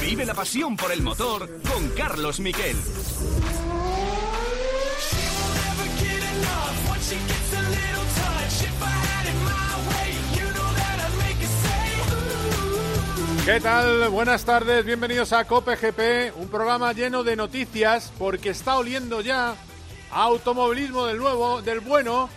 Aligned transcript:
Vive 0.00 0.26
la 0.26 0.34
pasión 0.34 0.76
por 0.76 0.90
el 0.90 1.00
motor 1.00 1.48
con 1.62 1.90
Carlos 1.90 2.40
Miquel. 2.40 2.76
¿Qué 13.44 13.60
tal? 13.60 14.08
Buenas 14.08 14.44
tardes, 14.44 14.84
bienvenidos 14.84 15.32
a 15.34 15.44
Cope 15.44 15.76
GP, 15.76 16.36
un 16.36 16.48
programa 16.48 16.92
lleno 16.92 17.22
de 17.22 17.36
noticias 17.36 18.12
porque 18.18 18.50
está 18.50 18.76
oliendo 18.76 19.20
ya 19.20 19.54
automovilismo 20.10 21.06
del 21.06 21.18
nuevo, 21.18 21.62
del 21.62 21.78
bueno, 21.78 22.28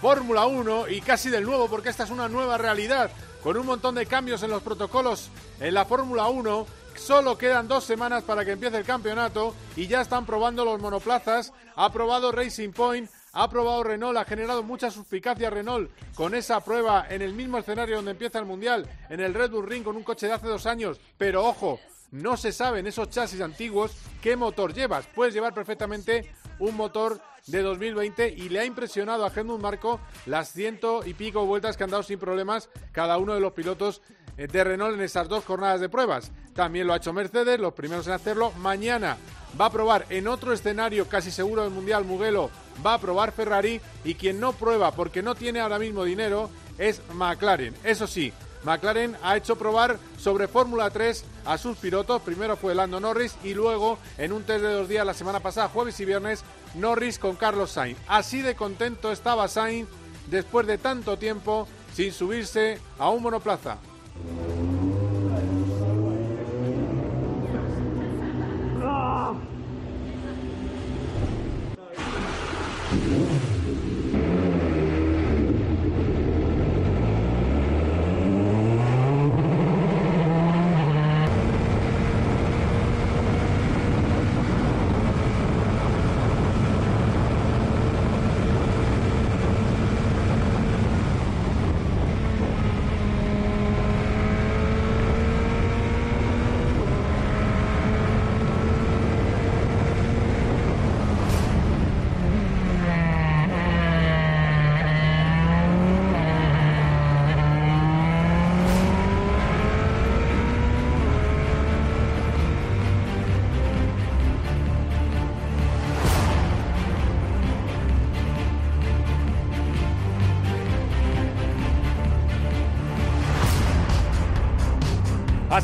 Fórmula 0.00 0.46
1 0.46 0.88
y 0.88 1.02
casi 1.02 1.30
del 1.30 1.44
nuevo 1.44 1.68
porque 1.68 1.90
esta 1.90 2.02
es 2.02 2.10
una 2.10 2.28
nueva 2.28 2.58
realidad 2.58 3.12
con 3.42 3.56
un 3.56 3.66
montón 3.66 3.94
de 3.94 4.06
cambios 4.06 4.42
en 4.42 4.50
los 4.50 4.62
protocolos 4.62 5.30
en 5.60 5.74
la 5.74 5.84
Fórmula 5.84 6.28
1. 6.28 6.66
Solo 6.96 7.38
quedan 7.38 7.68
dos 7.68 7.84
semanas 7.84 8.24
para 8.24 8.44
que 8.44 8.52
empiece 8.52 8.76
el 8.76 8.84
campeonato 8.84 9.54
y 9.76 9.86
ya 9.86 10.00
están 10.02 10.26
probando 10.26 10.64
los 10.64 10.80
monoplazas. 10.80 11.52
Ha 11.76 11.90
probado 11.92 12.32
Racing 12.32 12.72
Point, 12.72 13.10
ha 13.32 13.48
probado 13.48 13.84
Renault, 13.84 14.18
ha 14.18 14.24
generado 14.24 14.62
mucha 14.62 14.90
suspicacia 14.90 15.50
Renault 15.50 15.90
con 16.14 16.34
esa 16.34 16.60
prueba 16.60 17.06
en 17.08 17.22
el 17.22 17.32
mismo 17.32 17.58
escenario 17.58 17.96
donde 17.96 18.10
empieza 18.10 18.38
el 18.38 18.44
Mundial, 18.44 18.86
en 19.08 19.20
el 19.20 19.32
Red 19.32 19.50
Bull 19.50 19.66
Ring 19.66 19.84
con 19.84 19.96
un 19.96 20.02
coche 20.02 20.26
de 20.26 20.34
hace 20.34 20.48
dos 20.48 20.66
años. 20.66 21.00
Pero 21.16 21.44
ojo, 21.44 21.80
no 22.12 22.36
se 22.36 22.52
sabe 22.52 22.80
en 22.80 22.86
esos 22.86 23.10
chasis 23.10 23.40
antiguos 23.40 23.92
qué 24.20 24.36
motor 24.36 24.74
llevas. 24.74 25.06
Puedes 25.06 25.34
llevar 25.34 25.54
perfectamente 25.54 26.32
un 26.58 26.76
motor 26.76 27.20
de 27.46 27.62
2020 27.62 28.28
y 28.28 28.48
le 28.48 28.60
ha 28.60 28.64
impresionado 28.64 29.24
a 29.24 29.32
Helmut 29.34 29.60
Marco 29.60 30.00
las 30.26 30.50
ciento 30.50 31.02
y 31.04 31.14
pico 31.14 31.46
vueltas 31.46 31.76
que 31.76 31.84
han 31.84 31.90
dado 31.90 32.02
sin 32.02 32.18
problemas 32.18 32.68
cada 32.92 33.18
uno 33.18 33.34
de 33.34 33.40
los 33.40 33.52
pilotos 33.52 34.02
eh, 34.36 34.46
de 34.46 34.64
Renault 34.64 34.94
en 34.94 35.02
esas 35.02 35.28
dos 35.28 35.44
jornadas 35.44 35.80
de 35.80 35.88
pruebas. 35.88 36.32
También 36.54 36.86
lo 36.86 36.92
ha 36.92 36.96
hecho 36.96 37.12
Mercedes, 37.12 37.58
los 37.58 37.72
primeros 37.72 38.06
en 38.06 38.12
hacerlo. 38.12 38.52
Mañana 38.58 39.16
va 39.58 39.66
a 39.66 39.72
probar 39.72 40.06
en 40.10 40.28
otro 40.28 40.52
escenario 40.52 41.08
casi 41.08 41.30
seguro 41.30 41.62
del 41.62 41.72
Mundial 41.72 42.04
Mugello, 42.04 42.50
va 42.84 42.94
a 42.94 43.00
probar 43.00 43.32
Ferrari 43.32 43.80
y 44.04 44.14
quien 44.14 44.38
no 44.38 44.52
prueba 44.52 44.92
porque 44.92 45.22
no 45.22 45.34
tiene 45.34 45.60
ahora 45.60 45.78
mismo 45.78 46.04
dinero 46.04 46.50
es 46.78 47.00
McLaren. 47.14 47.74
Eso 47.84 48.06
sí, 48.06 48.32
McLaren 48.64 49.16
ha 49.22 49.36
hecho 49.36 49.56
probar 49.56 49.98
sobre 50.18 50.48
Fórmula 50.48 50.90
3 50.90 51.24
a 51.44 51.58
sus 51.58 51.76
pilotos. 51.76 52.22
Primero 52.22 52.56
fue 52.56 52.74
Lando 52.74 53.00
Norris 53.00 53.36
y 53.42 53.54
luego 53.54 53.98
en 54.18 54.32
un 54.32 54.42
test 54.42 54.62
de 54.62 54.72
dos 54.72 54.88
días 54.88 55.06
la 55.06 55.14
semana 55.14 55.40
pasada, 55.40 55.68
jueves 55.68 55.98
y 56.00 56.04
viernes, 56.04 56.44
Norris 56.74 57.18
con 57.18 57.36
Carlos 57.36 57.70
Sainz. 57.70 57.98
Así 58.06 58.42
de 58.42 58.54
contento 58.54 59.12
estaba 59.12 59.48
Sainz 59.48 59.88
después 60.30 60.66
de 60.66 60.78
tanto 60.78 61.16
tiempo 61.16 61.66
sin 61.94 62.12
subirse 62.12 62.78
a 62.98 63.10
un 63.10 63.22
monoplaza. 63.22 63.78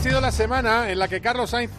Sido 0.07 0.21
la 0.21 0.31
semana 0.31 0.89
en 0.93 1.01
la 1.01 1.09
que 1.09 1.21
Carlos 1.21 1.51
Sainz 1.51 1.73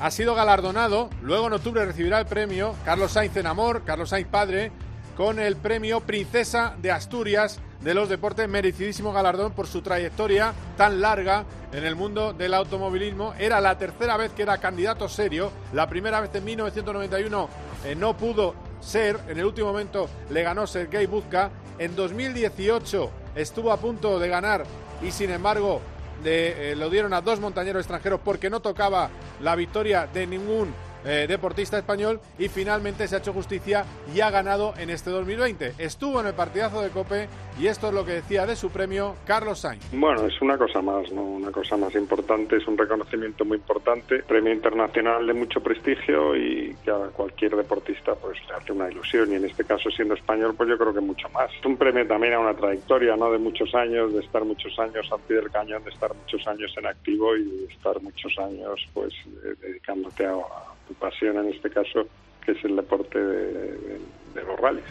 ha 0.00 0.10
sido 0.10 0.34
galardonado. 0.34 1.10
Luego 1.20 1.48
en 1.48 1.52
octubre 1.52 1.84
recibirá 1.84 2.18
el 2.18 2.24
premio 2.24 2.74
Carlos 2.82 3.12
Sainz 3.12 3.36
en 3.36 3.46
Amor, 3.46 3.82
Carlos 3.84 4.08
Sainz 4.08 4.26
Padre, 4.26 4.72
con 5.18 5.38
el 5.38 5.56
premio 5.56 6.00
Princesa 6.00 6.74
de 6.80 6.90
Asturias 6.90 7.60
de 7.82 7.92
los 7.92 8.08
Deportes, 8.08 8.48
merecidísimo 8.48 9.12
galardón 9.12 9.52
por 9.52 9.66
su 9.66 9.82
trayectoria 9.82 10.54
tan 10.78 11.02
larga 11.02 11.44
en 11.74 11.84
el 11.84 11.94
mundo 11.94 12.32
del 12.32 12.54
automovilismo. 12.54 13.34
Era 13.38 13.60
la 13.60 13.76
tercera 13.76 14.16
vez 14.16 14.32
que 14.32 14.44
era 14.44 14.56
candidato 14.56 15.06
serio. 15.06 15.52
La 15.74 15.86
primera 15.86 16.22
vez 16.22 16.34
en 16.34 16.44
1991 16.46 17.48
eh, 17.84 17.94
no 17.94 18.16
pudo 18.16 18.54
ser. 18.80 19.20
En 19.28 19.38
el 19.38 19.44
último 19.44 19.66
momento 19.66 20.08
le 20.30 20.42
ganó 20.42 20.66
Sergei 20.66 21.04
Buzka. 21.04 21.50
En 21.78 21.94
2018 21.94 23.10
estuvo 23.34 23.70
a 23.70 23.76
punto 23.76 24.18
de 24.18 24.28
ganar 24.28 24.64
y 25.02 25.10
sin 25.10 25.30
embargo 25.30 25.82
eh, 26.24 26.74
lo 26.76 26.90
dieron 26.90 27.12
a 27.12 27.20
dos 27.20 27.40
montañeros 27.40 27.80
extranjeros 27.80 28.20
porque 28.24 28.50
no 28.50 28.60
tocaba 28.60 29.10
la 29.40 29.56
victoria 29.56 30.06
de 30.12 30.26
ningún 30.26 30.72
eh, 31.04 31.26
deportista 31.28 31.78
español 31.78 32.20
y 32.38 32.48
finalmente 32.48 33.06
se 33.06 33.14
ha 33.14 33.18
hecho 33.18 33.32
justicia 33.32 33.84
y 34.14 34.20
ha 34.20 34.30
ganado 34.30 34.74
en 34.78 34.90
este 34.90 35.10
2020. 35.10 35.74
Estuvo 35.78 36.20
en 36.20 36.26
el 36.26 36.34
partidazo 36.34 36.82
de 36.82 36.90
Cope 36.90 37.28
y 37.58 37.66
esto 37.66 37.88
es 37.88 37.94
lo 37.94 38.04
que 38.04 38.12
decía 38.12 38.46
de 38.46 38.56
su 38.56 38.70
premio 38.70 39.16
Carlos 39.26 39.60
Sainz. 39.60 39.84
Bueno, 39.92 40.26
es 40.26 40.40
una 40.40 40.58
cosa 40.58 40.80
más, 40.82 41.10
¿no? 41.12 41.22
Una 41.22 41.50
cosa 41.50 41.76
más 41.76 41.94
importante, 41.94 42.56
es 42.56 42.66
un 42.66 42.76
reconocimiento 42.76 43.44
muy 43.44 43.58
importante, 43.58 44.22
premio 44.22 44.52
internacional 44.52 45.26
de 45.26 45.34
mucho 45.34 45.60
prestigio 45.60 46.36
y 46.36 46.74
que 46.84 46.90
a 46.90 47.08
cualquier 47.12 47.56
deportista 47.56 48.14
pues 48.14 48.38
le 48.48 48.54
hace 48.54 48.72
una 48.72 48.90
ilusión 48.90 49.32
y 49.32 49.36
en 49.36 49.44
este 49.44 49.64
caso 49.64 49.90
siendo 49.90 50.14
español 50.14 50.54
pues 50.56 50.68
yo 50.68 50.78
creo 50.78 50.94
que 50.94 51.00
mucho 51.00 51.28
más. 51.30 51.50
Es 51.52 51.64
un 51.64 51.76
premio 51.76 52.06
también 52.06 52.34
a 52.34 52.40
una 52.40 52.54
trayectoria, 52.54 53.16
¿no? 53.16 53.30
De 53.30 53.38
muchos 53.38 53.74
años, 53.74 54.12
de 54.12 54.20
estar 54.20 54.44
muchos 54.44 54.78
años 54.78 55.06
al 55.12 55.20
pie 55.20 55.36
del 55.36 55.50
cañón, 55.50 55.84
de 55.84 55.90
estar 55.90 56.14
muchos 56.14 56.46
años 56.46 56.72
en 56.76 56.86
activo 56.86 57.36
y 57.36 57.44
de 57.44 57.64
estar 57.66 58.00
muchos 58.00 58.36
años 58.38 58.88
pues 58.92 59.12
dedicándote 59.60 60.26
a 60.26 60.73
tu 60.86 60.94
pasión 60.94 61.38
en 61.38 61.52
este 61.52 61.70
caso, 61.70 62.06
que 62.44 62.52
es 62.52 62.64
el 62.64 62.76
deporte 62.76 63.18
de, 63.18 64.00
los 64.34 64.60
rallies. 64.60 64.84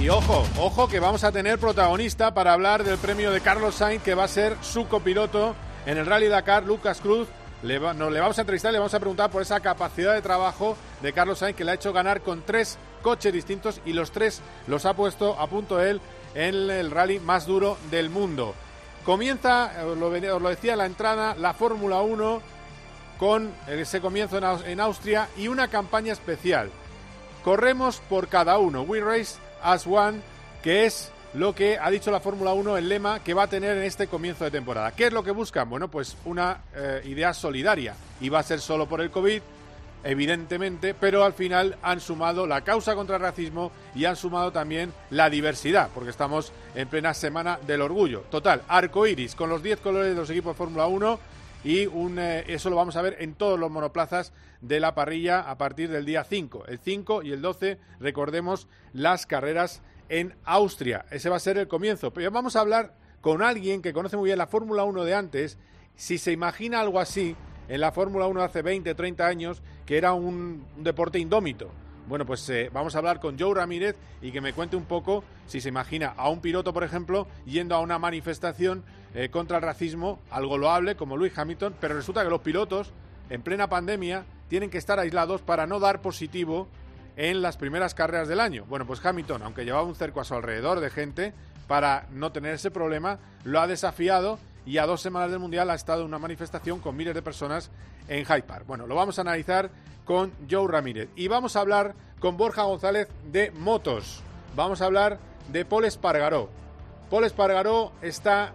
Y 0.00 0.08
ojo, 0.10 0.44
ojo 0.58 0.88
que 0.88 1.00
vamos 1.00 1.24
a 1.24 1.32
tener 1.32 1.58
protagonista 1.58 2.34
para 2.34 2.52
hablar 2.52 2.84
del 2.84 2.98
premio 2.98 3.30
de 3.30 3.40
Carlos 3.40 3.76
Sainz, 3.76 4.02
que 4.02 4.14
va 4.14 4.24
a 4.24 4.28
ser 4.28 4.56
su 4.60 4.86
copiloto 4.86 5.54
en 5.86 5.96
el 5.96 6.04
Rally 6.04 6.28
Dakar, 6.28 6.64
Lucas 6.64 7.00
Cruz. 7.00 7.28
Le 7.62 7.78
le 7.78 8.20
vamos 8.20 8.36
a 8.36 8.42
entrevistar, 8.42 8.70
le 8.72 8.78
vamos 8.78 8.92
a 8.92 9.00
preguntar 9.00 9.30
por 9.30 9.40
esa 9.40 9.60
capacidad 9.60 10.12
de 10.12 10.20
trabajo 10.20 10.76
de 11.00 11.14
Carlos 11.14 11.38
Sainz 11.38 11.56
que 11.56 11.64
le 11.64 11.70
ha 11.70 11.74
hecho 11.74 11.94
ganar 11.94 12.20
con 12.20 12.42
tres 12.42 12.78
coches 13.00 13.32
distintos 13.32 13.80
y 13.86 13.94
los 13.94 14.10
tres 14.10 14.42
los 14.66 14.84
ha 14.84 14.94
puesto 14.94 15.40
a 15.40 15.46
punto 15.46 15.80
él 15.80 16.02
en 16.34 16.70
el 16.70 16.90
rally 16.90 17.20
más 17.20 17.46
duro 17.46 17.78
del 17.90 18.10
mundo. 18.10 18.54
Comienza, 19.04 19.70
os 19.86 19.98
lo, 19.98 20.10
decía 20.48 20.76
la 20.76 20.86
entrada, 20.86 21.34
la 21.34 21.52
Fórmula 21.52 22.00
1 22.00 22.40
con 23.18 23.52
ese 23.68 24.00
comienzo 24.00 24.38
en 24.64 24.80
Austria 24.80 25.28
y 25.36 25.48
una 25.48 25.68
campaña 25.68 26.12
especial. 26.12 26.70
Corremos 27.44 28.00
por 28.08 28.28
cada 28.28 28.56
uno. 28.56 28.82
We 28.82 29.00
race 29.00 29.36
as 29.62 29.86
one, 29.86 30.20
que 30.62 30.86
es 30.86 31.12
lo 31.34 31.54
que 31.54 31.78
ha 31.78 31.90
dicho 31.90 32.10
la 32.10 32.20
Fórmula 32.20 32.54
1, 32.54 32.78
el 32.78 32.88
lema 32.88 33.22
que 33.22 33.34
va 33.34 33.42
a 33.42 33.48
tener 33.48 33.76
en 33.76 33.84
este 33.84 34.06
comienzo 34.06 34.44
de 34.44 34.50
temporada. 34.50 34.92
¿Qué 34.92 35.06
es 35.06 35.12
lo 35.12 35.22
que 35.22 35.32
buscan? 35.32 35.68
Bueno, 35.68 35.88
pues 35.88 36.16
una 36.24 36.62
eh, 36.74 37.02
idea 37.04 37.34
solidaria. 37.34 37.94
Y 38.22 38.30
va 38.30 38.38
a 38.38 38.42
ser 38.42 38.60
solo 38.60 38.88
por 38.88 39.02
el 39.02 39.10
COVID, 39.10 39.42
evidentemente, 40.04 40.94
pero 40.94 41.24
al 41.24 41.32
final 41.32 41.76
han 41.82 42.00
sumado 42.00 42.46
la 42.46 42.62
causa 42.62 42.94
contra 42.94 43.16
el 43.16 43.22
racismo 43.22 43.72
y 43.94 44.04
han 44.04 44.16
sumado 44.16 44.52
también 44.52 44.92
la 45.10 45.30
diversidad, 45.30 45.90
porque 45.94 46.10
estamos 46.10 46.52
en 46.74 46.88
plena 46.88 47.14
semana 47.14 47.58
del 47.66 47.80
orgullo. 47.80 48.20
Total, 48.30 48.62
arco 48.68 49.06
iris 49.06 49.34
con 49.34 49.48
los 49.48 49.62
10 49.62 49.80
colores 49.80 50.10
de 50.10 50.14
los 50.14 50.30
equipos 50.30 50.56
Fórmula 50.56 50.86
1 50.86 51.18
y 51.64 51.86
un, 51.86 52.18
eh, 52.18 52.44
eso 52.46 52.68
lo 52.68 52.76
vamos 52.76 52.96
a 52.96 53.02
ver 53.02 53.16
en 53.20 53.34
todos 53.34 53.58
los 53.58 53.70
monoplazas 53.70 54.32
de 54.60 54.80
la 54.80 54.94
parrilla 54.94 55.40
a 55.40 55.56
partir 55.56 55.90
del 55.90 56.04
día 56.04 56.22
5. 56.22 56.66
El 56.68 56.78
5 56.78 57.22
y 57.22 57.32
el 57.32 57.40
12, 57.40 57.78
recordemos, 58.00 58.68
las 58.92 59.26
carreras 59.26 59.80
en 60.10 60.34
Austria. 60.44 61.06
Ese 61.10 61.30
va 61.30 61.36
a 61.36 61.40
ser 61.40 61.56
el 61.56 61.68
comienzo. 61.68 62.12
Pero 62.12 62.30
vamos 62.30 62.56
a 62.56 62.60
hablar 62.60 62.94
con 63.22 63.42
alguien 63.42 63.80
que 63.80 63.94
conoce 63.94 64.18
muy 64.18 64.26
bien 64.28 64.38
la 64.38 64.46
Fórmula 64.46 64.84
1 64.84 65.04
de 65.04 65.14
antes, 65.14 65.58
si 65.96 66.18
se 66.18 66.32
imagina 66.32 66.80
algo 66.80 67.00
así 67.00 67.36
en 67.68 67.80
la 67.80 67.92
Fórmula 67.92 68.26
1 68.26 68.42
hace 68.42 68.62
20, 68.62 68.94
30 68.94 69.26
años, 69.26 69.62
que 69.86 69.96
era 69.96 70.12
un, 70.12 70.64
deporte 70.76 71.18
indómito, 71.18 71.70
Bueno, 72.06 72.26
pues 72.26 72.48
eh, 72.50 72.70
vamos 72.72 72.94
a 72.94 72.98
hablar 72.98 73.18
con 73.18 73.38
Joe 73.38 73.54
Ramírez 73.54 73.96
y 74.20 74.30
que 74.30 74.40
me 74.40 74.52
cuente 74.52 74.76
un 74.76 74.84
poco 74.84 75.24
si 75.46 75.60
se 75.60 75.70
imagina 75.70 76.12
a 76.16 76.28
un 76.28 76.40
piloto, 76.40 76.72
por 76.72 76.84
ejemplo, 76.84 77.26
yendo 77.46 77.74
a 77.74 77.80
una 77.80 77.98
manifestación 77.98 78.84
eh, 79.14 79.30
contra 79.30 79.56
el 79.56 79.62
racismo, 79.62 80.18
algo 80.30 80.58
loable 80.58 80.96
como 80.96 81.16
Luis 81.16 81.36
Hamilton, 81.36 81.74
pero 81.80 81.94
resulta 81.94 82.22
que 82.22 82.30
los 82.30 82.40
pilotos 82.40 82.92
en 83.30 83.40
plena 83.40 83.68
pandemia 83.68 84.26
tienen 84.48 84.68
que 84.68 84.78
estar 84.78 84.98
aislados 84.98 85.40
para 85.40 85.66
no 85.66 85.80
dar 85.80 86.02
positivo 86.02 86.68
en 87.16 87.40
las 87.40 87.56
primeras 87.56 87.94
carreras 87.94 88.28
del 88.28 88.40
año. 88.40 88.64
Bueno, 88.68 88.86
pues 88.86 89.04
Hamilton, 89.04 89.42
aunque 89.42 89.64
llevaba 89.64 89.84
un 89.84 89.94
cerco 89.94 90.20
a 90.20 90.24
su 90.24 90.34
alrededor 90.34 90.80
de 90.80 90.90
gente, 90.90 91.32
para 91.66 92.06
no 92.10 92.32
tener 92.32 92.54
ese 92.54 92.70
problema, 92.70 93.18
lo 93.44 93.60
ha 93.60 93.66
desafiado 93.66 94.38
y 94.66 94.78
a 94.78 94.86
dos 94.86 95.00
semanas 95.00 95.30
del 95.30 95.40
Mundial 95.40 95.70
ha 95.70 95.74
estado 95.74 96.04
una 96.04 96.18
manifestación 96.18 96.80
con 96.80 96.96
miles 96.96 97.14
de 97.14 97.22
personas 97.22 97.70
en 98.08 98.24
Hyde 98.24 98.42
Park. 98.42 98.64
Bueno, 98.66 98.86
lo 98.86 98.94
vamos 98.94 99.18
a 99.18 99.22
analizar 99.22 99.70
con 100.04 100.32
Joe 100.50 100.70
Ramírez 100.70 101.08
y 101.16 101.28
vamos 101.28 101.56
a 101.56 101.60
hablar 101.60 101.94
con 102.20 102.36
Borja 102.36 102.62
González 102.62 103.08
de 103.30 103.50
motos. 103.50 104.22
Vamos 104.56 104.80
a 104.80 104.86
hablar 104.86 105.18
de 105.50 105.64
Paul 105.64 105.84
Espargaró. 105.84 106.48
Paul 107.10 107.24
Espargaró 107.24 107.92
está 108.02 108.52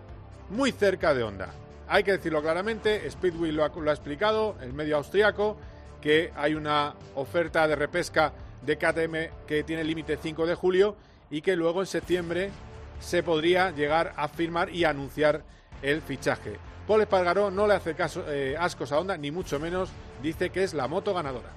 muy 0.49 0.71
cerca 0.71 1.13
de 1.13 1.23
Honda. 1.23 1.49
Hay 1.87 2.03
que 2.03 2.11
decirlo 2.11 2.41
claramente, 2.41 3.09
Speedway 3.09 3.51
lo 3.51 3.63
ha, 3.63 3.69
lo 3.69 3.89
ha 3.89 3.93
explicado, 3.93 4.55
el 4.61 4.73
medio 4.73 4.97
austriaco, 4.97 5.57
que 6.01 6.31
hay 6.35 6.53
una 6.53 6.95
oferta 7.15 7.67
de 7.67 7.75
repesca 7.75 8.33
de 8.61 8.77
KTM 8.77 9.45
que 9.47 9.63
tiene 9.63 9.83
límite 9.83 10.17
5 10.21 10.45
de 10.45 10.55
julio 10.55 10.95
y 11.29 11.41
que 11.41 11.55
luego 11.55 11.81
en 11.81 11.87
septiembre 11.87 12.51
se 12.99 13.23
podría 13.23 13.71
llegar 13.71 14.13
a 14.17 14.27
firmar 14.27 14.69
y 14.69 14.83
anunciar 14.83 15.43
el 15.81 16.01
fichaje. 16.01 16.57
Paul 16.87 17.01
Espargaró 17.01 17.51
no 17.51 17.67
le 17.67 17.75
hace 17.75 17.93
caso, 17.93 18.23
eh, 18.27 18.55
ascos 18.59 18.91
a 18.91 18.99
Honda, 18.99 19.15
ni 19.15 19.29
mucho 19.29 19.59
menos, 19.59 19.89
dice 20.23 20.49
que 20.49 20.63
es 20.63 20.73
la 20.73 20.87
moto 20.87 21.13
ganadora. 21.13 21.49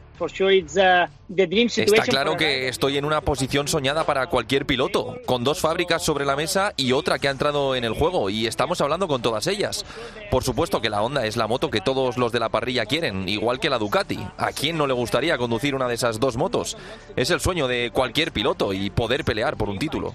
Está 1.97 2.03
claro 2.03 2.37
que 2.37 2.69
estoy 2.69 2.99
en 2.99 3.05
una 3.05 3.23
posición 3.23 3.67
soñada 3.67 4.05
para 4.05 4.27
cualquier 4.27 4.67
piloto, 4.67 5.17
con 5.27 5.43
dos 5.43 5.61
fábricas 5.61 6.03
sobre 6.05 6.27
la 6.27 6.37
mesa 6.37 6.75
y 6.77 6.93
otra 6.93 7.19
que 7.19 7.29
ha 7.29 7.31
entrado 7.31 7.75
en 7.75 7.85
el 7.85 7.95
juego, 7.95 8.29
y 8.31 8.47
estamos 8.47 8.81
hablando 8.83 9.09
con 9.09 9.23
todas 9.23 9.47
ellas. 9.47 9.85
Por 10.31 10.45
supuesto 10.45 10.81
que 10.81 10.91
la 10.91 11.03
Honda 11.03 11.27
es 11.27 11.37
la 11.37 11.47
moto 11.47 11.71
que 11.71 11.81
todos 11.81 12.19
los 12.19 12.31
de 12.31 12.39
la 12.39 12.51
parrilla 12.51 12.85
quieren, 12.85 13.29
igual 13.29 13.59
que 13.59 13.71
la 13.71 13.79
Ducati. 13.79 14.21
¿A 14.37 14.53
quién 14.53 14.77
no 14.77 14.87
le 14.87 14.93
gustaría 14.93 15.39
conducir 15.39 15.75
una 15.75 15.89
de 15.89 15.95
esas 15.95 16.21
dos 16.21 16.37
motos? 16.37 16.77
Es 17.17 17.31
el 17.31 17.41
sueño 17.41 17.67
de 17.69 17.91
cualquier 17.91 18.33
piloto 18.33 18.75
y 18.75 18.91
poder 18.91 19.25
pelear 19.25 19.57
por 19.57 19.71
un 19.71 19.79
título. 19.79 20.15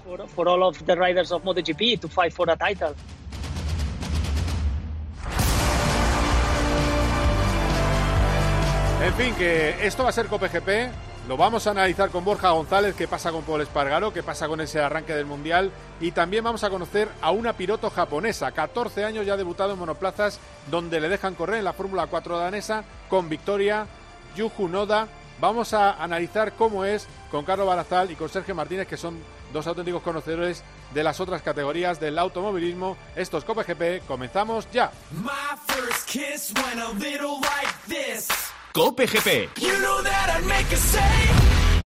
En 9.08 9.14
fin, 9.14 9.34
que 9.36 9.86
esto 9.86 10.02
va 10.02 10.10
a 10.10 10.12
ser 10.12 10.26
COPGP. 10.26 10.68
Lo 11.28 11.38
vamos 11.38 11.66
a 11.66 11.70
analizar 11.70 12.10
con 12.10 12.26
Borja 12.26 12.50
González, 12.50 12.94
qué 12.94 13.08
pasa 13.08 13.32
con 13.32 13.42
Paul 13.42 13.62
Espargaro, 13.62 14.12
qué 14.12 14.22
pasa 14.22 14.48
con 14.48 14.60
ese 14.60 14.82
arranque 14.82 15.14
del 15.14 15.24
Mundial. 15.24 15.72
Y 15.98 16.12
también 16.12 16.44
vamos 16.44 16.62
a 16.62 16.68
conocer 16.68 17.08
a 17.22 17.30
una 17.30 17.54
piloto 17.54 17.88
japonesa, 17.88 18.52
14 18.52 19.06
años 19.06 19.24
ya 19.24 19.38
debutado 19.38 19.72
en 19.72 19.78
monoplazas, 19.78 20.38
donde 20.70 21.00
le 21.00 21.08
dejan 21.08 21.34
correr 21.36 21.60
en 21.60 21.64
la 21.64 21.72
Fórmula 21.72 22.06
4 22.06 22.38
danesa 22.38 22.84
con 23.08 23.30
victoria, 23.30 23.86
Yuju 24.36 24.68
Noda. 24.68 25.08
Vamos 25.40 25.72
a 25.72 25.92
analizar 25.92 26.52
cómo 26.52 26.84
es 26.84 27.06
con 27.30 27.46
Carlos 27.46 27.66
Barazal 27.66 28.10
y 28.10 28.14
con 28.14 28.28
Sergio 28.28 28.54
Martínez, 28.54 28.86
que 28.86 28.98
son 28.98 29.18
dos 29.54 29.66
auténticos 29.66 30.02
conocedores 30.02 30.62
de 30.92 31.02
las 31.02 31.18
otras 31.18 31.40
categorías 31.40 31.98
del 31.98 32.18
automovilismo. 32.18 32.98
Esto 33.16 33.38
es 33.38 33.44
COPGP, 33.44 34.06
comenzamos 34.06 34.68
ya. 34.70 34.92
Cope 38.72 39.06
GP. 39.06 39.48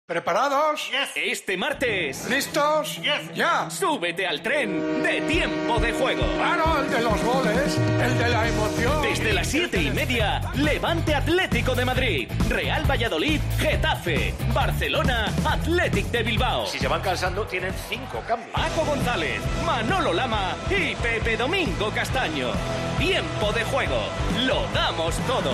¿Preparados? 0.05 0.89
Este 1.15 1.57
martes. 1.57 2.29
¿Listos? 2.29 3.01
¡Ya! 3.33 3.69
Súbete 3.69 4.25
al 4.25 4.41
tren 4.41 5.03
de 5.03 5.21
tiempo 5.21 5.79
de 5.79 5.91
juego. 5.91 6.23
Claro, 6.37 6.81
el 6.81 6.89
de 6.89 7.01
los 7.01 7.21
goles, 7.23 7.77
el 7.77 8.17
de 8.17 8.29
la 8.29 8.47
emoción. 8.47 9.01
Desde 9.01 9.33
las 9.33 9.47
siete 9.47 9.81
y 9.81 9.91
media, 9.91 10.39
Levante 10.55 11.13
Atlético 11.13 11.75
de 11.75 11.83
Madrid, 11.83 12.31
Real 12.47 12.89
Valladolid, 12.89 13.41
Getafe, 13.59 14.33
Barcelona, 14.53 15.33
Athletic 15.45 16.05
de 16.05 16.23
Bilbao. 16.23 16.67
Si 16.67 16.79
se 16.79 16.87
van 16.87 17.01
cansando, 17.01 17.45
tienen 17.45 17.73
cinco 17.89 18.23
cambios. 18.25 18.51
Paco 18.51 18.85
González, 18.85 19.41
Manolo 19.65 20.13
Lama 20.13 20.55
y 20.69 20.95
Pepe 20.95 21.35
Domingo 21.35 21.89
Castaño. 21.89 22.51
Tiempo 22.97 23.51
de 23.51 23.63
juego. 23.65 23.99
Lo 24.45 24.65
damos 24.73 25.17
todo. 25.27 25.53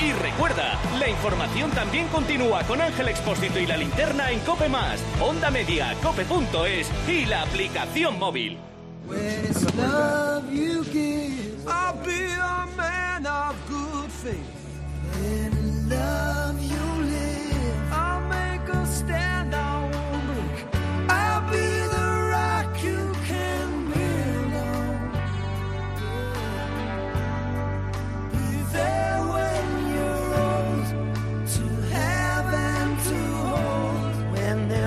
Y 0.00 0.12
recuerda, 0.12 0.78
la 0.98 1.08
información 1.08 1.70
también 1.72 2.06
continúa 2.08 2.62
con 2.62 2.80
Ángel 2.80 3.08
Expósito 3.08 3.58
y 3.58 3.66
la 3.66 3.76
linterna 3.76 4.30
en 4.30 4.38
Cope 4.40 4.68
Más, 4.68 5.00
Onda 5.20 5.50
Media, 5.50 5.92
Cope.es 6.02 6.88
y 7.08 7.26
la 7.26 7.42
aplicación 7.42 8.18
móvil. 8.18 8.58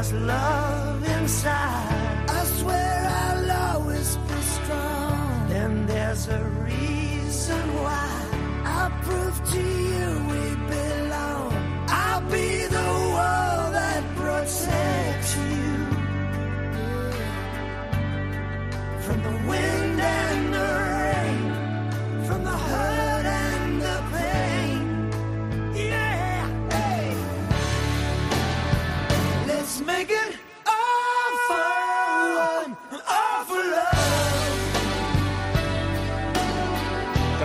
Love 0.09 1.03
inside. 1.03 2.00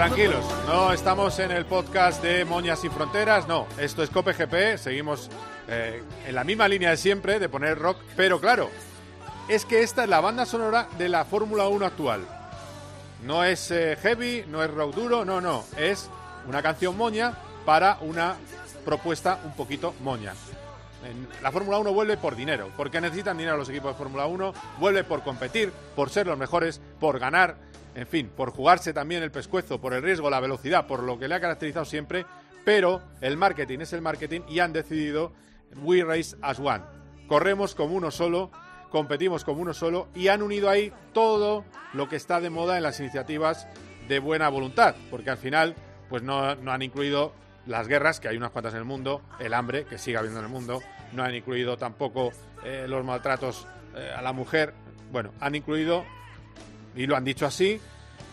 Tranquilos, 0.06 0.44
no 0.68 0.92
estamos 0.92 1.36
en 1.40 1.50
el 1.50 1.64
podcast 1.66 2.22
de 2.22 2.44
Moñas 2.44 2.78
sin 2.78 2.92
Fronteras, 2.92 3.48
no, 3.48 3.66
esto 3.76 4.04
es 4.04 4.10
Cope 4.10 4.34
GP, 4.34 4.78
seguimos 4.78 5.28
eh, 5.66 6.00
en 6.28 6.32
la 6.32 6.44
misma 6.44 6.68
línea 6.68 6.90
de 6.90 6.96
siempre, 6.96 7.40
de 7.40 7.48
poner 7.48 7.76
rock, 7.76 7.98
pero 8.14 8.40
claro, 8.40 8.70
es 9.48 9.64
que 9.64 9.82
esta 9.82 10.04
es 10.04 10.08
la 10.08 10.20
banda 10.20 10.46
sonora 10.46 10.86
de 10.96 11.08
la 11.08 11.24
Fórmula 11.24 11.66
1 11.66 11.84
actual. 11.84 12.20
No 13.24 13.42
es 13.42 13.72
eh, 13.72 13.98
heavy, 14.00 14.44
no 14.46 14.62
es 14.62 14.70
rock 14.70 14.94
duro, 14.94 15.24
no, 15.24 15.40
no, 15.40 15.64
es 15.76 16.08
una 16.46 16.62
canción 16.62 16.96
moña 16.96 17.36
para 17.64 17.98
una 18.00 18.36
propuesta 18.84 19.40
un 19.44 19.54
poquito 19.54 19.92
moña. 20.04 20.34
La 21.42 21.50
Fórmula 21.50 21.78
1 21.78 21.92
vuelve 21.92 22.16
por 22.16 22.36
dinero, 22.36 22.70
porque 22.76 23.00
necesitan 23.00 23.38
dinero 23.38 23.56
los 23.56 23.68
equipos 23.68 23.90
de 23.90 23.98
Fórmula 23.98 24.26
1, 24.26 24.54
vuelve 24.78 25.02
por 25.02 25.24
competir, 25.24 25.72
por 25.96 26.10
ser 26.10 26.28
los 26.28 26.38
mejores, 26.38 26.80
por 27.00 27.18
ganar, 27.18 27.56
en 27.96 28.06
fin, 28.06 28.28
por 28.28 28.50
jugarse 28.50 28.92
también 28.92 29.22
el 29.22 29.30
pescuezo, 29.30 29.80
por 29.80 29.94
el 29.94 30.02
riesgo, 30.02 30.30
la 30.30 30.38
velocidad, 30.38 30.86
por 30.86 31.02
lo 31.02 31.18
que 31.18 31.28
le 31.28 31.34
ha 31.34 31.40
caracterizado 31.40 31.86
siempre, 31.86 32.26
pero 32.64 33.00
el 33.22 33.36
marketing 33.36 33.80
es 33.80 33.92
el 33.94 34.02
marketing 34.02 34.42
y 34.48 34.60
han 34.60 34.72
decidido 34.72 35.32
We 35.82 36.04
Race 36.04 36.36
as 36.42 36.60
One. 36.60 36.84
Corremos 37.26 37.74
como 37.74 37.94
uno 37.94 38.10
solo, 38.10 38.50
competimos 38.90 39.44
como 39.44 39.62
uno 39.62 39.72
solo 39.72 40.08
y 40.14 40.28
han 40.28 40.42
unido 40.42 40.68
ahí 40.68 40.92
todo 41.14 41.64
lo 41.94 42.08
que 42.08 42.16
está 42.16 42.40
de 42.40 42.50
moda 42.50 42.76
en 42.76 42.82
las 42.82 43.00
iniciativas 43.00 43.66
de 44.08 44.18
buena 44.18 44.50
voluntad, 44.50 44.94
porque 45.10 45.30
al 45.30 45.38
final 45.38 45.74
pues 46.10 46.22
no, 46.22 46.54
no 46.56 46.72
han 46.72 46.82
incluido 46.82 47.32
las 47.66 47.88
guerras, 47.88 48.20
que 48.20 48.28
hay 48.28 48.36
unas 48.36 48.50
cuantas 48.50 48.74
en 48.74 48.80
el 48.80 48.84
mundo, 48.84 49.22
el 49.40 49.54
hambre, 49.54 49.86
que 49.86 49.98
sigue 49.98 50.18
habiendo 50.18 50.38
en 50.38 50.44
el 50.44 50.52
mundo, 50.52 50.82
no 51.12 51.24
han 51.24 51.34
incluido 51.34 51.76
tampoco 51.76 52.30
eh, 52.62 52.86
los 52.86 53.04
maltratos 53.04 53.66
eh, 53.96 54.12
a 54.14 54.22
la 54.22 54.32
mujer, 54.32 54.74
bueno, 55.10 55.32
han 55.40 55.54
incluido, 55.54 56.04
y 56.96 57.06
lo 57.06 57.16
han 57.16 57.24
dicho 57.24 57.46
así, 57.46 57.80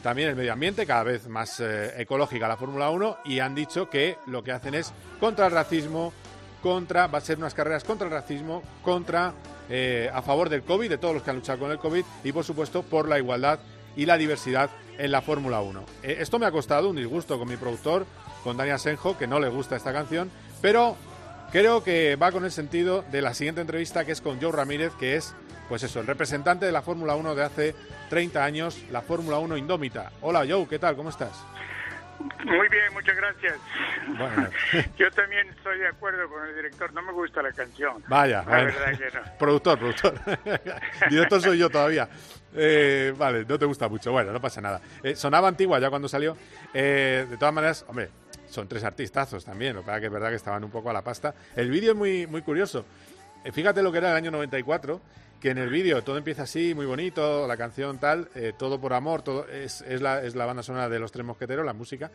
también 0.02 0.30
el 0.30 0.36
medio 0.36 0.54
ambiente, 0.54 0.86
cada 0.86 1.04
vez 1.04 1.28
más 1.28 1.60
eh, 1.60 1.94
ecológica 2.02 2.48
la 2.48 2.58
Fórmula 2.58 2.90
1, 2.90 3.18
y 3.26 3.40
han 3.40 3.56
dicho 3.56 3.90
que 3.90 4.18
lo 4.26 4.44
que 4.44 4.52
hacen 4.52 4.74
es 4.74 4.94
contra 5.20 5.48
el 5.48 5.52
racismo, 5.52 6.14
contra, 6.62 7.08
va 7.08 7.18
a 7.18 7.22
ser 7.22 7.38
unas 7.38 7.54
carreras 7.54 7.84
contra 7.84 8.08
el 8.08 8.14
racismo, 8.14 8.64
contra, 8.84 9.34
eh, 9.70 10.10
a 10.14 10.22
favor 10.22 10.50
del 10.50 10.64
COVID, 10.64 10.90
de 10.90 10.98
todos 10.98 11.14
los 11.14 11.24
que 11.24 11.30
han 11.30 11.38
luchado 11.38 11.60
con 11.60 11.72
el 11.72 11.78
COVID, 11.78 12.04
y 12.24 12.32
por 12.32 12.44
supuesto 12.44 12.84
por 12.84 13.08
la 13.08 13.18
igualdad 13.18 13.60
y 13.96 14.06
la 14.06 14.18
diversidad 14.18 14.70
en 14.98 15.12
la 15.12 15.22
Fórmula 15.22 15.62
1. 15.62 15.84
Eh, 16.04 16.18
esto 16.20 16.40
me 16.40 16.46
ha 16.46 16.52
costado 16.52 16.90
un 16.90 16.96
disgusto 16.96 17.38
con 17.38 17.48
mi 17.48 17.58
productor, 17.58 18.06
con 18.44 18.58
Dani 18.58 18.72
Asenjo, 18.72 19.18
que 19.18 19.28
no 19.28 19.40
le 19.40 19.50
gusta 19.50 19.76
esta 19.76 19.94
canción, 19.94 20.32
pero 20.62 20.96
creo 21.52 21.84
que 21.84 22.16
va 22.16 22.32
con 22.32 22.46
el 22.46 22.52
sentido 22.52 23.04
de 23.12 23.22
la 23.22 23.34
siguiente 23.34 23.62
entrevista 23.62 24.06
que 24.06 24.12
es 24.12 24.22
con 24.22 24.42
Joe 24.42 24.52
Ramírez, 24.52 24.94
que 25.00 25.16
es, 25.16 25.34
pues 25.70 25.84
eso, 25.84 26.00
el 26.00 26.08
representante 26.08 26.66
de 26.66 26.72
la 26.72 26.82
Fórmula 26.82 27.16
1 27.16 27.36
de 27.36 27.44
hace 27.44 27.76
30 28.10 28.44
años, 28.44 28.84
la 28.92 29.02
Fórmula 29.02 29.38
1 29.38 29.58
indómita. 29.58 30.12
Hola 30.22 30.46
Joe, 30.48 30.68
¿qué 30.68 30.80
tal? 30.80 30.96
¿Cómo 30.96 31.10
estás? 31.10 31.44
Muy 32.46 32.70
bien, 32.70 32.94
muchas 32.94 33.16
gracias. 33.16 33.56
Bueno. 34.18 34.50
Yo 34.98 35.12
también 35.12 35.48
estoy 35.50 35.80
de 35.80 35.88
acuerdo 35.88 36.30
con 36.30 36.46
el 36.48 36.56
director, 36.56 36.94
no 36.94 37.02
me 37.02 37.12
gusta 37.12 37.42
la 37.42 37.52
canción. 37.52 38.04
Vaya, 38.08 38.38
La 38.38 38.44
bueno. 38.44 38.66
verdad 38.66 38.98
que 39.00 39.18
no. 39.18 39.24
Productor, 39.40 39.80
productor. 39.80 40.14
Director 41.10 41.42
soy 41.42 41.58
yo 41.58 41.70
todavía. 41.70 42.08
Eh, 42.56 43.14
vale, 43.18 43.46
no 43.46 43.58
te 43.58 43.66
gusta 43.66 43.88
mucho. 43.90 44.12
Bueno, 44.12 44.32
no 44.32 44.40
pasa 44.40 44.62
nada. 44.62 44.80
Eh, 45.02 45.16
sonaba 45.16 45.48
antigua 45.48 45.80
ya 45.80 45.90
cuando 45.90 46.08
salió. 46.08 46.38
Eh, 46.74 47.26
de 47.30 47.38
todas 47.38 47.54
maneras, 47.54 47.84
hombre, 47.88 48.10
son 48.48 48.68
tres 48.68 48.84
artistazos 48.84 49.44
también. 49.44 49.76
Lo 49.76 49.84
que 49.84 49.92
es 49.92 50.12
verdad 50.12 50.30
que 50.30 50.36
estaban 50.36 50.64
un 50.64 50.72
poco 50.72 50.92
a 50.92 50.94
la 50.94 51.02
pasta. 51.02 51.34
El 51.56 51.72
vídeo 51.72 51.92
es 51.94 51.98
muy, 51.98 52.28
muy 52.28 52.42
curioso. 52.44 52.86
Eh, 53.44 53.52
fíjate 53.52 53.82
lo 53.82 53.92
que 53.92 53.98
era 53.98 54.12
el 54.12 54.16
año 54.16 54.32
94, 54.32 55.02
que 55.44 55.50
en 55.50 55.58
el 55.58 55.70
vídeo 55.70 56.02
todo 56.06 56.18
empieza 56.18 56.44
así, 56.44 56.74
muy 56.74 56.86
bonito, 56.86 57.46
la 57.50 57.58
canción 57.58 57.98
tal, 58.00 58.30
eh, 58.34 58.54
todo 58.58 58.80
por 58.80 58.94
amor, 58.94 59.24
todo 59.24 59.46
es, 59.50 59.82
es, 59.82 60.02
la, 60.02 60.24
es 60.24 60.36
la 60.36 60.46
banda 60.46 60.64
sonora 60.64 60.88
de 60.88 61.00
Los 61.00 61.12
Tres 61.12 61.26
Mosqueteros, 61.26 61.66
la 61.66 61.74
música. 61.74 62.12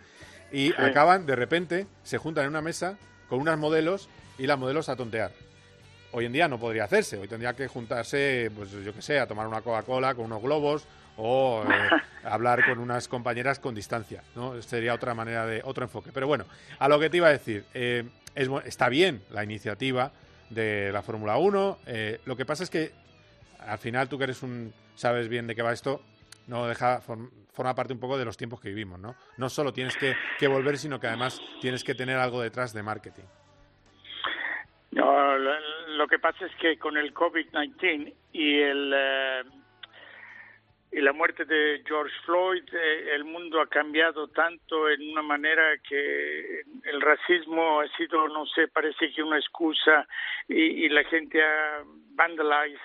Y 0.51 0.73
acaban, 0.81 1.27
de 1.27 1.37
repente, 1.37 1.87
se 2.03 2.17
juntan 2.17 2.45
en 2.45 2.51
una 2.51 2.63
mesa 2.63 2.97
con 3.29 3.39
unas 3.39 3.59
modelos 3.59 4.09
y 4.39 4.47
las 4.47 4.59
modelos 4.59 4.89
a 4.89 4.97
tontear. 4.97 5.33
Hoy 6.13 6.25
en 6.25 6.33
día 6.33 6.49
no 6.49 6.59
podría 6.59 6.85
hacerse. 6.85 7.19
Hoy 7.19 7.29
tendría 7.29 7.53
que 7.53 7.69
juntarse, 7.69 8.51
pues 8.57 8.71
yo 8.71 8.95
que 8.95 9.03
sé, 9.03 9.21
a 9.21 9.27
tomar 9.27 9.47
una 9.47 9.61
Coca-Cola 9.61 10.15
con 10.15 10.25
unos 10.25 10.41
globos 10.41 10.87
o 11.19 11.65
eh, 11.71 12.01
hablar 12.25 12.65
con 12.65 12.79
unas 12.79 13.09
compañeras 13.09 13.59
con 13.59 13.75
distancia. 13.75 14.23
¿no? 14.37 14.63
Sería 14.63 14.95
otra 14.95 15.13
manera 15.13 15.45
de 15.45 15.61
otro 15.67 15.85
enfoque. 15.85 16.13
Pero 16.15 16.29
bueno, 16.29 16.47
a 16.79 16.89
lo 16.89 16.99
que 16.99 17.11
te 17.11 17.19
iba 17.19 17.29
a 17.29 17.33
decir, 17.33 17.67
eh, 17.75 18.05
es, 18.35 18.49
está 18.65 18.89
bien 18.89 19.21
la 19.29 19.45
iniciativa 19.45 20.13
de 20.49 20.91
la 20.95 21.03
Fórmula 21.03 21.37
1. 21.37 21.79
eh, 21.85 22.21
lo 22.25 22.35
que 22.35 22.47
pasa 22.47 22.65
es 22.65 22.71
que 22.71 23.07
al 23.61 23.79
final 23.79 24.09
tú 24.09 24.19
que 24.19 24.25
eres 24.25 24.43
un 24.43 24.73
sabes 24.95 25.29
bien 25.29 25.47
de 25.47 25.55
qué 25.55 25.62
va 25.62 25.73
esto, 25.73 26.00
no 26.47 26.67
deja 26.67 27.00
form- 27.00 27.31
forma 27.53 27.75
parte 27.75 27.93
un 27.93 28.00
poco 28.00 28.17
de 28.19 28.25
los 28.25 28.37
tiempos 28.37 28.61
que 28.61 28.69
vivimos, 28.69 28.99
¿no? 28.99 29.15
No 29.37 29.49
solo 29.49 29.73
tienes 29.73 29.97
que, 29.97 30.15
que 30.38 30.47
volver, 30.49 30.77
sino 30.79 30.99
que 31.00 31.07
además 31.09 31.41
tienes 31.61 31.85
que 31.85 31.95
tener 31.95 32.17
algo 32.19 32.41
detrás 32.41 32.73
de 32.73 32.83
marketing. 32.83 33.25
No, 34.91 35.37
lo, 35.37 36.07
que 36.09 36.19
pasa 36.19 36.47
es 36.47 36.55
que 36.57 36.79
con 36.79 36.97
el 36.97 37.12
COVID-19 37.12 38.15
y 38.33 38.61
el 38.61 38.93
eh, 38.97 39.43
y 40.91 41.00
la 41.03 41.12
muerte 41.12 41.45
de 41.45 41.83
George 41.87 42.15
Floyd, 42.25 42.65
eh, 42.73 43.15
el 43.15 43.25
mundo 43.25 43.61
ha 43.61 43.67
cambiado 43.69 44.29
tanto 44.29 44.88
en 44.88 45.11
una 45.12 45.21
manera 45.21 45.77
que 45.87 46.62
el 46.85 47.00
racismo 47.03 47.81
ha 47.81 47.88
sido, 47.99 48.27
no 48.29 48.47
sé, 48.47 48.69
parece 48.69 49.12
que 49.12 49.23
una 49.23 49.37
excusa 49.38 50.09
y, 50.49 50.87
y 50.87 50.88
la 50.88 51.05
gente 51.05 51.43
ha 51.43 51.83
vandalized 52.15 52.81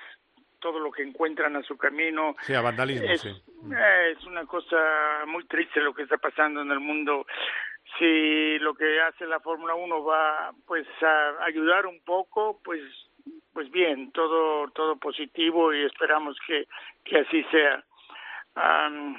todo 0.63 0.79
lo 0.79 0.91
que 0.91 1.03
encuentran 1.03 1.57
a 1.57 1.61
su 1.61 1.77
camino. 1.77 2.35
Sí, 2.41 2.55
a 2.55 2.61
vandalismo, 2.61 3.09
es, 3.09 3.19
sí. 3.19 3.29
eh, 3.29 4.15
es 4.17 4.25
una 4.25 4.45
cosa 4.45 5.25
muy 5.27 5.43
triste 5.45 5.81
lo 5.81 5.93
que 5.93 6.03
está 6.03 6.17
pasando 6.17 6.61
en 6.61 6.71
el 6.71 6.79
mundo. 6.79 7.27
Si 7.99 8.57
lo 8.59 8.73
que 8.73 9.01
hace 9.01 9.27
la 9.27 9.41
Fórmula 9.41 9.75
1 9.75 10.03
va 10.05 10.53
pues 10.65 10.87
a 11.03 11.43
ayudar 11.43 11.85
un 11.85 11.99
poco, 12.03 12.61
pues 12.63 12.81
pues 13.51 13.69
bien, 13.71 14.11
todo 14.13 14.69
todo 14.69 14.95
positivo 14.95 15.73
y 15.73 15.83
esperamos 15.83 16.37
que, 16.47 16.65
que 17.03 17.19
así 17.19 17.43
sea. 17.51 17.83
Am, 18.55 19.15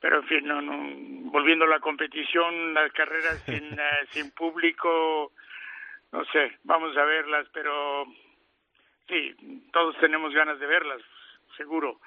pero 0.00 0.20
en 0.20 0.24
fin, 0.24 0.46
no, 0.46 0.62
no, 0.62 1.30
volviendo 1.30 1.66
a 1.66 1.68
la 1.68 1.80
competición, 1.80 2.72
las 2.72 2.90
carreras 2.92 3.42
sin, 3.44 3.62
eh, 3.78 4.06
sin 4.10 4.30
público, 4.30 5.32
no 6.12 6.24
sé, 6.32 6.56
vamos 6.64 6.96
a 6.96 7.04
verlas, 7.04 7.46
pero 7.52 8.06
sí, 9.08 9.66
todos 9.72 9.96
tenemos 10.00 10.32
ganas 10.34 10.58
de 10.60 10.66
verlas, 10.66 11.00
seguro, 11.56 12.00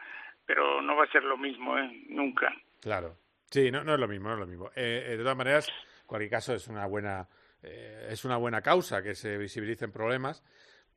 pero 0.45 0.81
no 0.81 0.95
va 0.95 1.03
a 1.05 1.11
ser 1.11 1.23
lo 1.23 1.37
mismo, 1.37 1.77
¿eh? 1.77 1.89
Nunca. 2.09 2.53
Claro. 2.81 3.17
Sí, 3.49 3.69
no, 3.71 3.83
no 3.83 3.93
es 3.95 3.99
lo 3.99 4.07
mismo, 4.07 4.29
no 4.29 4.35
es 4.35 4.39
lo 4.39 4.47
mismo. 4.47 4.67
Eh, 4.75 5.03
eh, 5.07 5.11
de 5.11 5.23
todas 5.23 5.35
maneras, 5.37 5.67
en 5.67 6.07
cualquier 6.07 6.31
caso 6.31 6.53
es 6.53 6.67
una 6.67 6.85
buena 6.85 7.27
eh, 7.63 8.07
es 8.09 8.25
una 8.25 8.37
buena 8.37 8.61
causa 8.61 9.03
que 9.03 9.13
se 9.13 9.37
visibilicen 9.37 9.91
problemas, 9.91 10.43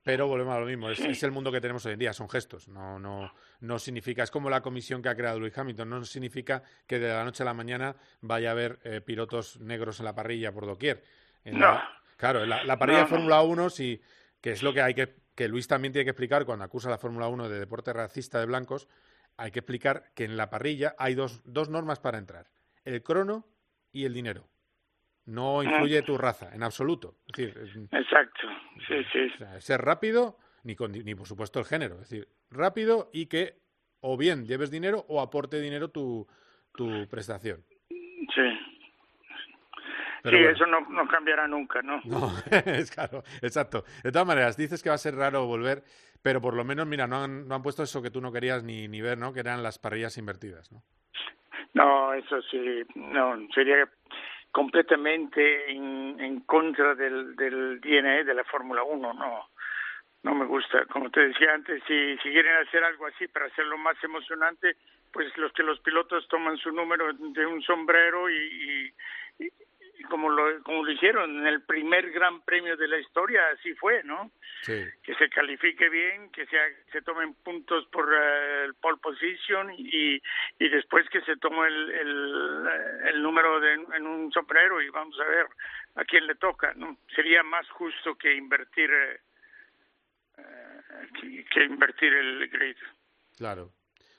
pero 0.03 0.27
volvemos 0.29 0.55
a 0.55 0.61
lo 0.61 0.67
mismo. 0.67 0.89
Es, 0.89 1.01
es 1.01 1.23
el 1.25 1.31
mundo 1.33 1.51
que 1.53 1.61
tenemos 1.61 1.85
hoy 1.85 1.95
en 1.95 1.99
día, 1.99 2.13
son 2.13 2.29
gestos. 2.31 2.69
No, 2.69 2.99
no, 2.99 3.33
no 3.61 3.79
significa, 3.79 4.23
es 4.23 4.31
como 4.31 4.49
la 4.49 4.61
comisión 4.63 5.03
que 5.03 5.09
ha 5.09 5.17
creado 5.17 5.41
Lewis 5.41 5.59
Hamilton, 5.59 5.91
no 5.91 6.05
significa 6.05 6.63
que 6.87 6.99
de 6.99 7.09
la 7.09 7.25
noche 7.25 7.43
a 7.43 7.47
la 7.47 7.55
mañana 7.55 7.97
vaya 8.21 8.51
a 8.51 8.53
haber 8.53 8.79
eh, 8.85 9.01
pilotos 9.01 9.61
negros 9.61 9.99
en 9.99 10.05
la 10.07 10.15
parrilla 10.15 10.53
por 10.53 10.65
doquier. 10.67 11.03
En 11.45 11.59
No. 11.59 11.67
la- 11.73 11.91
claro, 12.17 12.43
en 12.45 12.51
la, 12.51 12.63
la 12.65 12.79
parrilla 12.79 13.01
No, 13.01 13.05
de. 13.07 13.11
Fórmula 13.11 13.43
1, 13.43 13.69
sí, 13.71 14.01
que 14.41 14.53
es 14.53 14.63
lo 14.63 14.73
que 14.73 14.81
hay 14.81 14.95
que, 14.95 15.15
que 15.35 15.49
Luis 15.49 15.67
también 15.69 15.93
tiene 15.93 16.05
que 16.05 16.11
explicar 16.11 16.45
cuando 16.45 16.65
acusa 16.65 16.89
a 16.89 16.93
la 16.93 16.99
Fórmula 16.99 17.29
1 17.29 17.49
de 17.49 17.59
deporte 17.59 17.93
racista 17.93 18.39
de 18.41 18.47
blancos, 18.47 18.89
hay 19.37 19.51
que 19.51 19.59
explicar 19.61 20.13
que 20.15 20.25
en 20.25 20.37
la 20.37 20.49
parrilla 20.51 20.95
hay 20.99 21.15
dos, 21.15 21.43
dos 21.45 21.69
normas 21.69 21.99
para 22.01 22.19
entrar, 22.19 22.51
el 22.85 23.03
crono 23.03 23.47
y 23.93 24.05
el 24.05 24.15
dinero. 24.15 24.49
No 25.27 25.63
influye 25.63 26.03
tu 26.03 26.19
raza, 26.19 26.55
en 26.55 26.63
absoluto. 26.63 27.17
Es 27.27 27.37
decir, 27.37 27.59
es- 27.59 27.77
Exacto, 28.03 28.47
sí, 28.87 28.95
sí. 29.13 29.33
o 29.35 29.39
sea, 29.39 29.61
ser 29.61 29.81
rápido, 29.81 30.39
ni, 30.63 30.77
con- 30.77 30.93
ni 30.93 31.15
por 31.15 31.27
supuesto 31.27 31.59
el 31.59 31.65
género. 31.65 31.95
Es 31.95 32.11
decir, 32.11 32.29
rápido 32.51 33.11
y 33.13 33.27
que 33.27 33.59
o 34.01 34.17
bien 34.19 34.45
lleves 34.47 34.71
dinero 34.71 35.05
o 35.09 35.21
aporte 35.23 35.61
dinero 35.61 35.89
tu, 35.89 36.27
tu 36.77 37.09
prestación. 37.09 37.65
Sí, 37.89 38.74
Pero 40.25 40.37
sí 40.39 40.43
bueno. 40.43 40.57
eso 40.57 40.67
no, 40.67 40.81
no 40.89 41.07
cambiará 41.09 41.47
nunca, 41.47 41.81
¿no? 41.83 42.01
No, 42.05 42.33
es 42.67 42.91
claro, 42.91 43.23
exacto. 43.43 43.85
De 44.03 44.11
todas 44.11 44.27
maneras, 44.27 44.57
dices 44.57 44.83
que 44.83 44.89
va 44.89 44.97
a 44.97 44.99
ser 44.99 45.15
raro 45.15 45.47
volver, 45.47 45.85
pero 46.23 46.41
por 46.41 46.55
lo 46.55 46.65
menos, 46.65 46.87
mira, 46.87 47.07
no 47.07 47.23
han, 47.23 47.47
no 47.47 47.55
han 47.55 47.63
puesto 47.63 47.83
eso 47.83 48.03
que 48.03 48.11
tú 48.11 48.21
no 48.21 48.33
querías 48.33 48.65
ni, 48.65 48.89
ni 48.89 49.01
ver, 49.01 49.19
¿no? 49.19 49.33
Que 49.33 49.41
eran 49.41 49.63
las 49.63 49.79
parrillas 49.79 50.17
invertidas, 50.19 50.73
¿no? 50.73 50.83
No, 51.75 52.13
eso 52.15 52.41
sí, 52.43 52.83
no, 52.95 53.37
sería 53.55 53.89
completamente 54.53 55.71
en, 55.73 56.19
en 56.21 56.41
contra 56.41 56.95
del, 56.95 57.35
del 57.37 57.81
DNA 57.81 58.25
de 58.25 58.35
la 58.35 58.45
Fórmula 58.45 58.83
1, 58.85 59.13
no, 59.13 59.49
no 60.23 60.35
me 60.35 60.47
gusta. 60.47 60.87
Como 60.87 61.11
te 61.11 61.27
decía 61.29 61.53
antes, 61.53 61.83
si, 61.87 62.17
si 62.19 62.31
quieren 62.31 62.57
hacer 62.67 62.83
algo 62.85 63.07
así 63.07 63.27
para 63.29 63.47
hacerlo 63.47 63.77
más 63.77 63.97
emocionante, 64.03 64.77
pues 65.13 65.37
los 65.37 65.53
que 65.53 65.63
los 65.65 65.81
pilotos 65.81 66.27
toman 66.29 66.57
su 66.59 66.71
número 66.71 67.13
de 67.13 67.47
un 67.47 67.61
sombrero 67.63 68.31
y, 68.31 68.37
y- 69.41 69.45
y 69.45 69.51
como 70.11 70.29
lo, 70.29 70.63
como 70.63 70.85
lo 70.85 70.91
hicieron 70.91 71.39
en 71.39 71.47
el 71.47 71.63
primer 71.63 72.11
gran 72.11 72.43
premio 72.43 72.77
de 72.77 72.89
la 72.89 72.99
historia, 72.99 73.41
así 73.53 73.75
fue, 73.75 74.03
¿no? 74.05 74.31
Sí. 74.63 74.85
que 75.03 75.15
se 75.15 75.29
califique 75.29 75.89
bien, 75.89 76.31
que 76.31 76.47
se, 76.47 76.57
se 76.91 77.03
tomen 77.03 77.35
puntos 77.35 77.87
por 77.87 78.13
eh, 78.13 78.65
el 78.65 78.75
pole 78.75 78.99
position 78.99 79.73
y, 79.77 80.21
y 80.59 80.69
después 80.69 81.09
que 81.11 81.21
se 81.23 81.37
tome 81.37 81.69
el, 81.69 81.91
el, 81.91 82.69
el 83.15 83.23
número 83.23 83.61
de, 83.61 83.75
en 83.75 84.07
un 84.07 84.33
sombrero 84.33 84.81
y 84.83 84.89
vamos 84.91 85.19
a 85.21 85.25
ver 85.25 85.47
a 85.97 86.05
quién 86.05 86.27
le 86.27 86.35
toca. 86.35 86.73
¿no? 86.75 86.99
Sería 87.15 87.43
más 87.43 87.69
justo 87.71 88.17
que 88.17 88.35
invertir 88.35 88.91
que, 91.21 91.45
que 91.45 91.65
invertir 91.65 92.13
el 92.13 92.49
grid. 92.49 92.77
Claro. 93.37 93.73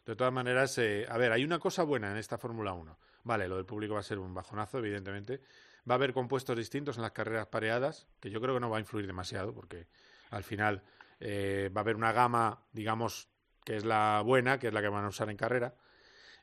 De 0.06 0.16
todas 0.16 0.32
maneras, 0.32 0.78
eh, 0.78 1.06
a 1.10 1.18
ver, 1.18 1.32
hay 1.32 1.44
una 1.44 1.58
cosa 1.58 1.84
buena 1.84 2.12
en 2.12 2.18
esta 2.18 2.38
Fórmula 2.38 2.74
1. 2.74 2.98
Vale, 3.24 3.48
lo 3.48 3.56
del 3.56 3.66
público 3.66 3.96
va 3.96 4.02
a 4.02 4.04
ser 4.04 4.20
un 4.20 4.36
bajonazo, 4.36 4.78
evidentemente. 4.78 5.42
Va 5.90 5.94
a 5.94 5.98
haber 5.98 6.14
compuestos 6.14 6.58
distintos 6.58 6.98
en 6.98 7.04
las 7.04 7.12
carreras 7.12 7.48
pareadas, 7.48 8.08
que 8.20 8.30
yo 8.30 8.42
creo 8.42 8.56
que 8.56 8.60
no 8.60 8.70
va 8.70 8.78
a 8.78 8.80
influir 8.80 9.06
demasiado, 9.06 9.54
porque 9.54 9.88
al 10.32 10.44
final 10.44 10.84
eh, 11.20 11.70
va 11.76 11.82
a 11.82 11.84
haber 11.84 11.96
una 11.96 12.12
gama, 12.12 12.66
digamos, 12.72 13.30
que 13.64 13.76
es 13.76 13.86
la 13.86 14.22
buena, 14.22 14.60
que 14.60 14.68
es 14.68 14.74
la 14.74 14.82
que 14.82 14.90
van 14.90 15.06
a 15.06 15.10
usar 15.10 15.30
en 15.30 15.38
carrera. 15.38 15.74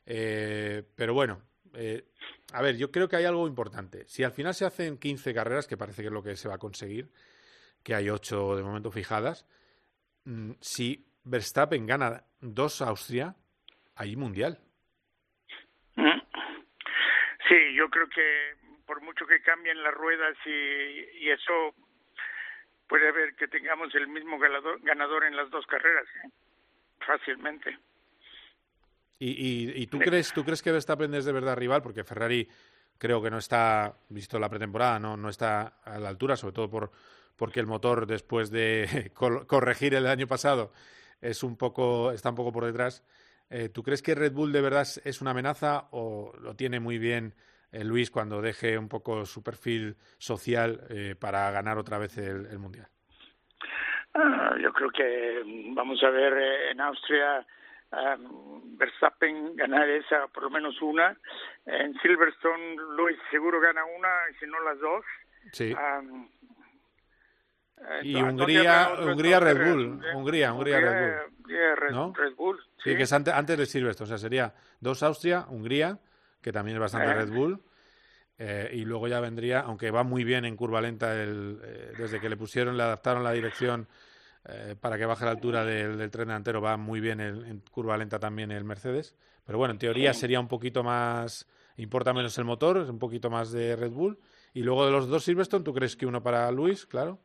Eh, 0.05 0.83
pero 0.95 1.13
bueno, 1.13 1.41
eh, 1.73 2.05
a 2.53 2.61
ver, 2.61 2.77
yo 2.77 2.91
creo 2.91 3.07
que 3.07 3.15
hay 3.15 3.25
algo 3.25 3.47
importante. 3.47 4.05
Si 4.07 4.23
al 4.23 4.31
final 4.31 4.53
se 4.53 4.65
hacen 4.65 4.97
15 4.97 5.33
carreras, 5.33 5.67
que 5.67 5.77
parece 5.77 6.01
que 6.01 6.07
es 6.07 6.13
lo 6.13 6.23
que 6.23 6.35
se 6.35 6.47
va 6.47 6.55
a 6.55 6.59
conseguir, 6.59 7.09
que 7.81 7.95
hay 7.95 8.09
8 8.09 8.55
de 8.55 8.63
momento 8.63 8.91
fijadas, 8.91 9.45
mm, 10.25 10.51
si 10.59 11.05
Verstappen 11.23 11.85
gana 11.85 12.23
dos 12.39 12.81
Austria, 12.81 13.35
hay 13.95 14.15
mundial. 14.15 14.59
¿Mm? 15.95 16.19
Sí, 17.47 17.75
yo 17.75 17.89
creo 17.89 18.07
que 18.09 18.62
por 18.85 19.01
mucho 19.01 19.25
que 19.25 19.41
cambien 19.41 19.81
las 19.83 19.93
ruedas 19.93 20.35
y, 20.45 20.49
y 21.25 21.29
eso 21.29 21.73
puede 22.87 23.07
haber 23.07 23.35
que 23.35 23.47
tengamos 23.47 23.93
el 23.95 24.07
mismo 24.07 24.37
ganador, 24.37 24.79
ganador 24.81 25.23
en 25.25 25.35
las 25.35 25.49
dos 25.49 25.65
carreras, 25.67 26.05
¿eh? 26.23 26.29
fácilmente. 27.05 27.77
¿Y, 29.19 29.29
y, 29.29 29.83
y 29.83 29.87
tú, 29.87 29.99
crees, 29.99 30.33
tú 30.33 30.43
crees 30.43 30.61
que 30.61 30.71
Verstappen 30.71 31.13
es 31.13 31.25
de 31.25 31.31
verdad 31.31 31.55
rival? 31.55 31.81
Porque 31.81 32.03
Ferrari 32.03 32.47
creo 32.97 33.21
que 33.21 33.31
no 33.31 33.37
está, 33.37 33.95
visto 34.09 34.37
la 34.39 34.49
pretemporada, 34.49 34.99
no, 34.99 35.15
no 35.15 35.29
está 35.29 35.79
a 35.83 35.97
la 35.99 36.09
altura, 36.09 36.35
sobre 36.35 36.53
todo 36.53 36.69
por, 36.69 36.91
porque 37.37 37.59
el 37.59 37.67
motor, 37.67 38.05
después 38.05 38.51
de 38.51 39.11
cor- 39.13 39.47
corregir 39.47 39.93
el 39.95 40.07
año 40.07 40.27
pasado, 40.27 40.73
es 41.21 41.41
un 41.43 41.55
poco, 41.57 42.11
está 42.11 42.29
un 42.29 42.35
poco 42.35 42.51
por 42.51 42.65
detrás. 42.65 43.03
Eh, 43.49 43.69
¿Tú 43.69 43.81
crees 43.83 44.01
que 44.01 44.15
Red 44.15 44.33
Bull 44.33 44.51
de 44.51 44.61
verdad 44.61 44.87
es 45.03 45.21
una 45.21 45.31
amenaza 45.31 45.87
o 45.91 46.33
lo 46.41 46.55
tiene 46.55 46.79
muy 46.79 46.97
bien 46.97 47.33
eh, 47.73 47.83
Luis 47.83 48.11
cuando 48.11 48.39
deje 48.39 48.77
un 48.77 48.87
poco 48.87 49.25
su 49.25 49.41
perfil 49.41 49.95
social 50.19 50.81
eh, 50.89 51.15
para 51.19 51.49
ganar 51.49 51.79
otra 51.79 51.97
vez 51.97 52.17
el, 52.19 52.59
Mundial? 52.59 52.87
Ah, 54.13 54.55
yo 54.61 54.71
creo 54.71 54.91
que 54.91 55.41
mm, 55.43 55.73
vamos 55.73 56.01
a 56.03 56.09
ver 56.11 56.33
eh, 56.33 56.71
en 56.71 56.79
Austria 56.81 57.43
um, 57.91 58.77
Verstappen 58.77 59.55
ganar 59.55 59.89
esa, 59.89 60.27
por 60.27 60.43
lo 60.43 60.51
menos 60.51 60.79
una. 60.83 61.17
En 61.65 61.95
Silverstone, 61.99 62.75
Luis 62.95 63.17
seguro 63.31 63.59
gana 63.59 63.81
una, 63.85 64.09
si 64.39 64.45
no 64.45 64.59
las 64.61 64.79
dos. 64.79 65.03
Sí. 65.51 65.75
y 68.03 68.15
Hungría, 68.15 68.93
Hungría 68.99 69.39
Red 69.39 69.67
Bull, 69.67 70.01
Hungría, 70.13 70.53
Hungría 70.53 70.79
Red 70.79 71.95
Bull. 71.95 72.13
Red, 72.15 72.35
Bull. 72.35 72.59
Sí, 72.83 72.95
que 72.95 73.03
es 73.03 73.13
antes, 73.13 73.33
antes 73.33 73.57
de 73.57 73.65
Silverstone, 73.65 74.05
o 74.05 74.09
sea, 74.09 74.17
sería 74.19 74.53
dos 74.79 75.01
Austria, 75.01 75.45
Hungría, 75.49 75.97
que 76.43 76.51
también 76.51 76.77
es 76.77 76.81
bastante 76.81 77.09
eh. 77.09 77.13
Red 77.15 77.31
Bull. 77.31 77.63
Eh, 78.37 78.69
y 78.73 78.85
luego 78.85 79.07
ya 79.07 79.19
vendría, 79.19 79.61
aunque 79.61 79.89
va 79.89 80.03
muy 80.03 80.23
bien 80.23 80.45
en 80.45 80.55
curva 80.55 80.81
lenta, 80.81 81.19
el, 81.21 81.59
eh, 81.63 81.93
desde 81.97 82.19
que 82.19 82.29
le 82.29 82.37
pusieron, 82.37 82.77
le 82.77 82.83
adaptaron 82.83 83.23
la 83.23 83.31
dirección 83.31 83.87
para 84.81 84.97
que 84.97 85.05
baje 85.05 85.23
la 85.23 85.31
altura 85.31 85.63
del, 85.63 86.11
tren 86.11 86.27
delantero, 86.27 86.59
va 86.59 86.75
muy 86.75 86.99
bien 86.99 87.21
en 87.21 87.61
curva 87.71 87.95
lenta 87.95 88.19
también 88.19 88.51
el 88.51 88.65
Mercedes. 88.65 89.15
Pero 89.45 89.57
bueno, 89.57 89.71
en 89.71 89.79
teoría 89.79 90.13
sería 90.13 90.41
un 90.41 90.49
poquito 90.49 90.83
más, 90.83 91.47
importa 91.77 92.11
menos 92.11 92.37
el 92.37 92.43
motor, 92.43 92.77
es 92.79 92.89
un 92.89 92.99
poquito 92.99 93.29
más 93.29 93.53
de 93.53 93.77
Red 93.77 93.91
Bull. 93.91 94.19
Y 94.53 94.63
luego 94.63 94.85
de 94.85 94.91
los 94.91 95.07
dos 95.07 95.23
Silverstone, 95.23 95.63
¿tú 95.63 95.73
crees 95.73 95.95
que 95.95 96.05
uno 96.05 96.21
para 96.21 96.51
Luis? 96.51 96.85
Claro. 96.85 97.21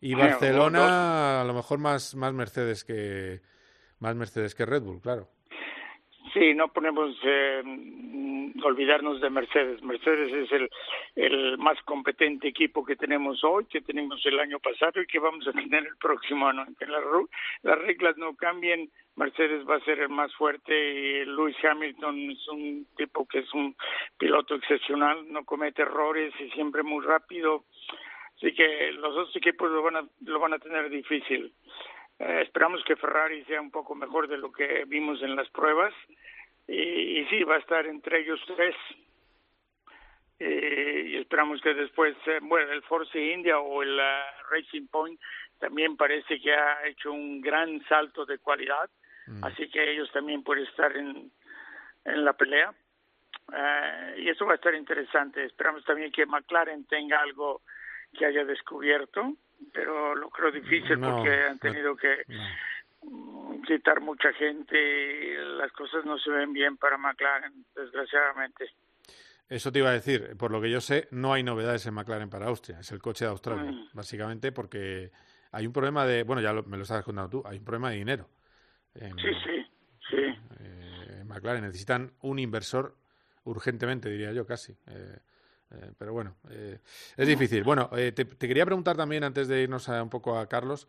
Y 0.00 0.14
Barcelona, 0.14 1.40
a 1.40 1.44
lo 1.44 1.54
mejor 1.54 1.78
más, 1.78 2.14
más 2.14 2.32
Mercedes 2.32 2.84
que 2.84 3.42
más 3.98 4.14
Mercedes 4.16 4.54
que 4.54 4.66
Red 4.66 4.82
Bull, 4.82 5.00
claro. 5.00 5.30
Sí, 6.32 6.54
no 6.54 6.68
ponemos 6.68 7.16
eh, 7.22 7.62
olvidarnos 8.62 9.20
de 9.20 9.30
Mercedes. 9.30 9.82
Mercedes 9.82 10.32
es 10.32 10.52
el, 10.52 10.70
el 11.16 11.58
más 11.58 11.80
competente 11.82 12.48
equipo 12.48 12.84
que 12.84 12.96
tenemos 12.96 13.44
hoy, 13.44 13.66
que 13.66 13.82
tenemos 13.82 14.24
el 14.24 14.40
año 14.40 14.58
pasado 14.58 15.02
y 15.02 15.06
que 15.06 15.18
vamos 15.18 15.46
a 15.46 15.52
tener 15.52 15.84
el 15.84 15.96
próximo 15.96 16.48
año. 16.48 16.64
Que 16.78 16.86
las, 16.86 17.02
las 17.62 17.78
reglas 17.78 18.16
no 18.16 18.34
cambien, 18.36 18.90
Mercedes 19.16 19.68
va 19.68 19.76
a 19.76 19.84
ser 19.84 20.00
el 20.00 20.08
más 20.08 20.34
fuerte 20.34 21.24
y 21.24 21.66
Hamilton 21.66 22.30
es 22.30 22.48
un 22.48 22.86
tipo 22.96 23.26
que 23.26 23.40
es 23.40 23.54
un 23.54 23.76
piloto 24.18 24.54
excepcional, 24.54 25.30
no 25.30 25.44
comete 25.44 25.82
errores 25.82 26.32
y 26.40 26.50
siempre 26.50 26.82
muy 26.82 27.04
rápido. 27.04 27.64
Así 28.36 28.52
que 28.54 28.92
los 28.92 29.14
dos 29.14 29.36
equipos 29.36 29.70
lo 29.70 29.82
van 29.82 29.96
a, 29.96 30.08
lo 30.24 30.40
van 30.40 30.54
a 30.54 30.58
tener 30.58 30.90
difícil. 30.90 31.52
Eh, 32.18 32.42
esperamos 32.42 32.82
que 32.84 32.96
Ferrari 32.96 33.44
sea 33.44 33.60
un 33.60 33.70
poco 33.70 33.94
mejor 33.94 34.28
de 34.28 34.38
lo 34.38 34.52
que 34.52 34.84
vimos 34.86 35.20
en 35.22 35.34
las 35.34 35.48
pruebas 35.50 35.92
y, 36.66 37.24
sí, 37.26 37.42
va 37.42 37.56
a 37.56 37.58
estar 37.58 37.86
entre 37.86 38.20
ellos 38.20 38.40
tres. 38.46 38.74
Eh, 40.38 41.04
y 41.08 41.16
esperamos 41.16 41.60
que 41.60 41.74
después, 41.74 42.16
eh, 42.26 42.38
bueno, 42.42 42.72
el 42.72 42.82
Force 42.82 43.18
India 43.18 43.58
o 43.58 43.82
el 43.82 44.00
Racing 44.50 44.86
Point 44.88 45.20
también 45.58 45.96
parece 45.96 46.40
que 46.40 46.54
ha 46.54 46.86
hecho 46.86 47.12
un 47.12 47.40
gran 47.40 47.84
salto 47.86 48.24
de 48.26 48.38
cualidad, 48.38 48.90
mm. 49.26 49.44
así 49.44 49.68
que 49.70 49.92
ellos 49.92 50.10
también 50.12 50.42
pueden 50.42 50.64
estar 50.64 50.96
en, 50.96 51.30
en 52.04 52.24
la 52.24 52.32
pelea. 52.32 52.74
y 54.16 54.28
eso 54.28 54.46
va 54.46 54.52
a 54.52 54.56
estar 54.56 54.74
interesante. 54.74 55.44
Esperamos 55.44 55.84
también 55.84 56.10
que 56.10 56.26
McLaren 56.26 56.86
tenga 56.86 57.20
algo 57.20 57.62
que 58.16 58.26
haya 58.26 58.44
descubierto 58.44 59.34
pero 59.72 60.14
lo 60.14 60.30
creo 60.30 60.50
difícil 60.52 60.98
porque 60.98 61.44
han 61.44 61.58
tenido 61.58 61.96
que 61.96 62.22
quitar 63.66 64.00
mucha 64.00 64.32
gente 64.32 64.76
y 64.76 65.58
las 65.58 65.72
cosas 65.72 66.04
no 66.04 66.18
se 66.18 66.30
ven 66.30 66.52
bien 66.52 66.76
para 66.76 66.98
McLaren, 66.98 67.64
desgraciadamente. 67.74 68.70
Eso 69.48 69.70
te 69.70 69.80
iba 69.80 69.90
a 69.90 69.92
decir, 69.92 70.36
por 70.38 70.50
lo 70.50 70.60
que 70.60 70.70
yo 70.70 70.80
sé, 70.80 71.08
no 71.10 71.32
hay 71.32 71.42
novedades 71.42 71.86
en 71.86 71.94
McLaren 71.94 72.30
para 72.30 72.46
Austria, 72.46 72.80
es 72.80 72.90
el 72.92 73.00
coche 73.00 73.24
de 73.24 73.30
Australia, 73.30 73.70
mm. 73.70 73.90
básicamente 73.92 74.52
porque 74.52 75.10
hay 75.52 75.66
un 75.66 75.72
problema 75.72 76.06
de, 76.06 76.22
bueno, 76.22 76.40
ya 76.40 76.52
me 76.52 76.76
lo 76.76 76.82
estabas 76.82 77.04
contando 77.04 77.30
tú, 77.30 77.42
hay 77.46 77.58
un 77.58 77.64
problema 77.64 77.90
de 77.90 77.96
dinero. 77.96 78.28
sí, 78.94 79.02
sí, 79.44 79.66
sí. 80.10 80.16
Eh, 80.60 81.24
McLaren 81.26 81.62
necesitan 81.62 82.12
un 82.22 82.38
inversor 82.38 82.96
urgentemente, 83.44 84.08
diría 84.08 84.32
yo 84.32 84.46
casi. 84.46 84.72
Eh, 84.86 85.18
eh, 85.70 85.92
pero 85.98 86.12
bueno, 86.12 86.36
eh, 86.50 86.78
es 87.16 87.26
difícil. 87.26 87.64
Bueno, 87.64 87.90
eh, 87.96 88.12
te, 88.12 88.26
quería 88.26 88.64
preguntar 88.64 88.96
también, 88.96 89.24
antes 89.24 89.48
de 89.48 89.62
irnos 89.62 89.88
un 89.88 90.10
poco 90.10 90.38
a 90.38 90.48
Carlos, 90.48 90.88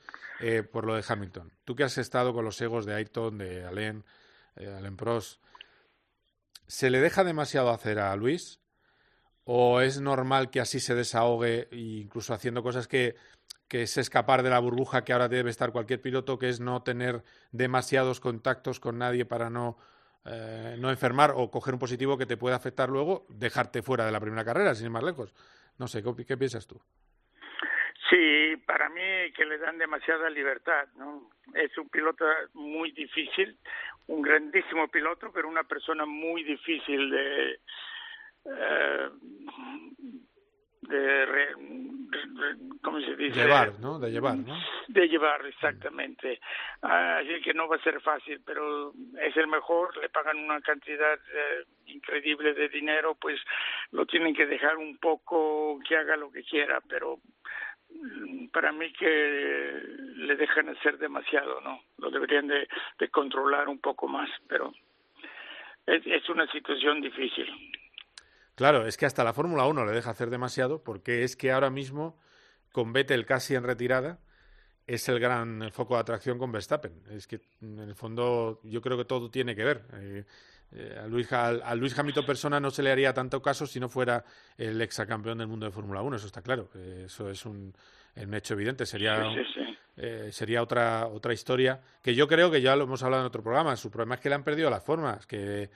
por 0.71 0.85
lo 0.85 0.95
de 0.95 1.03
Hamilton. 1.07 1.51
Tú 1.63 1.75
que 1.75 1.83
has 1.83 1.97
estado 1.97 2.33
con 2.33 2.45
los 2.45 2.59
egos 2.61 2.85
de 2.85 2.93
Ayrton, 2.93 3.37
de 3.37 3.65
Alain, 3.65 4.03
Alain 4.55 4.97
Prost, 4.97 5.41
¿se 6.67 6.89
le 6.89 6.99
deja 6.99 7.23
demasiado 7.23 7.69
hacer 7.69 7.99
a 7.99 8.15
Luis? 8.15 8.59
¿O 9.43 9.81
es 9.81 9.99
normal 9.99 10.49
que 10.49 10.59
así 10.59 10.79
se 10.79 10.95
desahogue, 10.95 11.67
incluso 11.71 12.33
haciendo 12.33 12.63
cosas 12.63 12.87
que, 12.87 13.15
que 13.67 13.83
es 13.83 13.97
escapar 13.97 14.41
de 14.41 14.49
la 14.49 14.59
burbuja 14.59 15.03
que 15.03 15.13
ahora 15.13 15.27
debe 15.27 15.51
estar 15.51 15.71
cualquier 15.71 16.01
piloto, 16.01 16.39
que 16.39 16.49
es 16.49 16.59
no 16.59 16.81
tener 16.81 17.23
demasiados 17.51 18.19
contactos 18.19 18.79
con 18.79 18.97
nadie 18.97 19.25
para 19.25 19.49
no 19.51 19.77
eh, 20.25 20.75
no 20.79 20.89
enfermar 20.89 21.33
o 21.35 21.51
coger 21.51 21.73
un 21.73 21.79
positivo 21.79 22.17
que 22.17 22.25
te 22.25 22.37
pueda 22.37 22.55
afectar 22.55 22.89
luego, 22.89 23.25
dejarte 23.29 23.83
fuera 23.83 24.05
de 24.05 24.11
la 24.11 24.19
primera 24.19 24.43
carrera, 24.43 24.73
sin 24.73 24.87
ir 24.87 24.91
más 24.91 25.03
lejos. 25.03 25.33
No 25.77 25.87
sé, 25.87 26.03
¿qué, 26.03 26.37
piensas 26.37 26.65
tú? 26.65 26.81
Sí, 28.09 28.55
para 28.65 28.89
mí 28.89 29.31
que 29.35 29.45
le 29.45 29.57
dan 29.57 29.77
demasiada 29.77 30.29
libertad, 30.29 30.87
¿no? 30.95 31.29
Es 31.53 31.77
un 31.77 31.89
piloto 31.89 32.25
muy 32.53 32.91
difícil, 32.91 33.57
un 34.07 34.21
grandísimo 34.21 34.87
piloto, 34.87 35.31
pero 35.31 35.47
una 35.47 35.63
persona 35.63 36.05
muy 36.05 36.43
difícil 36.43 37.09
de, 37.09 37.59
eh, 38.45 39.09
de, 40.87 41.49
¿cómo 42.81 42.99
se 42.99 43.15
dice? 43.15 43.41
Llevar, 43.41 43.79
¿no? 43.79 43.99
De 43.99 44.11
llevar, 44.11 44.37
¿no? 44.37 44.57
De 44.87 45.07
llevar, 45.07 45.45
exactamente. 45.45 46.39
Así 46.81 47.41
que 47.41 47.53
no 47.53 47.67
va 47.67 47.77
a 47.77 47.83
ser 47.83 48.01
fácil, 48.01 48.41
pero 48.45 48.93
es 49.21 49.35
el 49.37 49.47
mejor, 49.47 49.95
le 49.97 50.09
pagan 50.09 50.37
una 50.37 50.61
cantidad 50.61 51.15
eh, 51.15 51.65
increíble 51.87 52.53
de 52.53 52.69
dinero, 52.69 53.15
pues 53.15 53.39
lo 53.91 54.05
tienen 54.05 54.35
que 54.35 54.45
dejar 54.45 54.77
un 54.77 54.97
poco 54.97 55.79
que 55.87 55.97
haga 55.97 56.15
lo 56.15 56.31
que 56.31 56.43
quiera, 56.43 56.81
pero 56.87 57.19
mm, 57.89 58.47
para 58.47 58.71
mí 58.71 58.91
que 58.93 59.81
le 60.15 60.35
dejan 60.35 60.69
hacer 60.69 60.97
demasiado, 60.97 61.61
¿no? 61.61 61.81
Lo 61.97 62.09
deberían 62.09 62.47
de, 62.47 62.67
de 62.99 63.09
controlar 63.09 63.67
un 63.67 63.79
poco 63.79 64.07
más, 64.07 64.29
pero 64.47 64.73
es, 65.85 66.05
es 66.05 66.29
una 66.29 66.47
situación 66.51 67.01
difícil. 67.01 67.47
Claro, 68.55 68.87
es 68.87 68.97
que 68.97 69.05
hasta 69.05 69.23
la 69.23 69.33
Fórmula 69.33 69.65
1 69.67 69.85
le 69.85 69.91
deja 69.91 70.11
hacer 70.11 70.29
demasiado 70.29 70.83
porque 70.83 71.23
es 71.23 71.35
que 71.35 71.51
ahora 71.51 71.69
mismo 71.69 72.17
con 72.71 72.93
Vettel 72.93 73.25
casi 73.25 73.55
en 73.55 73.63
retirada 73.63 74.19
es 74.87 75.09
el 75.09 75.19
gran 75.19 75.71
foco 75.71 75.95
de 75.95 76.01
atracción 76.01 76.37
con 76.37 76.51
Verstappen. 76.51 77.03
Es 77.11 77.27
que 77.27 77.41
en 77.61 77.79
el 77.79 77.95
fondo 77.95 78.61
yo 78.63 78.81
creo 78.81 78.97
que 78.97 79.05
todo 79.05 79.29
tiene 79.29 79.55
que 79.55 79.63
ver. 79.63 79.83
Eh, 79.93 80.23
eh, 80.71 80.99
a, 81.03 81.07
Luis, 81.07 81.31
a, 81.31 81.75
Luis 81.75 81.97
Hamilton 81.97 82.25
persona 82.25 82.59
no 82.59 82.71
se 82.71 82.83
le 82.83 82.91
haría 82.91 83.13
tanto 83.13 83.41
caso 83.41 83.65
si 83.65 83.79
no 83.79 83.89
fuera 83.89 84.23
el 84.57 84.81
exacampeón 84.81 85.37
del 85.37 85.47
mundo 85.47 85.65
de 85.65 85.71
Fórmula 85.71 86.01
1, 86.01 86.15
eso 86.15 86.27
está 86.27 86.41
claro. 86.41 86.69
eso 86.73 87.29
es 87.29 87.45
un, 87.45 87.73
hecho 88.15 88.53
evidente. 88.53 88.85
Sería, 88.85 89.23
eh, 89.97 90.29
sería 90.31 90.61
otra, 90.61 91.07
otra 91.07 91.33
historia 91.33 91.81
que 92.01 92.13
yo 92.13 92.27
creo 92.27 92.51
que 92.51 92.61
ya 92.61 92.75
lo 92.75 92.83
hemos 92.83 93.01
hablado 93.03 93.23
en 93.23 93.27
otro 93.27 93.43
programa. 93.43 93.75
Su 93.75 93.89
problema 93.89 94.15
es 94.15 94.21
que 94.21 94.29
le 94.29 94.35
han 94.35 94.43
perdido 94.43 94.69
las 94.69 94.83
formas, 94.83 95.25
que 95.25 95.69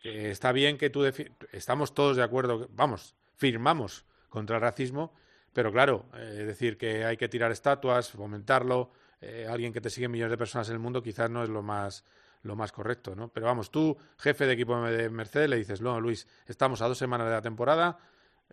que 0.00 0.30
está 0.30 0.52
bien 0.52 0.78
que 0.78 0.90
tú 0.90 1.04
estamos 1.52 1.94
todos 1.94 2.16
de 2.16 2.22
acuerdo, 2.22 2.68
vamos, 2.72 3.14
firmamos 3.36 4.06
contra 4.28 4.56
el 4.56 4.62
racismo, 4.62 5.14
pero 5.52 5.72
claro, 5.72 6.06
eh, 6.14 6.44
decir 6.46 6.78
que 6.78 7.04
hay 7.04 7.16
que 7.16 7.28
tirar 7.28 7.50
estatuas, 7.50 8.10
fomentarlo, 8.10 8.90
eh, 9.20 9.46
alguien 9.48 9.72
que 9.72 9.80
te 9.80 9.90
sigue 9.90 10.08
millones 10.08 10.30
de 10.30 10.38
personas 10.38 10.68
en 10.68 10.74
el 10.74 10.80
mundo 10.80 11.02
quizás 11.02 11.28
no 11.30 11.42
es 11.42 11.48
lo 11.48 11.62
más 11.62 12.04
lo 12.42 12.56
más 12.56 12.72
correcto, 12.72 13.14
¿no? 13.14 13.28
Pero 13.28 13.46
vamos, 13.46 13.70
tú, 13.70 13.96
jefe 14.18 14.46
de 14.46 14.54
equipo 14.54 14.80
de 14.84 15.10
Mercedes, 15.10 15.50
le 15.50 15.56
dices, 15.56 15.82
no, 15.82 16.00
Luis, 16.00 16.26
estamos 16.46 16.80
a 16.80 16.88
dos 16.88 16.96
semanas 16.96 17.26
de 17.26 17.34
la 17.34 17.42
temporada, 17.42 17.98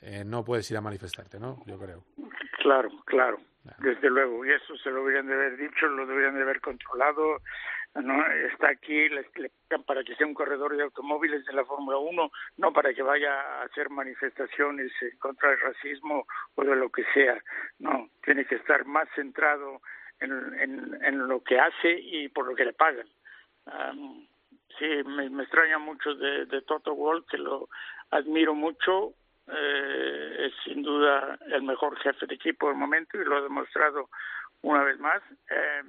eh, 0.01 0.23
no 0.25 0.43
puedes 0.43 0.69
ir 0.71 0.77
a 0.77 0.81
manifestarte, 0.81 1.39
¿no? 1.39 1.63
Yo 1.65 1.79
creo. 1.79 2.03
Claro, 2.57 2.89
claro, 3.05 3.37
desde 3.79 4.09
luego, 4.09 4.45
y 4.45 4.51
eso 4.51 4.75
se 4.77 4.89
lo 4.89 4.97
deberían 4.97 5.27
de 5.27 5.35
haber 5.35 5.57
dicho, 5.57 5.87
lo 5.87 6.05
deberían 6.05 6.35
de 6.35 6.41
haber 6.41 6.59
controlado, 6.59 7.41
no 7.95 8.25
está 8.51 8.69
aquí 8.69 9.09
le, 9.09 9.25
para 9.85 10.03
que 10.03 10.15
sea 10.15 10.27
un 10.27 10.33
corredor 10.33 10.75
de 10.75 10.83
automóviles 10.83 11.45
de 11.45 11.53
la 11.53 11.65
Fórmula 11.65 11.97
1, 11.97 12.31
no 12.57 12.73
para 12.73 12.93
que 12.93 13.01
vaya 13.01 13.41
a 13.41 13.63
hacer 13.63 13.89
manifestaciones 13.89 14.91
contra 15.19 15.51
el 15.51 15.59
racismo 15.59 16.27
o 16.55 16.63
de 16.63 16.75
lo 16.75 16.89
que 16.89 17.03
sea. 17.13 17.41
No, 17.79 18.09
tiene 18.23 18.45
que 18.45 18.55
estar 18.55 18.85
más 18.85 19.07
centrado 19.15 19.81
en, 20.19 20.97
en, 21.03 21.27
lo 21.27 21.43
que 21.43 21.59
hace 21.59 21.99
y 21.99 22.29
por 22.29 22.47
lo 22.47 22.55
que 22.55 22.65
le 22.65 22.73
pagan. 22.73 23.07
sí, 24.77 24.85
me, 25.05 25.43
extraña 25.43 25.77
mucho 25.79 26.13
de, 26.15 26.45
de 26.45 26.61
Toto 26.61 26.93
Wolff, 26.95 27.25
que 27.29 27.37
lo 27.37 27.69
admiro 28.11 28.53
mucho. 28.53 29.13
Eh, 29.49 30.47
es 30.47 30.53
sin 30.65 30.83
duda 30.83 31.39
el 31.47 31.63
mejor 31.63 31.97
jefe 31.99 32.25
de 32.25 32.35
equipo 32.35 32.67
del 32.67 32.75
momento 32.75 33.17
y 33.17 33.23
lo 33.23 33.37
ha 33.37 33.41
demostrado 33.41 34.09
una 34.61 34.83
vez 34.83 34.99
más. 34.99 35.21
Eh, 35.49 35.83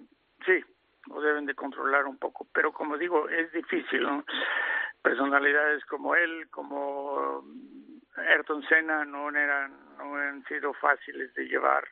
sí, 0.46 0.64
lo 1.08 1.20
deben 1.20 1.46
de 1.46 1.54
controlar 1.54 2.06
un 2.06 2.18
poco. 2.18 2.46
Pero 2.52 2.72
como 2.72 2.96
digo, 2.98 3.28
es 3.28 3.50
difícil, 3.52 4.02
¿no? 4.02 4.24
Personalidades 5.02 5.84
como 5.86 6.14
él, 6.14 6.48
como 6.50 7.44
Ayrton 8.16 8.62
Senna 8.68 9.04
no 9.04 9.28
eran 9.30 9.72
no 9.98 10.14
han 10.16 10.44
sido 10.44 10.72
fáciles 10.74 11.32
de 11.34 11.44
llevar 11.44 11.86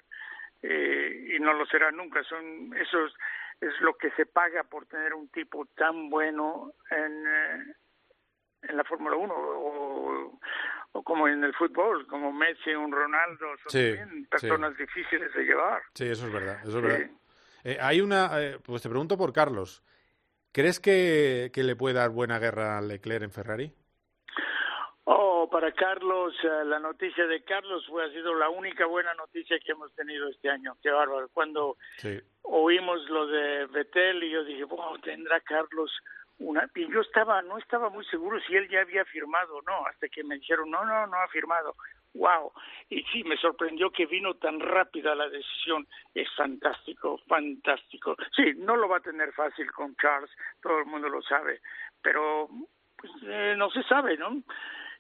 eh, 0.63 1.35
y 1.37 1.41
no 1.41 1.53
lo 1.53 1.67
serán 1.67 1.97
nunca. 1.97 2.23
Son 2.25 2.73
esos 2.77 3.15
es 3.61 3.81
lo 3.81 3.95
que 3.97 4.11
se 4.13 4.27
paga 4.27 4.65
por 4.65 4.87
tener 4.87 5.15
un 5.15 5.29
tipo 5.29 5.67
tan 5.77 6.11
bueno 6.11 6.73
en 6.91 7.27
eh, 7.27 7.75
en 8.63 8.77
la 8.77 8.85
Fórmula 8.85 9.17
1 9.17 9.33
o, 9.35 10.41
o 10.93 11.03
como 11.05 11.29
en 11.29 11.45
el 11.45 11.55
fútbol, 11.55 12.07
como 12.09 12.33
Messi, 12.33 12.75
un 12.75 12.91
Ronaldo, 12.91 13.47
son 13.59 13.71
Sí, 13.71 13.95
personas 14.29 14.77
difíciles 14.77 15.33
de 15.35 15.45
llevar. 15.45 15.83
Sí, 15.95 16.09
eso 16.09 16.27
es 16.27 16.33
verdad, 16.33 16.59
eso 16.65 16.79
es 16.79 16.85
Sí. 16.85 16.91
verdad. 16.91 17.11
Eh, 17.67 17.79
hay 17.81 18.01
una, 18.01 18.31
eh, 18.41 18.61
pues 18.63 18.81
te 18.81 18.89
pregunto 18.89 19.19
por 19.19 19.33
Carlos. 19.33 19.83
¿Crees 20.53 20.79
que, 20.79 21.51
que 21.53 21.65
le 21.65 21.75
puede 21.75 21.97
dar 21.97 22.11
buena 22.11 22.39
guerra 22.39 22.79
a 22.79 22.81
Leclerc 22.81 23.25
en 23.25 23.33
Ferrari? 23.33 23.73
Oh, 25.03 25.49
para 25.51 25.73
Carlos, 25.73 26.33
eh, 26.45 26.65
la 26.65 26.79
noticia 26.79 27.27
de 27.27 27.43
Carlos 27.43 27.85
fue 27.89 28.05
ha 28.05 28.11
sido 28.13 28.37
la 28.37 28.51
única 28.51 28.87
buena 28.87 29.13
noticia 29.15 29.59
que 29.59 29.73
hemos 29.73 29.93
tenido 29.97 30.29
este 30.29 30.49
año. 30.49 30.77
Qué 30.81 30.91
bárbaro. 30.91 31.29
Cuando 31.35 31.77
Sí. 31.97 32.21
oímos 32.43 33.01
lo 33.09 33.27
de 33.27 33.67
Betel 33.67 34.23
y 34.23 34.31
yo 34.31 34.45
dije, 34.45 34.63
wow, 34.63 34.97
tendrá 34.99 35.41
Carlos 35.41 35.91
una... 36.39 36.71
Y 36.73 36.89
yo 36.93 37.01
estaba, 37.01 37.43
no 37.43 37.59
estaba 37.59 37.91
muy 37.91 38.05
seguro 38.05 38.39
si 38.47 38.55
él 38.55 38.69
ya 38.69 38.83
había 38.83 39.05
firmado 39.07 39.57
o 39.57 39.63
no, 39.63 39.85
hasta 39.87 40.07
que 40.09 40.23
me 40.23 40.37
dijeron, 40.37 40.71
no, 40.71 40.85
no, 40.85 41.09
no 41.09 41.17
ha 41.17 41.27
firmado. 41.29 41.75
Wow. 42.17 42.53
Y 42.89 43.03
sí, 43.05 43.25
me 43.25 43.37
sorprendió 43.37 43.91
que 43.91 44.07
vino 44.07 44.35
tan 44.35 44.59
rápida 44.61 45.15
la 45.15 45.29
decisión. 45.29 45.87
Es 46.15 46.29
fantástico, 46.35 47.19
fantástico. 47.29 48.17
Sí, 48.35 48.55
no 48.57 48.77
lo 48.77 48.89
va 48.89 48.99
a 48.99 49.01
tener 49.01 49.33
fácil 49.33 49.71
con 49.73 49.95
Charles, 49.97 50.31
todo 50.63 50.79
el 50.79 50.87
mundo 50.87 51.09
lo 51.09 51.23
sabe, 51.23 51.61
pero 52.03 52.49
pues 52.97 53.13
eh, 53.25 53.55
no 53.57 53.71
se 53.71 53.83
sabe, 53.83 54.17
¿no? 54.17 54.43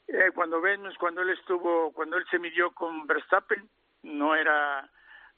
Eh, 0.09 0.31
cuando 0.35 0.61
vemos, 0.61 0.94
cuando 0.98 1.22
él 1.22 1.31
estuvo, 1.31 1.92
cuando 1.92 2.16
él 2.16 2.24
se 2.31 2.38
midió 2.38 2.70
con 2.72 3.07
Verstappen, 3.07 3.68
no 4.02 4.35
era 4.35 4.88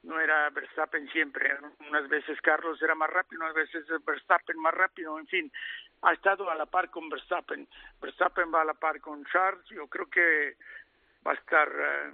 no 0.03 0.21
era 0.21 0.49
Verstappen 0.51 1.09
siempre. 1.11 1.57
Unas 1.89 2.09
veces 2.09 2.41
Carlos 2.41 2.81
era 2.83 2.95
más 2.95 3.11
rápido, 3.11 3.43
unas 3.43 3.55
veces 3.55 3.85
Verstappen 4.05 4.59
más 4.59 4.75
rápido, 4.75 5.19
en 5.19 5.27
fin, 5.27 5.53
ha 6.03 6.13
estado 6.13 6.51
a 6.51 6.55
la 6.55 6.67
par 6.67 6.91
con 6.91 7.09
Verstappen. 7.09 7.69
Verstappen 8.01 8.53
va 8.53 8.63
a 8.63 8.67
la 8.67 8.75
par 8.75 9.01
con 9.01 9.25
Charles, 9.27 9.65
yo 9.71 9.87
creo 9.89 10.07
que 10.07 10.57
va 11.27 11.33
a 11.33 11.35
estar, 11.35 11.69
eh, 11.69 12.13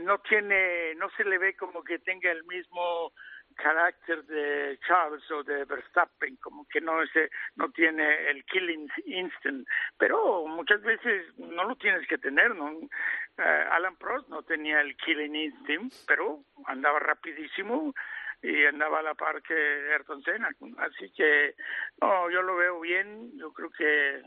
no 0.00 0.18
tiene, 0.18 0.94
no 0.96 1.08
se 1.10 1.24
le 1.24 1.38
ve 1.38 1.56
como 1.56 1.82
que 1.82 1.98
tenga 1.98 2.30
el 2.30 2.44
mismo 2.44 3.12
carácter 3.56 4.24
de 4.24 4.78
Charles 4.86 5.28
o 5.30 5.42
de 5.42 5.64
Verstappen, 5.64 6.36
como 6.36 6.66
que 6.68 6.80
no 6.80 7.02
es, 7.02 7.10
no 7.56 7.70
tiene 7.70 8.30
el 8.30 8.44
killing 8.44 8.88
instinct, 9.06 9.68
pero 9.98 10.46
muchas 10.46 10.80
veces 10.82 11.26
no 11.38 11.64
lo 11.64 11.76
tienes 11.76 12.06
que 12.08 12.18
tener, 12.18 12.54
¿no? 12.54 12.70
Eh, 12.70 13.64
Alan 13.70 13.96
Prost 13.96 14.28
no 14.28 14.42
tenía 14.42 14.80
el 14.80 14.96
killing 14.96 15.34
instinct, 15.34 15.94
pero 16.06 16.40
andaba 16.66 16.98
rapidísimo 16.98 17.92
y 18.42 18.64
andaba 18.64 19.00
a 19.00 19.02
la 19.02 19.14
par 19.14 19.42
que 19.42 19.54
Ayrton 19.54 20.22
Senna, 20.22 20.50
así 20.78 21.12
que 21.12 21.54
no, 22.00 22.30
yo 22.30 22.42
lo 22.42 22.56
veo 22.56 22.80
bien, 22.80 23.36
yo 23.36 23.52
creo 23.52 23.70
que 23.70 24.22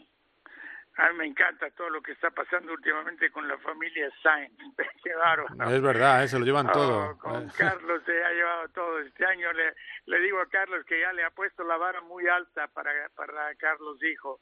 a 0.96 1.10
mí 1.10 1.18
me 1.18 1.26
encanta 1.26 1.70
todo 1.72 1.90
lo 1.90 2.02
que 2.02 2.12
está 2.12 2.30
pasando 2.32 2.72
últimamente 2.74 3.32
con 3.32 3.48
la 3.48 3.58
familia 3.58 4.10
Sainz. 4.22 4.52
Qué 5.04 5.14
bárbaro. 5.16 5.76
Es 5.76 5.82
verdad, 5.82 6.24
¿eh? 6.24 6.28
se 6.28 6.38
lo 6.40 6.46
llevan 6.46 6.68
Oh, 6.70 6.72
todo. 6.72 7.18
con 7.18 7.44
Eh, 7.44 7.52
Carlos 7.58 8.02
se 8.06 8.24
ha 8.24 8.30
llevado 8.32 8.68
todo. 8.70 9.00
Este 9.00 9.26
año 9.26 9.52
le, 9.54 9.74
le 10.06 10.20
digo 10.20 10.40
a 10.40 10.48
Carlos 10.50 10.86
que 10.86 11.00
ya 11.00 11.12
le 11.14 11.24
ha 11.24 11.32
puesto 11.32 11.64
la 11.64 11.78
vara 11.78 12.02
muy 12.02 12.28
alta 12.28 12.68
para, 12.68 12.92
para 13.16 13.54
Carlos 13.56 13.98
Hijo. 14.04 14.40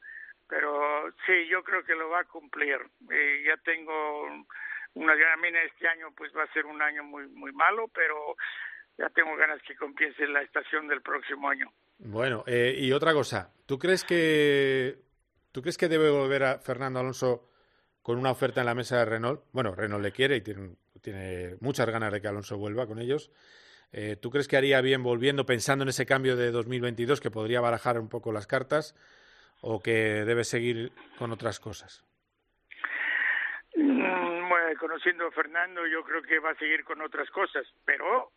Pero 0.47 1.09
sí, 1.25 1.47
yo 1.49 1.63
creo 1.63 1.83
que 1.85 1.95
lo 1.95 2.09
va 2.09 2.19
a 2.21 2.25
cumplir. 2.25 2.77
Eh, 3.09 3.43
ya 3.47 3.55
tengo 3.63 4.27
una 4.95 5.15
gran 5.15 5.39
mina 5.39 5.61
este 5.63 5.87
año, 5.87 6.07
pues 6.17 6.31
va 6.35 6.43
a 6.43 6.51
ser 6.51 6.65
un 6.65 6.81
año 6.81 7.03
muy 7.05 7.25
muy 7.29 7.53
malo, 7.53 7.87
pero 7.93 8.35
ya 8.97 9.07
tengo 9.11 9.33
ganas 9.37 9.61
que 9.63 9.75
comience 9.77 10.27
la 10.27 10.41
estación 10.41 10.89
del 10.89 11.01
próximo 11.01 11.49
año. 11.49 11.71
Bueno, 11.99 12.43
eh, 12.45 12.75
y 12.77 12.91
otra 12.91 13.13
cosa, 13.13 13.53
¿tú 13.65 13.79
crees 13.79 14.03
que 14.03 14.97
tú 15.51 15.61
crees 15.61 15.77
que 15.77 15.89
debe 15.89 16.09
volver 16.09 16.43
a 16.43 16.59
Fernando 16.59 16.99
Alonso 16.99 17.49
con 18.01 18.17
una 18.17 18.31
oferta 18.31 18.61
en 18.61 18.65
la 18.65 18.75
mesa 18.75 18.97
de 18.97 19.05
Renault? 19.05 19.43
Bueno, 19.51 19.75
Renault 19.75 20.03
le 20.03 20.11
quiere 20.11 20.37
y 20.37 20.41
tiene, 20.41 20.75
tiene 21.01 21.55
muchas 21.59 21.89
ganas 21.89 22.11
de 22.11 22.21
que 22.21 22.27
Alonso 22.27 22.57
vuelva 22.57 22.87
con 22.87 22.99
ellos. 22.99 23.31
Eh, 23.93 24.15
¿Tú 24.15 24.31
crees 24.31 24.47
que 24.47 24.57
haría 24.57 24.79
bien 24.81 25.03
volviendo, 25.03 25.45
pensando 25.45 25.83
en 25.83 25.89
ese 25.89 26.05
cambio 26.05 26.35
de 26.35 26.51
2022 26.51 27.19
que 27.19 27.29
podría 27.29 27.59
barajar 27.59 27.99
un 27.99 28.07
poco 28.07 28.31
las 28.31 28.47
cartas 28.47 28.95
o 29.61 29.81
que 29.81 30.23
debe 30.25 30.43
seguir 30.43 30.91
con 31.17 31.31
otras 31.31 31.59
cosas? 31.59 32.03
Mm, 33.75 34.49
Bueno, 34.49 34.79
conociendo 34.79 35.27
a 35.27 35.31
Fernando, 35.31 35.85
yo 35.87 36.03
creo 36.03 36.21
que 36.23 36.39
va 36.39 36.51
a 36.51 36.55
seguir 36.55 36.83
con 36.85 37.01
otras 37.01 37.29
cosas, 37.31 37.65
pero 37.85 38.31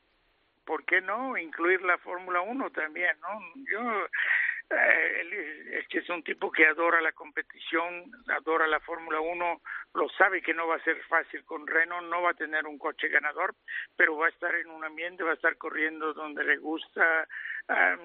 ¿por 0.64 0.84
qué 0.84 1.00
no 1.00 1.36
incluir 1.38 1.82
la 1.82 1.98
Fórmula 1.98 2.40
1 2.40 2.70
también? 2.70 3.16
¿no? 3.20 3.28
Yo, 3.70 4.08
eh, 4.70 5.68
es- 5.72 5.88
que 5.88 5.98
es 5.98 6.08
un 6.08 6.22
tipo 6.22 6.50
que 6.50 6.66
adora 6.66 7.00
la 7.00 7.12
competición, 7.12 8.10
adora 8.28 8.66
la 8.66 8.80
Fórmula 8.80 9.20
1, 9.20 9.60
lo 9.94 10.08
sabe 10.10 10.42
que 10.42 10.54
no 10.54 10.66
va 10.66 10.76
a 10.76 10.84
ser 10.84 11.00
fácil 11.04 11.44
con 11.44 11.66
Renault, 11.66 12.08
no 12.08 12.22
va 12.22 12.30
a 12.30 12.34
tener 12.34 12.66
un 12.66 12.78
coche 12.78 13.08
ganador, 13.08 13.54
pero 13.96 14.16
va 14.16 14.26
a 14.26 14.30
estar 14.30 14.54
en 14.54 14.70
un 14.70 14.84
ambiente, 14.84 15.22
va 15.22 15.32
a 15.32 15.34
estar 15.34 15.56
corriendo 15.56 16.14
donde 16.14 16.42
le 16.44 16.56
gusta. 16.56 17.28
Am, 17.68 18.00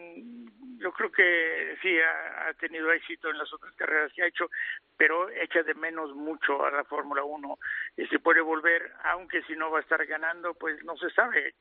yo 0.78 0.92
creo 0.94 1.12
que 1.12 1.78
sí, 1.82 1.98
ha, 2.00 2.54
tenido 2.54 2.92
éxito 2.92 3.30
en 3.30 3.38
las 3.38 3.52
otras 3.54 3.74
carreras 3.76 4.12
que 4.14 4.24
ha 4.24 4.28
hecho, 4.28 4.50
pero 4.98 5.30
echa 5.30 5.64
de 5.64 5.74
menos 5.74 6.14
mucho 6.14 6.66
a 6.66 6.72
la 6.72 6.84
Fórmula 6.84 7.24
1 7.24 7.58
y 7.98 8.06
se 8.08 8.20
puede 8.20 8.42
volver, 8.42 8.92
aunque 9.04 9.42
si 9.44 9.56
no 9.56 9.72
va 9.72 9.80
a 9.80 9.82
estar 9.82 10.06
ganando, 10.06 10.54
pues 10.54 10.84
no 10.84 10.98
se 10.98 11.10
sabe. 11.12 11.54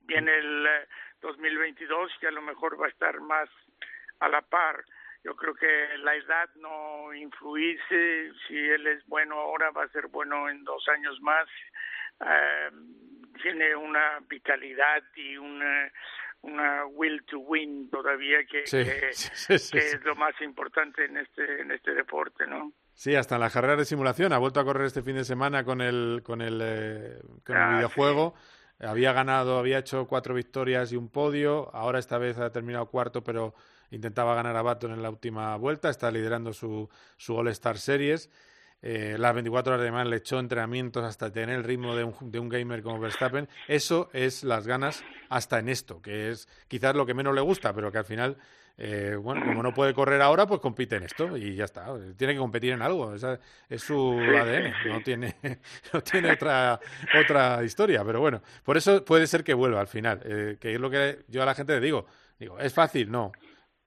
Viene 0.00 0.34
el 0.36 0.66
eh, 0.66 0.88
2022 1.20 2.12
y 2.22 2.26
a 2.26 2.30
lo 2.30 2.42
mejor 2.42 2.80
va 2.80 2.86
a 2.86 2.90
estar 2.90 3.20
más 3.20 3.48
a 4.20 4.28
la 4.28 4.42
par. 4.42 4.84
Yo 5.24 5.34
creo 5.34 5.54
que 5.54 5.66
la 5.98 6.14
edad 6.14 6.48
no 6.56 7.12
influye. 7.14 7.78
Si 8.46 8.56
él 8.56 8.86
es 8.86 9.04
bueno 9.06 9.36
ahora, 9.38 9.70
va 9.70 9.84
a 9.84 9.88
ser 9.88 10.06
bueno 10.08 10.48
en 10.48 10.64
dos 10.64 10.86
años 10.88 11.20
más. 11.20 11.48
Eh, 12.20 12.70
tiene 13.42 13.74
una 13.76 14.18
vitalidad 14.28 15.02
y 15.16 15.36
una, 15.36 15.92
una 16.42 16.86
will 16.86 17.24
to 17.26 17.38
win 17.40 17.90
todavía 17.90 18.38
que, 18.50 18.66
Sí, 18.66 18.84
que, 18.84 19.08
sí, 19.12 19.28
sí, 19.34 19.58
sí, 19.58 19.72
que 19.72 19.80
sí. 19.80 19.96
es 19.96 20.04
lo 20.04 20.14
más 20.16 20.40
importante 20.40 21.04
en 21.04 21.18
este 21.18 21.60
en 21.62 21.70
este 21.72 21.94
deporte, 21.94 22.46
¿no? 22.46 22.72
Sí, 22.94 23.14
hasta 23.14 23.36
en 23.36 23.42
las 23.42 23.52
carreras 23.52 23.78
de 23.78 23.84
simulación. 23.84 24.32
Ha 24.32 24.38
vuelto 24.38 24.58
a 24.60 24.64
correr 24.64 24.86
este 24.86 25.02
fin 25.02 25.14
de 25.16 25.24
semana 25.24 25.62
con 25.64 25.80
el, 25.80 26.22
con 26.24 26.40
el, 26.42 26.60
eh, 26.62 27.18
con 27.44 27.56
el 27.56 27.62
Ah, 27.62 27.76
videojuego. 27.76 28.34
Había 28.80 29.12
ganado, 29.12 29.58
había 29.58 29.78
hecho 29.78 30.06
cuatro 30.06 30.34
victorias 30.34 30.92
y 30.92 30.96
un 30.96 31.08
podio. 31.10 31.72
Ahora 31.74 31.98
esta 32.00 32.18
vez 32.18 32.38
ha 32.38 32.50
terminado 32.50 32.86
cuarto, 32.86 33.22
pero 33.22 33.54
intentaba 33.90 34.34
ganar 34.34 34.56
a 34.56 34.62
Baton 34.62 34.92
en 34.92 35.02
la 35.02 35.10
última 35.10 35.56
vuelta. 35.56 35.88
Está 35.90 36.10
liderando 36.10 36.52
su, 36.52 36.88
su 37.16 37.36
All-Star 37.36 37.78
Series. 37.78 38.30
Eh, 38.80 39.16
las 39.18 39.34
24 39.34 39.74
horas 39.74 39.84
de 39.84 39.90
más 39.90 40.06
le 40.06 40.16
echó 40.16 40.38
entrenamientos 40.38 41.04
hasta 41.04 41.32
tener 41.32 41.56
el 41.56 41.64
ritmo 41.64 41.96
de 41.96 42.04
un, 42.04 42.14
de 42.30 42.38
un 42.38 42.48
gamer 42.48 42.82
como 42.82 43.00
Verstappen. 43.00 43.48
Eso 43.66 44.08
es 44.12 44.44
las 44.44 44.66
ganas 44.66 45.02
hasta 45.28 45.58
en 45.58 45.68
esto, 45.68 46.00
que 46.00 46.30
es 46.30 46.48
quizás 46.68 46.94
lo 46.94 47.04
que 47.04 47.14
menos 47.14 47.34
le 47.34 47.40
gusta, 47.40 47.72
pero 47.74 47.90
que 47.90 47.98
al 47.98 48.04
final, 48.04 48.36
eh, 48.76 49.16
bueno, 49.20 49.44
como 49.44 49.64
no 49.64 49.74
puede 49.74 49.92
correr 49.94 50.22
ahora, 50.22 50.46
pues 50.46 50.60
compite 50.60 50.94
en 50.94 51.02
esto 51.02 51.36
y 51.36 51.56
ya 51.56 51.64
está. 51.64 51.86
Tiene 52.16 52.34
que 52.34 52.38
competir 52.38 52.72
en 52.72 52.82
algo. 52.82 53.12
Esa 53.14 53.40
es 53.68 53.82
su 53.82 54.12
ADN. 54.12 54.72
No 54.86 55.00
tiene, 55.02 55.34
no 55.92 56.00
tiene 56.00 56.30
otra, 56.30 56.78
otra 57.20 57.64
historia, 57.64 58.04
pero 58.04 58.20
bueno, 58.20 58.40
por 58.62 58.76
eso 58.76 59.04
puede 59.04 59.26
ser 59.26 59.42
que 59.42 59.54
vuelva 59.54 59.80
al 59.80 59.88
final. 59.88 60.20
eh, 60.24 60.56
que 60.60 60.74
es 60.74 60.80
lo 60.80 60.88
que 60.88 61.24
yo 61.26 61.42
a 61.42 61.46
la 61.46 61.54
gente 61.56 61.72
le 61.74 61.80
digo. 61.80 62.06
Digo, 62.38 62.60
¿es 62.60 62.72
fácil? 62.72 63.10
No. 63.10 63.32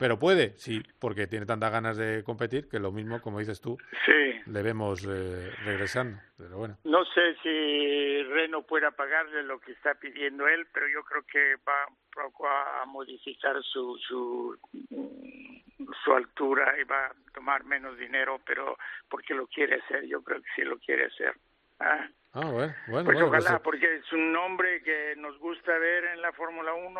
Pero 0.01 0.17
puede, 0.17 0.57
sí, 0.57 0.81
porque 0.99 1.27
tiene 1.27 1.45
tantas 1.45 1.71
ganas 1.71 1.95
de 1.95 2.23
competir 2.23 2.67
que 2.67 2.79
lo 2.79 2.91
mismo, 2.91 3.21
como 3.21 3.37
dices 3.37 3.61
tú, 3.61 3.77
Sí. 4.03 4.41
le 4.47 4.63
vemos 4.63 5.05
eh, 5.07 5.51
regresando. 5.63 6.17
Pero 6.39 6.57
bueno, 6.57 6.75
No 6.85 7.05
sé 7.05 7.35
si 7.43 8.23
Reno 8.23 8.63
pueda 8.63 8.89
pagarle 8.89 9.43
lo 9.43 9.59
que 9.59 9.73
está 9.73 9.93
pidiendo 9.93 10.47
él, 10.47 10.65
pero 10.73 10.87
yo 10.87 11.03
creo 11.03 11.21
que 11.31 11.55
va 11.57 11.85
un 11.87 11.97
poco 12.11 12.47
a, 12.49 12.83
modificar 12.87 13.61
su, 13.61 13.95
su 13.99 14.57
mm, 14.71 15.85
su 16.03 16.13
altura 16.15 16.73
y 16.81 16.83
va 16.83 17.05
a 17.05 17.13
tomar 17.35 17.63
menos 17.65 17.95
dinero, 17.95 18.41
pero 18.43 18.79
porque 19.07 19.35
lo 19.35 19.45
quiere 19.45 19.75
hacer, 19.75 20.07
yo 20.07 20.23
creo 20.23 20.41
que 20.41 20.49
sí 20.55 20.63
lo 20.63 20.79
quiere 20.79 21.05
hacer. 21.05 21.35
Ah, 21.79 22.09
ah, 22.33 22.49
bueno, 22.49 22.73
bueno, 22.87 23.05
pues 23.05 23.05
bueno, 23.05 23.27
ojalá, 23.27 23.49
pues, 23.49 23.61
porque 23.61 23.95
es 23.97 24.11
un 24.13 24.33
nombre 24.33 24.81
que 24.81 25.13
nos 25.17 25.37
gusta 25.37 25.77
ver 25.77 26.05
en 26.05 26.23
la 26.23 26.31
Fórmula 26.31 26.73
1. 26.73 26.99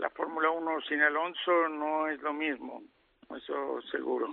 La 0.00 0.10
Fórmula 0.10 0.50
1 0.50 0.80
sin 0.88 1.00
Alonso 1.02 1.68
no 1.68 2.08
es 2.08 2.20
lo 2.22 2.32
mismo, 2.32 2.82
eso 3.36 3.80
seguro. 3.90 4.28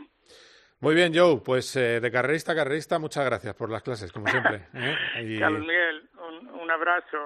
Muy 0.79 0.95
bien, 0.95 1.11
Joe, 1.13 1.41
pues 1.43 1.75
eh, 1.75 1.99
de 1.99 2.11
carrerista 2.11 2.51
a 2.51 2.55
carrerista, 2.55 2.99
muchas 2.99 3.25
gracias 3.25 3.53
por 3.55 3.69
las 3.69 3.81
clases, 3.83 4.11
como 4.11 4.27
siempre. 4.27 4.67
¿eh? 4.73 4.95
Y- 5.23 5.39
Carlos 5.39 5.61
Miguel, 5.61 6.09
un, 6.29 6.49
un 6.61 6.71
abrazo, 6.71 7.17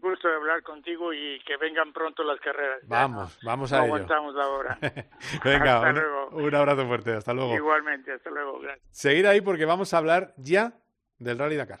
gusto 0.00 0.28
de 0.28 0.34
hablar 0.34 0.62
contigo 0.62 1.12
y 1.14 1.40
que 1.46 1.56
vengan 1.56 1.92
pronto 1.92 2.22
las 2.24 2.38
carreras. 2.40 2.80
Ya 2.82 2.88
Vamos, 2.88 3.38
vamos 3.42 3.70
no 3.72 3.76
a 3.78 3.80
ello. 3.80 3.94
aguantamos 3.94 4.34
la 4.34 4.48
hora. 4.48 4.78
Venga, 5.44 5.76
Hasta 5.76 5.88
un, 5.88 5.94
luego. 5.94 6.28
un 6.32 6.54
abrazo 6.54 6.86
fuerte, 6.86 7.12
hasta 7.14 7.32
luego. 7.32 7.54
Igualmente, 7.54 8.12
hasta 8.12 8.28
luego. 8.30 8.60
Gracias. 8.60 8.86
Seguir 8.90 9.26
ahí 9.26 9.40
porque 9.40 9.64
vamos 9.64 9.94
a 9.94 9.98
hablar 9.98 10.34
ya 10.36 10.74
del 11.18 11.38
Rally 11.38 11.56
Dakar. 11.56 11.80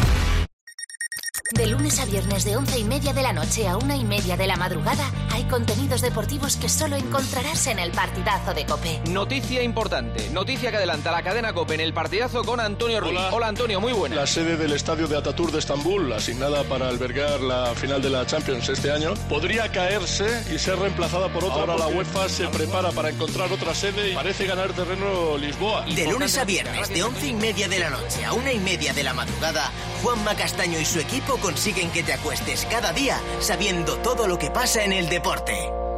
De 1.53 1.67
lunes 1.67 1.99
a 1.99 2.05
viernes 2.05 2.45
de 2.45 2.55
once 2.55 2.79
y 2.79 2.83
media 2.85 3.11
de 3.11 3.21
la 3.21 3.33
noche 3.33 3.67
a 3.67 3.75
una 3.75 3.95
y 3.97 4.05
media 4.05 4.37
de 4.37 4.47
la 4.47 4.55
madrugada 4.55 5.11
hay 5.31 5.43
contenidos 5.43 5.99
deportivos 6.01 6.55
que 6.55 6.69
solo 6.69 6.95
encontrarás 6.95 7.67
en 7.67 7.77
el 7.79 7.91
partidazo 7.91 8.53
de 8.53 8.65
Cope. 8.65 9.01
Noticia 9.09 9.61
importante, 9.61 10.29
noticia 10.29 10.71
que 10.71 10.77
adelanta 10.77 11.11
la 11.11 11.23
cadena 11.23 11.51
Cope 11.53 11.73
en 11.73 11.81
el 11.81 11.93
partidazo 11.93 12.43
con 12.43 12.61
Antonio 12.61 13.01
Ruiz. 13.01 13.19
Hola. 13.31 13.47
Antonio, 13.47 13.81
muy 13.81 13.91
buena. 13.91 14.15
La 14.15 14.27
sede 14.27 14.55
del 14.55 14.71
estadio 14.71 15.07
de 15.07 15.17
Ataturk 15.17 15.51
de 15.51 15.59
Estambul, 15.59 16.13
asignada 16.13 16.63
para 16.63 16.87
albergar 16.87 17.41
la 17.41 17.73
final 17.75 18.01
de 18.01 18.09
la 18.09 18.25
Champions 18.25 18.69
este 18.69 18.91
año, 18.91 19.13
podría 19.27 19.69
caerse 19.71 20.45
y 20.53 20.57
ser 20.57 20.79
reemplazada 20.79 21.27
por 21.33 21.43
otra. 21.43 21.61
Ahora 21.61 21.77
la 21.77 21.87
UEFA 21.87 22.29
se 22.29 22.47
prepara 22.47 22.91
para 22.91 23.09
encontrar 23.09 23.51
otra 23.51 23.75
sede 23.75 24.11
y 24.11 24.15
parece 24.15 24.45
ganar 24.45 24.71
terreno 24.71 25.37
Lisboa. 25.37 25.85
De 25.85 26.07
lunes 26.07 26.37
a 26.37 26.45
viernes, 26.45 26.87
de 26.89 27.03
once 27.03 27.27
y 27.27 27.33
media 27.33 27.67
de 27.67 27.79
la 27.79 27.89
noche 27.89 28.23
a 28.23 28.31
una 28.31 28.53
y 28.53 28.59
media 28.59 28.93
de 28.93 29.03
la 29.03 29.13
madrugada, 29.13 29.69
Juanma 30.01 30.33
Castaño 30.35 30.79
y 30.79 30.85
su 30.85 30.99
equipo 30.99 31.37
consiguen 31.41 31.91
que 31.91 32.03
te 32.03 32.13
acuestes 32.13 32.65
cada 32.69 32.93
día 32.93 33.19
sabiendo 33.39 33.97
todo 33.97 34.27
lo 34.27 34.37
que 34.37 34.51
pasa 34.51 34.85
en 34.85 34.93
el 34.93 35.09
deporte. 35.09 35.90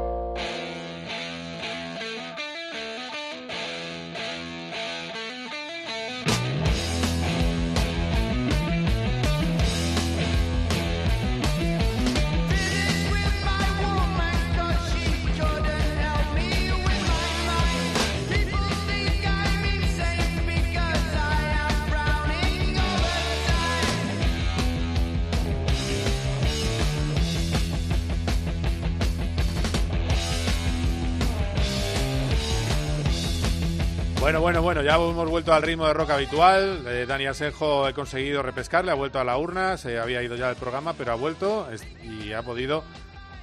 Ya 34.83 34.95
hemos 34.95 35.29
vuelto 35.29 35.53
al 35.53 35.61
ritmo 35.61 35.87
de 35.87 35.93
rock 35.93 36.09
habitual. 36.11 36.83
Eh, 36.87 37.05
Dani 37.07 37.25
Asenjo 37.25 37.87
he 37.87 37.93
conseguido 37.93 38.41
repescarle, 38.41 38.91
ha 38.91 38.95
vuelto 38.95 39.19
a 39.19 39.23
la 39.23 39.37
urna, 39.37 39.77
se 39.77 39.97
había 39.97 40.21
ido 40.21 40.35
ya 40.35 40.47
del 40.47 40.57
programa, 40.57 40.93
pero 40.93 41.13
ha 41.13 41.15
vuelto 41.15 41.67
y 42.03 42.33
ha 42.33 42.41
podido 42.43 42.83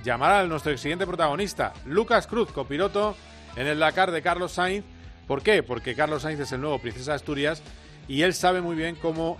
llamar 0.04 0.32
a 0.32 0.46
nuestro 0.46 0.76
siguiente 0.76 1.06
protagonista, 1.06 1.72
Lucas 1.86 2.26
Cruz, 2.26 2.52
copiloto 2.52 3.16
en 3.56 3.66
el 3.66 3.78
Dakar 3.78 4.10
de 4.10 4.22
Carlos 4.22 4.52
Sainz. 4.52 4.84
¿Por 5.26 5.42
qué? 5.42 5.62
Porque 5.62 5.94
Carlos 5.94 6.22
Sainz 6.22 6.40
es 6.40 6.52
el 6.52 6.60
nuevo 6.60 6.78
Princesa 6.78 7.12
de 7.12 7.16
Asturias 7.16 7.62
y 8.06 8.22
él 8.22 8.34
sabe 8.34 8.60
muy 8.60 8.76
bien 8.76 8.94
cómo 8.96 9.38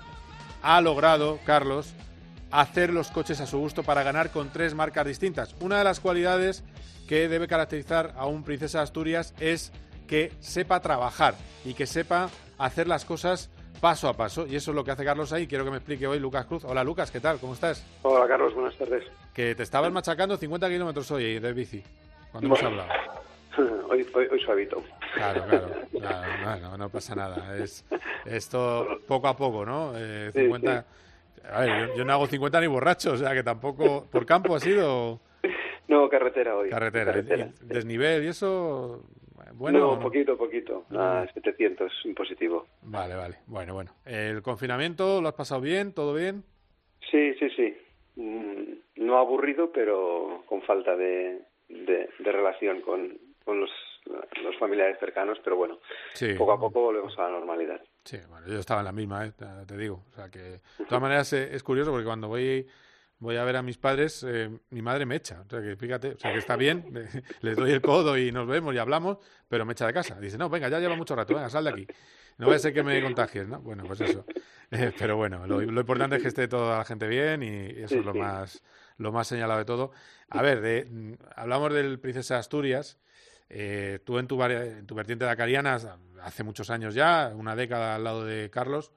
ha 0.62 0.80
logrado, 0.80 1.38
Carlos, 1.44 1.92
hacer 2.50 2.92
los 2.92 3.10
coches 3.10 3.40
a 3.40 3.46
su 3.46 3.58
gusto 3.58 3.82
para 3.82 4.02
ganar 4.02 4.30
con 4.30 4.50
tres 4.50 4.74
marcas 4.74 5.06
distintas. 5.06 5.54
Una 5.60 5.78
de 5.78 5.84
las 5.84 6.00
cualidades 6.00 6.64
que 7.08 7.28
debe 7.28 7.48
caracterizar 7.48 8.14
a 8.16 8.26
un 8.26 8.42
Princesa 8.42 8.78
de 8.78 8.84
Asturias 8.84 9.34
es 9.40 9.72
que 10.10 10.32
sepa 10.40 10.80
trabajar 10.80 11.34
y 11.64 11.72
que 11.72 11.86
sepa 11.86 12.28
hacer 12.58 12.88
las 12.88 13.04
cosas 13.04 13.48
paso 13.80 14.08
a 14.08 14.14
paso. 14.14 14.44
Y 14.44 14.56
eso 14.56 14.72
es 14.72 14.74
lo 14.74 14.82
que 14.82 14.90
hace 14.90 15.04
Carlos 15.04 15.32
ahí. 15.32 15.46
Quiero 15.46 15.64
que 15.64 15.70
me 15.70 15.76
explique 15.76 16.04
hoy 16.04 16.18
Lucas 16.18 16.46
Cruz. 16.46 16.64
Hola 16.64 16.82
Lucas, 16.82 17.12
¿qué 17.12 17.20
tal? 17.20 17.38
¿Cómo 17.38 17.54
estás? 17.54 17.86
Hola 18.02 18.26
Carlos, 18.26 18.52
buenas 18.52 18.76
tardes. 18.76 19.04
Que 19.32 19.54
te 19.54 19.62
estabas 19.62 19.92
machacando 19.92 20.36
50 20.36 20.68
kilómetros 20.68 21.08
hoy 21.12 21.38
de 21.38 21.52
bici, 21.52 21.80
cuando 22.32 22.48
hemos 22.48 22.62
hablado. 22.62 22.88
Hoy, 23.90 24.06
hoy, 24.14 24.26
hoy 24.30 24.40
suavito. 24.40 24.82
Claro, 25.14 25.44
claro. 25.44 25.68
claro, 25.90 26.60
no, 26.60 26.78
no 26.78 26.88
pasa 26.88 27.16
nada. 27.16 27.56
Es 27.58 27.84
esto 28.24 28.86
poco 29.08 29.26
a 29.26 29.36
poco, 29.36 29.66
¿no? 29.66 29.92
Eh, 29.96 30.30
50... 30.32 30.86
A 31.52 31.60
ver, 31.60 31.88
yo, 31.88 31.96
yo 31.96 32.04
no 32.04 32.12
hago 32.12 32.26
50 32.28 32.60
ni 32.60 32.68
borracho, 32.68 33.12
o 33.12 33.16
sea 33.16 33.34
que 33.34 33.42
tampoco... 33.42 34.06
¿Por 34.10 34.24
campo 34.24 34.54
ha 34.54 34.60
sido 34.60 35.20
No, 35.88 36.08
carretera 36.08 36.54
hoy. 36.56 36.70
carretera? 36.70 37.06
Carretera. 37.06 37.48
¿Y 37.60 37.66
desnivel 37.66 38.24
y 38.24 38.28
eso? 38.28 39.02
Bueno, 39.54 39.78
no, 39.78 40.00
poquito, 40.00 40.36
poquito. 40.36 40.84
A 40.90 41.26
700, 41.34 41.92
en 42.04 42.14
positivo. 42.14 42.66
Vale, 42.82 43.14
vale. 43.14 43.36
Bueno, 43.46 43.74
bueno. 43.74 43.92
¿El 44.04 44.42
confinamiento 44.42 45.20
lo 45.20 45.28
has 45.28 45.34
pasado 45.34 45.60
bien? 45.60 45.92
¿Todo 45.92 46.14
bien? 46.14 46.44
Sí, 47.10 47.34
sí, 47.38 47.48
sí. 47.56 47.76
Mm, 48.16 49.04
No 49.04 49.18
aburrido, 49.18 49.70
pero 49.72 50.42
con 50.46 50.62
falta 50.62 50.94
de, 50.96 51.40
de, 51.68 52.08
de 52.18 52.32
relación 52.32 52.80
con, 52.82 53.18
con 53.44 53.60
los, 53.60 53.70
los 54.42 54.56
familiares 54.58 54.98
cercanos, 55.00 55.38
pero 55.42 55.56
bueno, 55.56 55.78
Sí. 56.14 56.34
poco 56.34 56.52
a 56.52 56.60
poco 56.60 56.80
volvemos 56.82 57.18
a 57.18 57.22
la 57.22 57.30
normalidad. 57.30 57.80
Sí, 58.04 58.18
bueno, 58.28 58.46
yo 58.46 58.58
estaba 58.58 58.80
en 58.80 58.86
la 58.86 58.92
misma, 58.92 59.26
¿eh? 59.26 59.32
te, 59.66 59.76
digo. 59.76 60.02
O 60.10 60.14
sea 60.14 60.28
que, 60.30 60.38
de 60.38 60.84
todas 60.88 61.02
maneras, 61.02 61.32
eh, 61.32 61.50
es 61.54 61.62
curioso 61.62 61.90
porque 61.90 62.06
cuando 62.06 62.28
voy 62.28 62.66
voy 63.20 63.36
a 63.36 63.44
ver 63.44 63.56
a 63.56 63.62
mis 63.62 63.78
padres, 63.78 64.24
eh, 64.26 64.50
mi 64.70 64.82
madre 64.82 65.06
me 65.06 65.16
echa. 65.16 65.42
O 65.46 65.48
sea 65.48 65.62
que 65.62 65.76
fíjate, 65.76 66.12
o 66.14 66.18
sea 66.18 66.32
que 66.32 66.38
está 66.38 66.56
bien, 66.56 67.08
les 67.40 67.56
doy 67.56 67.70
el 67.70 67.80
codo 67.80 68.18
y 68.18 68.32
nos 68.32 68.46
vemos 68.46 68.74
y 68.74 68.78
hablamos, 68.78 69.18
pero 69.48 69.64
me 69.64 69.72
echa 69.72 69.86
de 69.86 69.92
casa. 69.92 70.18
Dice, 70.18 70.36
no, 70.36 70.48
venga, 70.48 70.68
ya 70.68 70.80
lleva 70.80 70.96
mucho 70.96 71.14
rato, 71.14 71.34
venga, 71.34 71.48
sal 71.48 71.64
de 71.64 71.70
aquí. 71.70 71.86
No 72.38 72.46
vaya 72.46 72.56
a 72.56 72.60
ser 72.60 72.72
que 72.72 72.82
me 72.82 73.00
contagies, 73.02 73.46
¿no? 73.46 73.60
Bueno, 73.60 73.84
pues 73.84 74.00
eso. 74.00 74.24
Eh, 74.72 74.92
pero 74.96 75.16
bueno, 75.16 75.48
lo, 75.48 75.60
lo 75.60 75.80
importante 75.80 76.14
es 76.14 76.22
que 76.22 76.28
esté 76.28 76.46
toda 76.46 76.78
la 76.78 76.84
gente 76.84 77.08
bien 77.08 77.42
y 77.42 77.82
eso 77.82 77.96
es 77.96 78.04
lo 78.04 78.14
más 78.14 78.62
lo 79.00 79.12
más 79.12 79.26
señalado 79.26 79.58
de 79.58 79.64
todo. 79.64 79.90
A 80.28 80.42
ver, 80.42 80.60
de, 80.60 80.84
mm, 80.84 81.14
hablamos 81.34 81.72
del 81.72 81.98
Princesa 81.98 82.34
de 82.34 82.40
Asturias. 82.40 82.98
Eh, 83.48 83.98
tú 84.04 84.18
en 84.18 84.28
tu, 84.28 84.40
en 84.44 84.86
tu 84.86 84.94
vertiente 84.94 85.24
dacariana, 85.24 85.76
hace 86.22 86.44
muchos 86.44 86.70
años 86.70 86.94
ya, 86.94 87.32
una 87.34 87.56
década 87.56 87.96
al 87.96 88.04
lado 88.04 88.24
de 88.24 88.48
Carlos, 88.50 88.92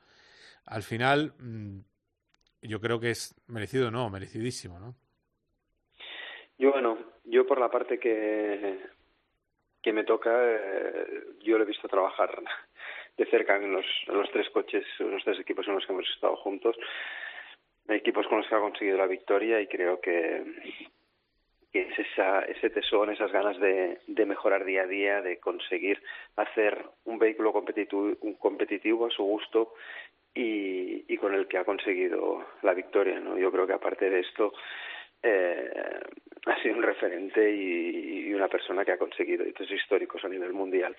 al 0.65 0.83
final 0.83 1.33
mm, 1.39 1.79
yo 2.63 2.79
creo 2.79 2.99
que 2.99 3.11
es 3.11 3.35
merecido, 3.47 3.91
no, 3.91 4.09
merecidísimo, 4.09 4.79
¿no? 4.79 4.95
Yo, 6.57 6.71
bueno, 6.71 6.97
yo 7.25 7.45
por 7.45 7.59
la 7.59 7.69
parte 7.69 7.99
que, 7.99 8.79
que 9.81 9.93
me 9.93 10.03
toca, 10.03 10.31
eh, 10.33 11.23
yo 11.41 11.57
lo 11.57 11.63
he 11.63 11.67
visto 11.67 11.87
trabajar 11.87 12.41
de 13.17 13.25
cerca 13.25 13.57
en 13.57 13.73
los, 13.73 13.85
los 14.07 14.31
tres 14.31 14.49
coches, 14.49 14.85
los 14.99 15.23
tres 15.23 15.39
equipos 15.39 15.67
en 15.67 15.75
los 15.75 15.85
que 15.85 15.93
hemos 15.93 16.09
estado 16.09 16.35
juntos, 16.37 16.75
equipos 17.89 18.27
con 18.27 18.39
los 18.39 18.47
que 18.47 18.55
ha 18.55 18.59
conseguido 18.59 18.97
la 18.97 19.07
victoria 19.07 19.59
y 19.59 19.67
creo 19.67 19.99
que, 19.99 20.43
que 21.71 21.81
es 21.81 21.99
esa, 21.99 22.41
ese 22.43 22.69
tesón, 22.69 23.11
esas 23.11 23.31
ganas 23.31 23.59
de, 23.59 23.99
de 24.07 24.25
mejorar 24.25 24.63
día 24.63 24.83
a 24.83 24.87
día, 24.87 25.21
de 25.21 25.39
conseguir 25.39 26.01
hacer 26.37 26.85
un 27.05 27.19
vehículo 27.19 27.51
competitivo, 27.51 28.15
un 28.21 28.35
competitivo 28.35 29.07
a 29.07 29.11
su 29.11 29.23
gusto 29.23 29.73
y, 30.35 31.05
y 31.07 31.17
con 31.17 31.33
el 31.33 31.47
que 31.47 31.57
ha 31.57 31.65
conseguido 31.65 32.45
la 32.61 32.73
victoria. 32.73 33.19
¿no? 33.19 33.37
Yo 33.37 33.51
creo 33.51 33.67
que 33.67 33.73
aparte 33.73 34.09
de 34.09 34.19
esto, 34.21 34.53
eh, 35.21 35.99
ha 36.45 36.61
sido 36.61 36.75
un 36.75 36.83
referente 36.83 37.51
y, 37.51 38.33
una 38.33 38.47
persona 38.47 38.83
que 38.83 38.91
ha 38.91 38.97
conseguido 38.97 39.45
hitos 39.47 39.69
históricos 39.71 40.25
a 40.25 40.27
nivel 40.27 40.53
mundial 40.53 40.97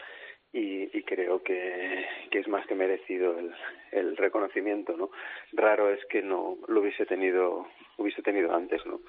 y, 0.53 0.97
y 0.97 1.03
creo 1.03 1.43
que, 1.43 2.07
es 2.31 2.49
más 2.49 2.65
que 2.67 2.77
merecido 2.77 3.37
el, 3.39 3.53
el 3.91 4.17
reconocimiento 4.17 4.97
no 4.97 5.11
raro 5.53 5.91
es 5.91 6.05
que 6.07 6.23
no 6.23 6.57
lo 6.69 6.81
hubiese 6.81 7.07
tenido 7.07 7.67
hubiese 7.99 8.23
tenido 8.23 8.55
antes 8.55 8.87
no 8.87 9.01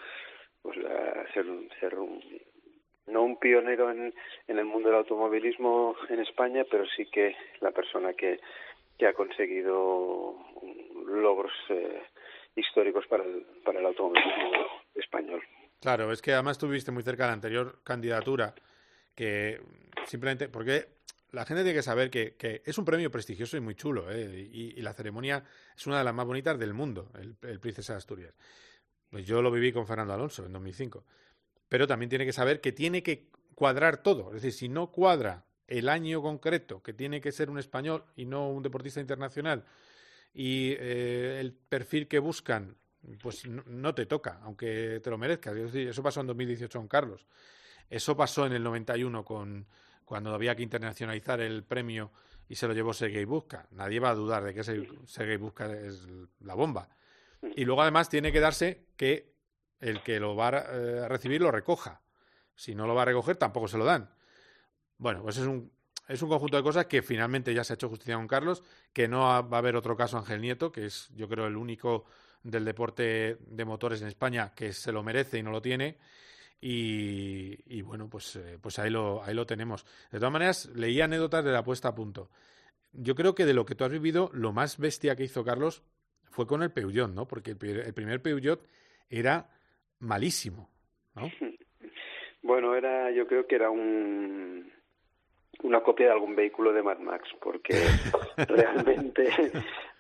pues 0.64 0.76
la- 0.78 1.26
ser 1.34 1.46
ser 1.80 1.96
un 2.00 2.20
no 3.08 3.22
un 3.22 3.38
pionero 3.38 3.92
en 3.92 4.12
el 4.48 4.66
mundo 4.66 4.90
del 4.90 4.98
automovilismo 4.98 5.96
en 6.10 6.20
España 6.20 6.66
pero 6.70 6.86
sí 6.88 7.06
que 7.06 7.36
la 7.62 7.72
persona 7.72 8.14
que 8.14 8.40
que 8.98 9.08
ha 9.08 9.14
conseguido 9.14 10.36
logros 11.08 11.54
eh, 11.70 12.04
históricos 12.56 13.06
para 13.08 13.24
el, 13.24 13.46
para 13.64 13.80
el 13.80 13.86
automovilismo 13.86 14.52
español. 14.96 15.42
Claro, 15.82 16.12
es 16.12 16.22
que 16.22 16.34
además 16.34 16.58
estuviste 16.58 16.92
muy 16.92 17.04
cerca 17.04 17.24
de 17.24 17.30
la 17.30 17.34
anterior 17.34 17.80
candidatura, 17.84 18.56
que 19.14 19.60
simplemente, 20.06 20.50
porque 20.50 20.88
la 21.32 21.46
gente 21.46 21.64
tiene 21.64 21.78
que 21.78 21.84
saber 21.84 22.10
que, 22.10 22.36
que 22.36 22.62
es 22.66 22.78
un 22.78 22.86
premio 22.86 23.12
prestigioso 23.12 23.58
y 23.58 23.60
muy 23.60 23.76
chulo, 23.76 24.10
¿eh? 24.10 24.50
y, 24.52 24.80
y 24.80 24.82
la 24.82 24.94
ceremonia 24.94 25.44
es 25.76 25.86
una 25.86 25.98
de 25.98 26.04
las 26.04 26.14
más 26.14 26.26
bonitas 26.26 26.58
del 26.58 26.74
mundo, 26.74 27.12
el, 27.20 27.36
el 27.50 27.60
Princesa 27.60 27.94
de 27.94 27.98
Asturias. 27.98 28.34
Pues 29.10 29.26
yo 29.26 29.42
lo 29.42 29.52
viví 29.52 29.72
con 29.72 29.86
Fernando 29.86 30.14
Alonso 30.14 30.46
en 30.46 30.54
2005. 30.54 31.04
Pero 31.70 31.88
también 31.88 32.10
tiene 32.10 32.26
que 32.26 32.34
saber 32.34 32.62
que 32.62 32.72
tiene 32.72 33.04
que 33.04 33.30
cuadrar 33.54 34.04
todo. 34.04 34.30
Es 34.30 34.42
decir, 34.42 34.54
si 34.54 34.70
no 34.70 34.92
cuadra 34.92 35.46
el 35.68 35.90
año 35.90 36.22
concreto, 36.22 36.82
que 36.82 36.94
tiene 36.94 37.22
que 37.22 37.32
ser 37.32 37.50
un 37.50 37.60
español 37.60 38.06
y 38.16 38.26
no 38.26 38.50
un 38.50 38.64
deportista 38.64 39.00
internacional, 39.00 39.66
y 40.34 40.72
eh, 40.72 41.40
el 41.40 41.54
perfil 41.54 42.08
que 42.08 42.20
buscan, 42.20 42.76
pues 43.22 43.48
no, 43.48 43.64
no 43.66 43.96
te 43.96 44.06
toca, 44.06 44.40
aunque 44.44 45.00
te 45.04 45.10
lo 45.10 45.18
merezcas. 45.18 45.56
Eso 45.56 46.04
pasó 46.04 46.22
en 46.22 46.28
2018 46.28 46.78
con 46.78 46.88
Carlos. 46.88 47.26
Eso 47.90 48.18
pasó 48.18 48.46
en 48.46 48.54
el 48.54 48.64
91 48.64 49.24
con 49.24 49.68
cuando 50.04 50.34
había 50.34 50.56
que 50.56 50.64
internacionalizar 50.64 51.42
el 51.42 51.64
premio 51.64 52.12
y 52.48 52.56
se 52.56 52.68
lo 52.68 52.74
llevó 52.74 52.94
Sergei 52.94 53.26
Busca. 53.26 53.68
Nadie 53.72 54.00
va 54.00 54.12
a 54.12 54.16
dudar 54.16 54.44
de 54.44 54.54
que 54.54 54.64
Sergei 54.64 55.38
Busca 55.38 55.72
es 55.74 56.08
la 56.42 56.54
bomba. 56.54 56.90
Y 57.56 57.66
luego 57.66 57.82
además 57.82 58.08
tiene 58.08 58.32
que 58.32 58.40
darse 58.40 58.86
que 58.96 59.34
el 59.80 60.02
que 60.02 60.20
lo 60.20 60.36
va 60.36 60.48
a 60.50 61.08
recibir 61.08 61.42
lo 61.42 61.52
recoja. 61.52 62.02
Si 62.56 62.76
no 62.76 62.88
lo 62.88 62.96
va 62.96 63.02
a 63.02 63.06
recoger, 63.06 63.36
tampoco 63.36 63.68
se 63.68 63.78
lo 63.78 63.86
dan. 63.86 64.15
Bueno, 64.98 65.22
pues 65.24 65.38
es 65.38 65.46
un, 65.46 65.72
es 66.08 66.22
un 66.22 66.30
conjunto 66.30 66.58
de 66.58 66.64
cosas 66.64 66.86
que 66.86 67.02
finalmente 67.02 67.54
ya 67.54 67.64
se 67.64 67.74
ha 67.74 67.76
hecho 67.76 67.90
justicia 67.90 68.16
con 68.16 68.28
Carlos, 68.28 68.64
que 68.94 69.08
no 69.08 69.22
va 69.22 69.38
a 69.38 69.58
haber 69.58 69.76
otro 69.76 69.96
caso 69.96 70.18
Ángel 70.18 70.42
Nieto, 70.42 70.72
que 70.72 70.86
es 70.86 71.10
yo 71.16 71.28
creo 71.28 71.48
el 71.48 71.58
único 71.58 72.06
del 72.44 72.64
deporte 72.64 73.38
de 73.40 73.66
motores 73.66 74.02
en 74.02 74.08
España 74.08 74.54
que 74.56 74.72
se 74.72 74.92
lo 74.92 75.04
merece 75.04 75.40
y 75.40 75.44
no 75.44 75.52
lo 75.52 75.62
tiene. 75.62 75.98
Y, 76.68 77.82
bueno, 77.84 78.10
pues, 78.10 78.38
eh, 78.38 78.58
pues 78.60 78.80
ahí, 78.80 78.90
lo, 78.90 79.24
ahí 79.24 79.36
lo 79.36 79.46
tenemos. 79.46 79.86
De 80.12 80.18
todas 80.18 80.34
maneras, 80.34 80.66
leí 80.74 81.00
anécdotas 81.00 81.46
de 81.46 81.52
la 81.52 81.64
puesta 81.64 81.90
a 81.90 81.96
punto. 81.96 82.32
Yo 82.92 83.14
creo 83.14 83.36
que 83.36 83.46
de 83.46 83.54
lo 83.54 83.66
que 83.66 83.76
tú 83.76 83.84
has 83.84 83.92
vivido, 83.92 84.32
lo 84.34 84.52
más 84.52 84.80
bestia 84.80 85.16
que 85.16 85.26
hizo 85.26 85.44
Carlos 85.44 85.84
fue 86.24 86.48
con 86.48 86.64
el 86.64 86.72
Peugeot, 86.72 87.12
¿no? 87.12 87.28
Porque 87.28 87.52
el, 87.52 87.80
el 87.82 87.94
primer 87.94 88.22
Peugeot 88.22 88.66
era 89.10 89.50
malísimo, 90.00 90.70
¿no? 91.16 91.30
Bueno, 92.42 92.76
era, 92.76 93.10
yo 93.10 93.26
creo 93.26 93.48
que 93.48 93.56
era 93.56 93.72
un, 93.72 94.55
una 95.64 95.82
copia 95.82 96.08
de 96.08 96.14
algún 96.14 96.36
vehículo 96.36 96.74
de 96.74 96.84
Mad 96.84 97.00
Max, 97.00 97.30
porque 97.40 97.74
realmente, 98.48 99.30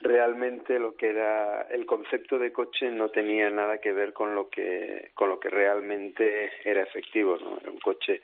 realmente 0.02 0.80
lo 0.80 0.96
que 0.96 1.10
era 1.10 1.64
el 1.64 1.86
concepto 1.86 2.38
de 2.38 2.52
coche 2.52 2.90
no 2.92 3.10
tenía 3.10 3.50
nada 3.50 3.80
que 3.80 3.94
ver 3.94 4.14
con 4.14 4.36
lo 4.36 4.50
que, 4.50 5.12
con 5.14 5.30
lo 5.30 5.40
que 5.40 5.50
realmente 5.50 6.52
era 6.64 6.84
efectivo, 6.84 7.38
¿no? 7.38 7.58
Era 7.60 7.72
un 7.72 7.80
coche 7.80 8.22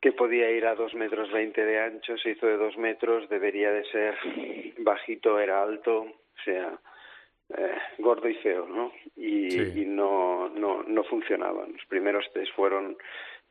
que 0.00 0.12
podía 0.12 0.50
ir 0.50 0.66
a 0.66 0.74
dos 0.74 0.94
metros 0.94 1.30
veinte 1.30 1.64
de 1.64 1.78
ancho, 1.78 2.16
se 2.18 2.30
hizo 2.30 2.46
de 2.46 2.56
dos 2.56 2.76
metros, 2.76 3.28
debería 3.28 3.70
de 3.70 3.84
ser 3.84 4.16
bajito, 4.78 5.38
era 5.38 5.62
alto, 5.62 6.00
o 6.00 6.42
sea, 6.44 6.76
eh, 7.56 7.78
gordo 7.98 8.28
y 8.28 8.34
feo, 8.34 8.66
¿no? 8.66 8.92
Y, 9.14 9.80
y 9.80 9.84
no, 9.84 10.48
no, 10.48 10.82
no 10.82 11.04
funcionaban. 11.04 11.72
Los 11.72 11.86
primeros 11.86 12.24
test 12.32 12.52
fueron 12.54 12.96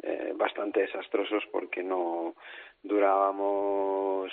eh, 0.04 0.34
bastante 0.36 0.82
desastrosos 0.82 1.44
porque 1.52 1.84
no 1.84 2.36
durábamos 2.82 4.32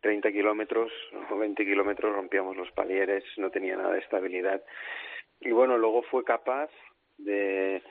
30 0.00 0.30
kilómetros 0.32 0.92
o 1.30 1.38
20 1.38 1.64
kilómetros, 1.64 2.14
rompíamos 2.14 2.56
los 2.56 2.70
palieres, 2.72 3.24
no 3.38 3.50
tenía 3.50 3.76
nada 3.76 3.94
de 3.94 4.00
estabilidad. 4.00 4.62
Y 5.40 5.50
bueno, 5.50 5.78
luego 5.78 6.02
fue 6.02 6.24
capaz 6.24 6.70
de, 7.16 7.82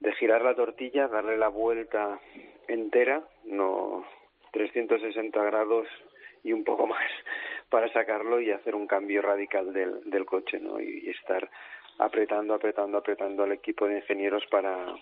de 0.00 0.12
girar 0.14 0.42
la 0.42 0.54
tortilla, 0.54 1.08
darle 1.08 1.36
la 1.36 1.48
vuelta 1.48 2.18
entera, 2.66 3.22
no 3.44 4.04
360 4.52 5.42
grados 5.44 5.86
y 6.42 6.52
un 6.52 6.64
poco 6.64 6.86
más 6.86 7.10
para 7.68 7.92
sacarlo 7.92 8.40
y 8.40 8.50
hacer 8.50 8.74
un 8.74 8.86
cambio 8.86 9.22
radical 9.22 9.72
del, 9.72 10.00
del 10.10 10.24
coche, 10.24 10.58
¿no? 10.60 10.80
y 10.80 11.10
estar 11.10 11.48
apretando, 11.98 12.54
apretando, 12.54 12.98
apretando 12.98 13.44
al 13.44 13.52
equipo 13.52 13.86
de 13.86 13.98
ingenieros 13.98 14.44
para, 14.50 14.94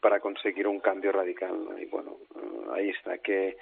para 0.00 0.20
conseguir 0.20 0.66
un 0.66 0.80
cambio 0.80 1.12
radical. 1.12 1.54
Y 1.80 1.86
bueno, 1.86 2.18
eh, 2.36 2.66
ahí 2.74 2.90
está 2.90 3.18
que, 3.18 3.56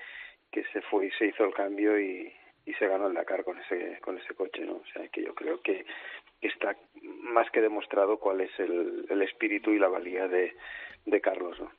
que 0.50 0.64
se 0.72 0.82
fue 0.82 1.06
y 1.06 1.10
se 1.12 1.26
hizo 1.26 1.44
el 1.44 1.54
cambio 1.54 1.98
y, 1.98 2.32
y 2.64 2.74
se 2.74 2.86
ganó 2.86 3.06
el 3.06 3.14
Dakar 3.14 3.44
con 3.44 3.58
ese, 3.58 3.98
con 4.00 4.18
ese 4.18 4.34
coche. 4.34 4.64
¿no? 4.64 4.74
O 4.74 4.86
sea 4.92 5.08
que 5.08 5.22
yo 5.22 5.34
creo 5.34 5.60
que 5.62 5.86
está 6.40 6.76
más 7.02 7.50
que 7.50 7.60
demostrado 7.60 8.18
cuál 8.18 8.40
es 8.40 8.50
el, 8.58 9.06
el 9.08 9.22
espíritu 9.22 9.70
y 9.70 9.78
la 9.78 9.88
valía 9.88 10.28
de, 10.28 10.54
de 11.04 11.20
Carlos. 11.20 11.58
¿no? 11.60 11.70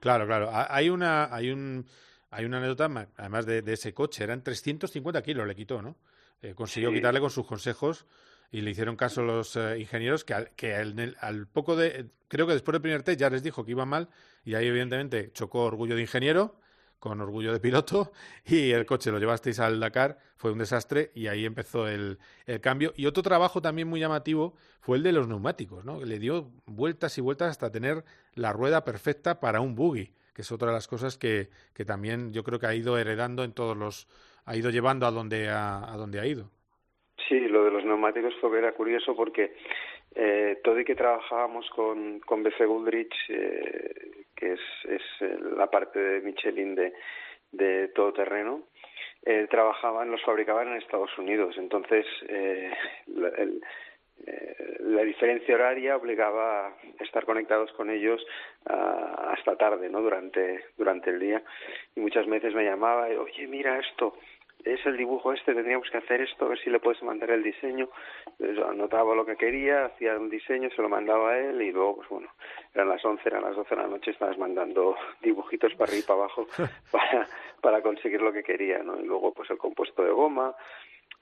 Claro, 0.00 0.26
claro. 0.26 0.50
Hay 0.52 0.88
una, 0.88 1.34
hay 1.34 1.50
un, 1.50 1.86
hay 2.30 2.44
una 2.44 2.58
anécdota, 2.58 3.08
además 3.16 3.46
de, 3.46 3.62
de 3.62 3.72
ese 3.74 3.94
coche, 3.94 4.24
eran 4.24 4.42
350 4.42 5.22
kilos, 5.22 5.46
le 5.46 5.54
quitó, 5.54 5.80
¿no? 5.80 5.96
Eh, 6.42 6.54
consiguió 6.56 6.90
quitarle 6.90 7.20
con 7.20 7.30
sus 7.30 7.46
consejos 7.46 8.04
y 8.52 8.60
le 8.60 8.70
hicieron 8.70 8.96
caso 8.96 9.22
los 9.22 9.56
eh, 9.56 9.78
ingenieros 9.80 10.24
que, 10.24 10.34
al, 10.34 10.50
que 10.50 10.74
al, 10.74 11.46
poco 11.48 11.74
de, 11.74 12.10
creo 12.28 12.46
que 12.46 12.52
después 12.52 12.74
del 12.74 12.82
primer 12.82 13.02
test 13.02 13.18
ya 13.18 13.30
les 13.30 13.42
dijo 13.42 13.64
que 13.64 13.70
iba 13.72 13.86
mal 13.86 14.10
y 14.44 14.54
ahí 14.54 14.66
evidentemente 14.66 15.32
chocó 15.32 15.64
orgullo 15.64 15.96
de 15.96 16.02
ingeniero 16.02 16.60
con 16.98 17.20
orgullo 17.20 17.52
de 17.52 17.58
piloto 17.58 18.12
y 18.44 18.70
el 18.70 18.84
coche 18.84 19.10
lo 19.10 19.18
llevasteis 19.18 19.58
al 19.58 19.80
Dakar, 19.80 20.18
fue 20.36 20.52
un 20.52 20.58
desastre 20.58 21.10
y 21.14 21.26
ahí 21.28 21.46
empezó 21.46 21.88
el, 21.88 22.18
cambio. 22.60 22.92
Y 22.94 23.06
otro 23.06 23.22
trabajo 23.22 23.62
también 23.62 23.88
muy 23.88 23.98
llamativo 23.98 24.54
fue 24.80 24.98
el 24.98 25.02
de 25.02 25.12
los 25.12 25.26
neumáticos, 25.26 25.84
¿no? 25.84 26.04
Le 26.04 26.18
dio 26.18 26.52
vueltas 26.66 27.16
y 27.18 27.20
vueltas 27.22 27.50
hasta 27.50 27.72
tener 27.72 28.04
la 28.34 28.52
rueda 28.52 28.84
perfecta 28.84 29.40
para 29.40 29.60
un 29.60 29.74
buggy, 29.74 30.14
que 30.34 30.42
es 30.42 30.52
otra 30.52 30.68
de 30.68 30.74
las 30.74 30.86
cosas 30.86 31.16
que, 31.16 31.50
que 31.72 31.84
también 31.84 32.32
yo 32.32 32.44
creo 32.44 32.60
que 32.60 32.66
ha 32.66 32.74
ido 32.74 32.98
heredando 32.98 33.42
en 33.42 33.52
todos 33.52 33.76
los, 33.76 34.06
ha 34.44 34.56
ido 34.56 34.70
llevando 34.70 35.06
a 35.06 35.10
donde 35.10 35.48
ha, 35.48 35.92
a 35.92 35.96
donde 35.96 36.20
ha 36.20 36.26
ido. 36.26 36.50
Sí, 37.28 37.40
lo 37.40 37.64
de 37.64 37.70
los 37.70 37.84
neumáticos 37.84 38.34
fue 38.40 38.58
era 38.58 38.72
curioso 38.72 39.14
porque 39.14 39.54
eh, 40.14 40.60
todo 40.64 40.80
y 40.80 40.84
que 40.84 40.94
trabajábamos 40.94 41.68
con, 41.70 42.20
con 42.20 42.42
BC 42.42 42.66
Goodrich, 42.66 43.14
eh, 43.28 44.24
que 44.34 44.52
es, 44.54 44.60
es 44.88 45.02
eh, 45.20 45.38
la 45.56 45.68
parte 45.68 45.98
de 45.98 46.20
Michelin 46.20 46.74
de, 46.74 46.92
de 47.52 47.88
todoterreno, 47.88 48.62
eh, 49.24 49.46
trabajaban, 49.50 50.10
los 50.10 50.22
fabricaban 50.22 50.68
en 50.68 50.78
Estados 50.78 51.16
Unidos. 51.18 51.54
Entonces, 51.56 52.04
eh, 52.28 52.72
la, 53.06 53.28
el, 53.28 53.62
eh, 54.26 54.76
la 54.80 55.02
diferencia 55.02 55.54
horaria 55.54 55.96
obligaba 55.96 56.68
a 56.68 56.74
estar 57.00 57.24
conectados 57.24 57.72
con 57.72 57.90
ellos 57.90 58.24
uh, 58.68 59.30
hasta 59.30 59.56
tarde, 59.56 59.88
¿no? 59.88 60.00
Durante, 60.00 60.64
durante 60.76 61.10
el 61.10 61.18
día. 61.18 61.42
Y 61.96 62.00
muchas 62.00 62.26
veces 62.26 62.54
me 62.54 62.64
llamaba, 62.64 63.12
y, 63.12 63.16
oye, 63.16 63.46
mira 63.46 63.78
esto, 63.78 64.16
es 64.64 64.84
el 64.86 64.96
dibujo 64.96 65.32
este, 65.32 65.54
tendríamos 65.54 65.88
que 65.90 65.98
hacer 65.98 66.20
esto, 66.20 66.44
a 66.44 66.48
ver 66.48 66.58
si 66.58 66.70
le 66.70 66.80
puedes 66.80 67.02
mandar 67.02 67.30
el 67.30 67.42
diseño. 67.42 67.88
Entonces, 68.38 68.64
anotaba 68.64 69.14
lo 69.14 69.24
que 69.24 69.36
quería, 69.36 69.86
hacía 69.86 70.16
un 70.16 70.30
diseño, 70.30 70.70
se 70.70 70.82
lo 70.82 70.88
mandaba 70.88 71.32
a 71.32 71.38
él 71.38 71.62
y 71.62 71.72
luego, 71.72 71.96
pues 71.96 72.08
bueno, 72.08 72.28
eran 72.74 72.88
las 72.88 73.04
11, 73.04 73.22
eran 73.28 73.42
las 73.42 73.56
12 73.56 73.74
de 73.74 73.82
la 73.82 73.88
noche, 73.88 74.10
estabas 74.10 74.38
mandando 74.38 74.96
dibujitos 75.22 75.74
para 75.74 75.90
arriba 75.90 76.04
y 76.04 76.06
para 76.06 76.18
abajo 76.20 76.46
para, 76.90 77.28
para 77.60 77.82
conseguir 77.82 78.20
lo 78.20 78.32
que 78.32 78.42
quería, 78.42 78.82
¿no? 78.82 79.00
Y 79.00 79.04
luego, 79.04 79.32
pues 79.32 79.50
el 79.50 79.58
compuesto 79.58 80.02
de 80.02 80.10
goma, 80.10 80.54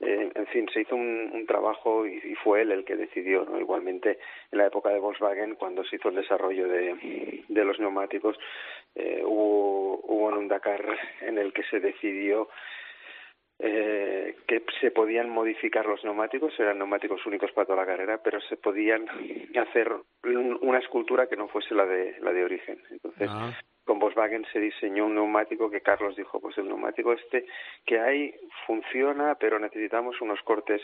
eh, 0.01 0.33
en 0.35 0.47
fin, 0.47 0.67
se 0.73 0.81
hizo 0.81 0.97
un, 0.97 1.31
un 1.35 1.47
trabajo 1.47 2.07
y, 2.07 2.15
y, 2.25 2.35
fue 2.37 2.63
él 2.63 2.73
el 2.73 2.85
que 2.87 2.97
decidió, 2.97 3.45
¿no? 3.45 3.61
Igualmente, 3.61 4.19
en 4.51 4.59
la 4.59 4.67
época 4.67 4.89
de 4.89 4.99
Volkswagen, 4.99 5.57
cuando 5.57 5.85
se 5.85 5.97
hizo 5.97 6.09
el 6.09 6.15
desarrollo 6.15 6.69
de, 6.69 7.45
de 7.47 7.65
los 7.65 7.79
neumáticos, 7.79 8.39
eh, 8.95 9.23
hubo, 9.23 10.01
hubo 10.05 10.29
un 10.29 10.49
Dakar 10.49 10.83
en 11.21 11.37
el 11.37 11.53
que 11.53 11.65
se 11.65 11.81
decidió 11.81 12.49
eh, 13.63 14.37
que 14.47 14.63
se 14.81 14.91
podían 14.91 15.29
modificar 15.29 15.85
los 15.85 16.03
neumáticos, 16.03 16.59
eran 16.59 16.79
neumáticos 16.79 17.25
únicos 17.27 17.53
para 17.53 17.67
toda 17.67 17.81
la 17.81 17.87
carrera, 17.87 18.19
pero 18.23 18.41
se 18.41 18.57
podían 18.57 19.07
hacer 19.55 19.93
una 20.63 20.79
escultura 20.79 21.27
que 21.27 21.37
no 21.37 21.47
fuese 21.49 21.75
la 21.75 21.85
de 21.85 22.17
la 22.21 22.33
de 22.33 22.45
origen. 22.45 22.81
Entonces, 22.91 23.29
ah. 23.31 23.53
con 23.85 23.99
Volkswagen 23.99 24.47
se 24.51 24.61
diseñó 24.61 25.05
un 25.05 25.15
neumático 25.15 25.71
que 25.71 25.83
Carlos 25.83 26.17
dijo, 26.17 26.41
pues 26.41 26.57
el 26.57 26.69
neumático 26.69 27.13
este 27.13 27.45
que 27.85 28.01
hay 28.01 28.35
funciona, 28.67 29.35
pero 29.35 29.59
necesitamos 29.59 30.21
unos 30.23 30.41
cortes 30.41 30.81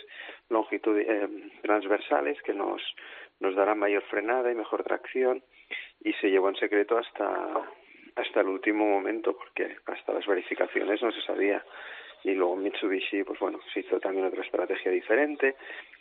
longitud 0.50 0.98
eh, 0.98 1.28
transversales 1.62 2.40
que 2.42 2.52
nos 2.52 2.82
nos 3.40 3.54
darán 3.54 3.78
mayor 3.78 4.02
frenada 4.04 4.50
y 4.50 4.54
mejor 4.54 4.82
tracción 4.82 5.42
y 6.00 6.12
se 6.14 6.30
llevó 6.30 6.50
en 6.50 6.56
secreto 6.56 6.98
hasta 6.98 7.70
hasta 8.16 8.40
el 8.40 8.48
último 8.48 8.86
momento 8.86 9.36
porque 9.36 9.76
hasta 9.86 10.12
las 10.12 10.26
verificaciones 10.26 11.02
no 11.02 11.12
se 11.12 11.22
sabía 11.22 11.64
y 12.26 12.34
luego 12.34 12.56
Mitsubishi, 12.56 13.22
pues 13.22 13.38
bueno, 13.38 13.60
se 13.72 13.80
hizo 13.80 14.00
también 14.00 14.26
otra 14.26 14.42
estrategia 14.42 14.90
diferente, 14.90 15.54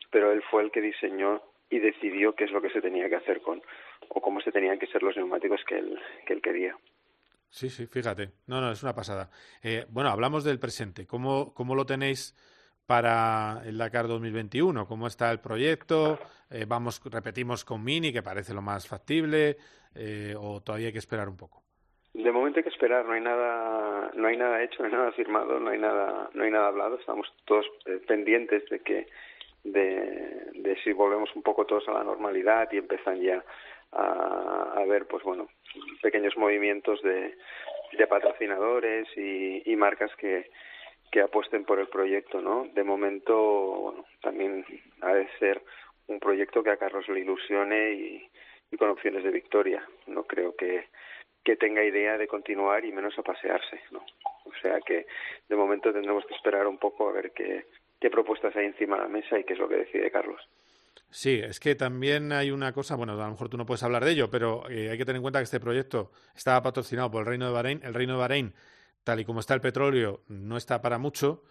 pero 0.10 0.32
él 0.32 0.42
fue 0.50 0.64
el 0.64 0.72
que 0.72 0.82
diseñó 0.82 1.42
y 1.70 1.78
decidió 1.78 2.34
qué 2.34 2.46
es 2.46 2.52
lo 2.52 2.62
que 2.64 2.72
se 2.72 2.82
tenía 2.82 3.08
que 3.08 3.16
hacer 3.16 3.42
con, 3.42 3.62
o 4.10 4.22
cómo 4.22 4.42
se 4.42 4.52
tenían 4.52 4.80
que 4.80 4.88
ser 4.88 5.04
los 5.04 5.16
neumáticos 5.16 5.62
que 5.68 5.78
él, 5.78 6.00
que 6.26 6.34
él 6.34 6.42
quería. 6.42 6.76
Sí, 7.48 7.70
sí, 7.70 7.86
fíjate. 7.86 8.32
No, 8.48 8.60
no, 8.60 8.72
es 8.72 8.82
una 8.82 8.96
pasada. 8.96 9.30
Eh, 9.62 9.86
bueno, 9.90 10.10
hablamos 10.10 10.44
del 10.44 10.60
presente. 10.60 11.06
¿Cómo, 11.06 11.54
cómo 11.54 11.76
lo 11.76 11.86
tenéis 11.86 12.36
para 12.88 13.62
el 13.63 13.78
Dakar 13.78 14.08
2021? 14.08 14.88
¿Cómo 14.88 15.06
está 15.06 15.32
el 15.32 15.40
proyecto? 15.40 16.17
Eh, 16.50 16.65
vamos, 16.67 17.02
repetimos 17.06 17.63
con 17.63 17.84
Mini, 17.84 18.12
que 18.12 18.23
parece 18.23 18.54
lo 18.56 18.63
más 18.63 18.88
factible, 18.88 19.58
eh, 19.94 20.34
o 20.36 20.62
todavía 20.62 20.88
hay 20.88 20.94
que 20.94 21.00
esperar 21.00 21.30
un 21.30 21.38
poco. 21.38 21.63
De 22.24 22.32
momento 22.32 22.60
hay 22.60 22.63
que 22.63 22.70
esperar, 22.70 23.06
no 23.06 23.12
hay 23.12 23.20
nada, 23.20 24.10
no 24.16 24.28
hay 24.30 24.38
nada 24.38 24.63
hecho, 24.63 24.82
no 24.82 24.86
hay 24.86 24.94
nada 24.94 25.12
firmado, 25.12 25.60
no 25.60 25.70
hay 25.70 25.78
nada, 25.78 26.30
no 26.34 26.44
hay 26.44 26.50
nada 26.50 26.68
hablado. 26.70 26.96
Estamos 26.98 27.28
todos 27.44 27.66
eh, 27.86 28.00
pendientes 28.08 28.68
de 28.70 28.80
que, 28.80 29.08
de, 29.66 30.48
de 30.54 30.78
si 30.82 30.94
volvemos 30.94 31.36
un 31.36 31.44
poco 31.44 31.66
todos 31.66 31.88
a 31.90 31.92
la 31.92 32.04
normalidad 32.06 32.72
y 32.72 32.78
empiezan 32.78 33.20
ya 33.20 33.44
a, 33.92 34.74
a 34.78 34.86
ver, 34.86 35.08
pues 35.08 35.24
bueno, 35.24 35.50
pequeños 36.02 36.38
movimientos 36.38 37.02
de, 37.02 37.36
de 37.98 38.08
patrocinadores 38.08 39.10
y, 39.18 39.70
y 39.70 39.76
marcas 39.76 40.16
que, 40.16 40.50
que 41.12 41.20
apuesten 41.20 41.66
por 41.66 41.80
el 41.80 41.90
proyecto, 41.90 42.40
¿no? 42.40 42.66
De 42.74 42.84
momento, 42.86 43.36
bueno, 43.36 44.06
también 44.22 44.66
ha 45.02 45.13
de 45.13 45.28
ser 45.38 45.62
un 46.08 46.22
proyecto 46.22 46.63
que 46.63 46.70
a 46.72 46.78
Carlos 46.78 47.10
le 47.10 47.20
ilusione 47.20 47.92
y, 47.92 48.30
y 48.72 48.78
con 48.78 48.90
opciones 48.90 49.24
de 49.24 49.32
victoria. 49.32 49.86
No 50.08 50.24
creo 50.24 50.56
que 50.56 50.88
que 51.46 51.56
tenga 51.56 51.83
idea 51.83 52.17
de 52.17 52.27
continuar 52.27 52.83
y 52.83 52.91
menos 52.91 53.17
a 53.19 53.21
pasearse, 53.21 53.79
¿no? 53.91 54.04
O 54.46 54.52
sea 54.62 54.81
que 54.81 55.06
de 55.48 55.56
momento 55.56 55.93
tendremos 55.93 56.25
que 56.25 56.33
esperar 56.33 56.65
un 56.65 56.79
poco 56.79 57.08
a 57.08 57.13
ver 57.13 57.31
qué, 57.31 57.67
qué 58.02 58.10
propuestas 58.10 58.56
hay 58.56 58.65
encima 58.65 58.98
de 58.98 59.04
la 59.04 59.08
mesa 59.08 59.39
y 59.39 59.43
qué 59.43 59.54
es 59.54 59.60
lo 59.60 59.69
que 59.69 59.77
decide 59.77 60.10
Carlos. 60.12 60.41
Sí, 61.12 61.39
es 61.41 61.60
que 61.60 61.75
también 61.75 62.31
hay 62.31 62.50
una 62.50 62.73
cosa, 62.73 62.96
bueno, 62.96 63.13
a 63.13 63.25
lo 63.25 63.31
mejor 63.31 63.48
tú 63.48 63.58
no 63.58 63.65
puedes 63.65 63.83
hablar 63.83 64.04
de 64.04 64.12
ello, 64.12 64.29
pero 64.29 64.67
eh, 64.69 64.89
hay 64.89 64.98
que 64.98 65.06
tener 65.06 65.17
en 65.17 65.21
cuenta 65.21 65.39
que 65.39 65.43
este 65.43 65.60
proyecto 65.60 66.12
estaba 66.35 66.62
patrocinado 66.63 67.12
por 67.12 67.21
el 67.21 67.27
Reino 67.27 67.46
de 67.46 67.54
Bahrein. 67.54 67.79
El 67.83 67.93
Reino 67.93 68.13
de 68.13 68.19
Bahrein, 68.19 68.54
tal 69.04 69.19
y 69.19 69.25
como 69.25 69.39
está 69.39 69.54
el 69.54 69.62
petróleo, 69.62 70.21
no 70.27 70.58
está 70.58 70.81
para 70.81 70.98
mucho 70.98 71.43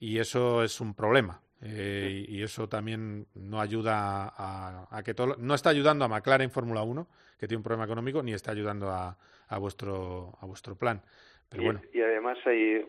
y 0.00 0.18
eso 0.18 0.64
es 0.64 0.80
un 0.80 0.94
problema. 0.94 1.40
Eh, 1.62 2.26
y, 2.28 2.42
eso 2.42 2.68
también 2.68 3.26
no 3.34 3.60
ayuda 3.60 4.32
a, 4.36 5.02
que 5.04 5.14
todo. 5.14 5.36
No 5.38 5.54
está 5.54 5.70
ayudando 5.70 6.04
a 6.04 6.08
McLaren 6.08 6.50
Fórmula 6.50 6.82
1, 6.82 7.06
que 7.38 7.46
tiene 7.48 7.58
un 7.58 7.62
problema 7.64 7.84
económico, 7.84 8.22
ni 8.22 8.34
está 8.34 8.50
ayudando 8.52 8.90
a, 8.90 9.16
a 9.48 9.58
vuestro, 9.58 10.34
a 10.40 10.46
vuestro 10.46 10.76
plan. 10.76 11.00
Pero 11.48 11.62
y, 11.62 11.64
bueno. 11.66 11.80
y 11.94 12.00
además 12.02 12.38
hay 12.44 12.84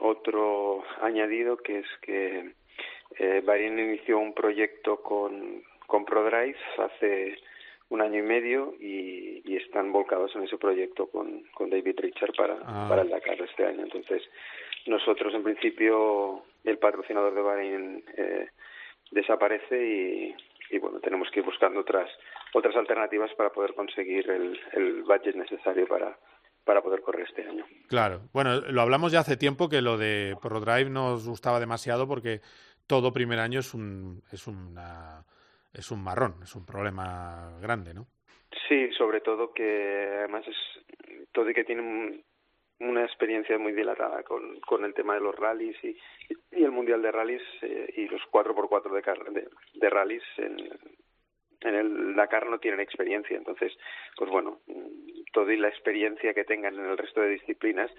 otro 0.00 0.82
añadido 1.00 1.56
que 1.56 1.78
es 1.78 1.86
que 2.02 2.52
eh, 3.18 3.42
Bahrein 3.44 3.78
inició 3.78 4.18
un 4.18 4.34
proyecto 4.34 5.02
con, 5.02 5.62
con 5.86 6.04
ProDrive 6.04 6.56
hace 6.78 7.38
un 7.88 8.00
año 8.02 8.20
y 8.20 8.22
medio 8.22 8.74
y, 8.78 9.42
y, 9.44 9.56
están 9.56 9.90
volcados 9.92 10.34
en 10.36 10.44
ese 10.44 10.58
proyecto 10.58 11.06
con, 11.08 11.42
con 11.54 11.70
David 11.70 11.98
Richard 11.98 12.32
para, 12.36 12.58
Ah. 12.64 12.86
para 12.88 13.02
el 13.02 13.08
Dakar 13.08 13.40
este 13.40 13.66
año. 13.66 13.82
Entonces, 13.82 14.22
nosotros 14.90 15.32
en 15.34 15.42
principio, 15.42 16.42
el 16.64 16.78
patrocinador 16.78 17.34
de 17.34 17.42
Bahrein 17.42 18.04
eh, 18.16 18.48
desaparece 19.10 19.76
y, 19.86 20.34
y 20.70 20.78
bueno, 20.78 21.00
tenemos 21.00 21.30
que 21.30 21.40
ir 21.40 21.46
buscando 21.46 21.80
otras 21.80 22.10
otras 22.52 22.74
alternativas 22.76 23.30
para 23.36 23.50
poder 23.50 23.74
conseguir 23.74 24.28
el, 24.28 24.58
el 24.72 25.02
budget 25.02 25.36
necesario 25.36 25.86
para, 25.86 26.18
para 26.64 26.82
poder 26.82 27.00
correr 27.00 27.26
este 27.28 27.46
año. 27.46 27.64
Claro. 27.88 28.22
Bueno, 28.32 28.60
lo 28.60 28.80
hablamos 28.80 29.12
ya 29.12 29.20
hace 29.20 29.36
tiempo 29.36 29.68
que 29.68 29.82
lo 29.82 29.96
de 29.96 30.36
ProDrive 30.42 30.90
nos 30.90 31.28
gustaba 31.28 31.60
demasiado 31.60 32.08
porque 32.08 32.40
todo 32.86 33.12
primer 33.12 33.38
año 33.38 33.60
es 33.60 33.72
un, 33.72 34.22
es 34.32 34.48
una, 34.48 35.24
es 35.72 35.90
un 35.92 36.02
marrón, 36.02 36.42
es 36.42 36.54
un 36.56 36.66
problema 36.66 37.56
grande, 37.60 37.94
¿no? 37.94 38.06
Sí, 38.68 38.90
sobre 38.98 39.20
todo 39.20 39.52
que 39.52 40.08
además 40.18 40.44
es 40.48 40.56
todo 41.30 41.48
y 41.50 41.54
que 41.54 41.64
tiene 41.64 42.22
una 42.80 43.04
experiencia 43.04 43.58
muy 43.58 43.72
dilatada 43.72 44.22
con, 44.22 44.58
con 44.60 44.84
el 44.84 44.94
tema 44.94 45.14
de 45.14 45.20
los 45.20 45.34
rallies 45.34 45.76
y, 45.84 45.96
el 46.50 46.70
mundial 46.70 47.02
de 47.02 47.12
rallies 47.12 47.42
eh, 47.62 47.92
y 47.96 48.08
los 48.08 48.22
4x4 48.30 49.30
de, 49.32 49.48
de, 49.74 49.90
rallies 49.90 50.22
en, 50.38 50.56
en 51.60 51.74
el 51.74 52.14
Dakar 52.14 52.46
no 52.46 52.58
tienen 52.58 52.80
experiencia. 52.80 53.36
Entonces, 53.36 53.76
pues 54.16 54.30
bueno, 54.30 54.60
y 54.66 55.56
la 55.56 55.68
experiencia 55.68 56.34
que 56.34 56.44
tengan 56.44 56.74
en 56.74 56.86
el 56.86 56.98
resto 56.98 57.20
de 57.20 57.30
disciplinas 57.30 57.90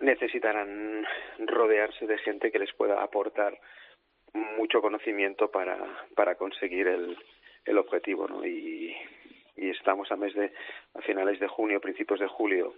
necesitarán 0.00 1.06
rodearse 1.38 2.06
de 2.06 2.18
gente 2.18 2.50
que 2.50 2.58
les 2.58 2.72
pueda 2.74 3.02
aportar 3.02 3.58
mucho 4.32 4.80
conocimiento 4.80 5.50
para, 5.50 5.78
para 6.14 6.36
conseguir 6.36 6.86
el, 6.86 7.16
el 7.64 7.78
objetivo, 7.78 8.28
¿no? 8.28 8.44
Y, 8.46 8.94
y 9.56 9.70
estamos 9.70 10.10
a 10.12 10.16
mes 10.16 10.34
de 10.34 10.52
a 10.94 11.00
finales 11.02 11.40
de 11.40 11.48
junio, 11.48 11.80
principios 11.80 12.20
de 12.20 12.28
julio, 12.28 12.74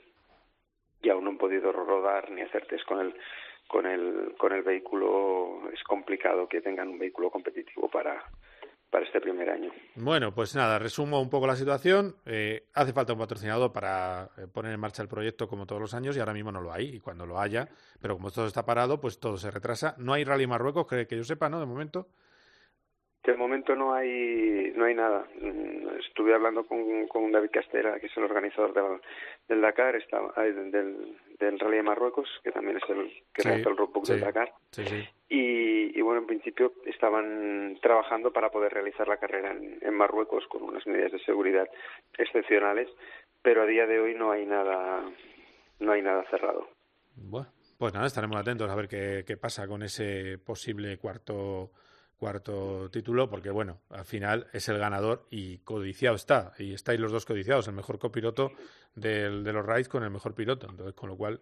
y 1.03 1.09
aún 1.11 1.25
no 1.25 1.31
han 1.31 1.39
podido 1.39 1.73
rodar 1.73 2.31
ni 2.31 2.43
hacer 2.43 2.67
test 2.67 2.85
con 2.85 3.01
el 3.01 3.15
con 3.67 3.87
el 3.87 4.35
con 4.37 4.53
el 4.53 4.63
vehículo. 4.63 5.71
Es 5.73 5.83
complicado 5.85 6.49
que 6.49 6.61
tengan 6.61 6.89
un 6.89 6.99
vehículo 6.99 7.31
competitivo 7.31 7.89
para 7.89 8.25
para 8.91 9.07
este 9.07 9.21
primer 9.21 9.49
año. 9.49 9.71
Bueno, 9.95 10.35
pues 10.35 10.55
nada, 10.57 10.79
resumo 10.79 11.21
un 11.21 11.31
poco 11.31 11.47
la 11.47 11.55
situación. 11.55 12.17
Eh, 12.27 12.65
hace 12.75 12.93
falta 12.93 13.13
un 13.13 13.21
patrocinador 13.21 13.73
para 13.73 14.31
eh, 14.37 14.49
poner 14.53 14.73
en 14.73 14.81
marcha 14.81 15.03
el 15.03 15.09
proyecto 15.09 15.47
como 15.47 15.65
todos 15.65 15.81
los 15.81 15.95
años 15.95 16.17
y 16.17 16.21
ahora 16.21 16.33
mismo 16.33 16.51
no 16.51 16.61
lo 16.61 16.73
hay. 16.73 16.97
Y 16.97 17.01
cuando 17.01 17.25
lo 17.25 17.39
haya, 17.39 17.69
pero 18.01 18.17
como 18.17 18.33
todo 18.33 18.47
está 18.47 18.67
parado, 18.67 19.01
pues 19.01 19.21
todo 19.21 19.37
se 19.37 19.51
retrasa. 19.51 19.95
No 19.99 20.13
hay 20.13 20.25
Rally 20.25 20.49
Marruecos, 20.49 20.89
que, 20.89 21.07
que 21.07 21.17
yo 21.17 21.23
sepa, 21.23 21.49
¿no? 21.49 21.61
De 21.61 21.67
momento. 21.67 22.09
De 23.23 23.35
momento 23.37 23.77
no 23.77 23.93
hay 23.95 24.73
no 24.75 24.87
hay 24.87 24.95
nada. 24.95 25.27
Mm, 25.41 25.81
Estuve 26.01 26.35
hablando 26.35 26.65
con, 26.65 27.07
con 27.09 27.31
David 27.31 27.51
Castera, 27.53 28.01
que 28.01 28.07
es 28.07 28.17
el 28.17 28.25
organizador 28.25 28.73
del, 28.73 29.01
del 29.49 29.61
Dakar, 29.61 29.99
ay, 30.37 30.53
del, 30.53 31.17
del 31.39 31.59
Rally 31.61 31.77
de 31.77 31.83
Marruecos, 31.83 32.29
que 32.43 32.51
también 32.51 32.79
es 32.79 32.83
el 32.89 33.11
que 33.35 33.43
Sí, 33.43 33.49
el 33.49 33.65
roadbook 33.77 34.07
del 34.07 34.19
sí. 34.19 34.25
Dakar. 34.25 34.53
Sí, 34.71 34.85
sí. 34.87 35.09
Y, 35.29 35.99
y 35.99 36.01
bueno, 36.03 36.23
en 36.23 36.27
principio 36.27 36.73
estaban 36.87 37.79
trabajando 37.83 38.33
para 38.33 38.51
poder 38.51 38.73
realizar 38.73 39.07
la 39.07 39.19
carrera 39.19 39.53
en, 39.53 39.79
en 39.83 39.95
Marruecos 39.95 40.47
con 40.49 40.63
unas 40.63 40.87
medidas 40.87 41.13
de 41.13 41.19
seguridad 41.21 41.69
excepcionales, 42.19 42.89
pero 43.43 43.63
a 43.63 43.67
día 43.67 43.87
de 43.87 44.01
hoy 44.01 44.15
no 44.15 44.31
hay 44.33 44.47
nada 44.47 45.03
no 45.79 45.93
hay 45.93 46.03
nada 46.03 46.25
cerrado. 46.31 46.69
Bueno, 47.17 47.49
pues 47.79 47.93
nada, 47.95 48.07
estaremos 48.07 48.37
atentos 48.39 48.69
a 48.71 48.75
ver 48.75 48.89
qué, 48.89 49.25
qué 49.27 49.37
pasa 49.37 49.67
con 49.69 49.83
ese 49.83 50.39
posible 50.39 50.97
cuarto 50.99 51.71
cuarto 52.21 52.89
título, 52.93 53.29
porque 53.29 53.51
bueno, 53.51 53.81
al 53.91 54.05
final 54.05 54.47
es 54.53 54.69
el 54.69 54.79
ganador 54.79 55.27
y 55.31 55.59
codiciado 55.59 56.15
está, 56.15 56.53
y 56.59 56.75
estáis 56.75 57.01
los 57.01 57.11
dos 57.11 57.25
codiciados, 57.25 57.67
el 57.67 57.75
mejor 57.75 57.99
copiloto 57.99 58.53
del, 58.95 59.43
de 59.43 59.53
los 59.53 59.65
raids 59.67 59.89
con 59.89 60.05
el 60.05 60.11
mejor 60.11 60.35
piloto, 60.35 60.69
entonces 60.71 60.95
con 60.95 61.09
lo 61.09 61.17
cual, 61.17 61.41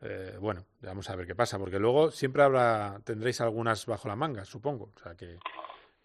eh, 0.00 0.36
bueno, 0.40 0.64
vamos 0.80 1.08
a 1.10 1.14
ver 1.16 1.26
qué 1.26 1.34
pasa, 1.34 1.58
porque 1.58 1.78
luego 1.78 2.10
siempre 2.10 2.42
habrá, 2.42 2.98
tendréis 3.04 3.40
algunas 3.42 3.84
bajo 3.86 4.08
la 4.08 4.16
manga, 4.16 4.44
supongo, 4.46 4.90
o 4.96 4.98
sea 4.98 5.14
que, 5.14 5.38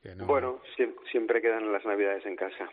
que 0.02 0.14
no... 0.16 0.26
Bueno, 0.28 0.62
siem- 0.78 0.94
siempre 1.12 1.42
quedan 1.42 1.72
las 1.72 1.86
navidades 1.86 2.26
en 2.26 2.36
casa. 2.36 2.70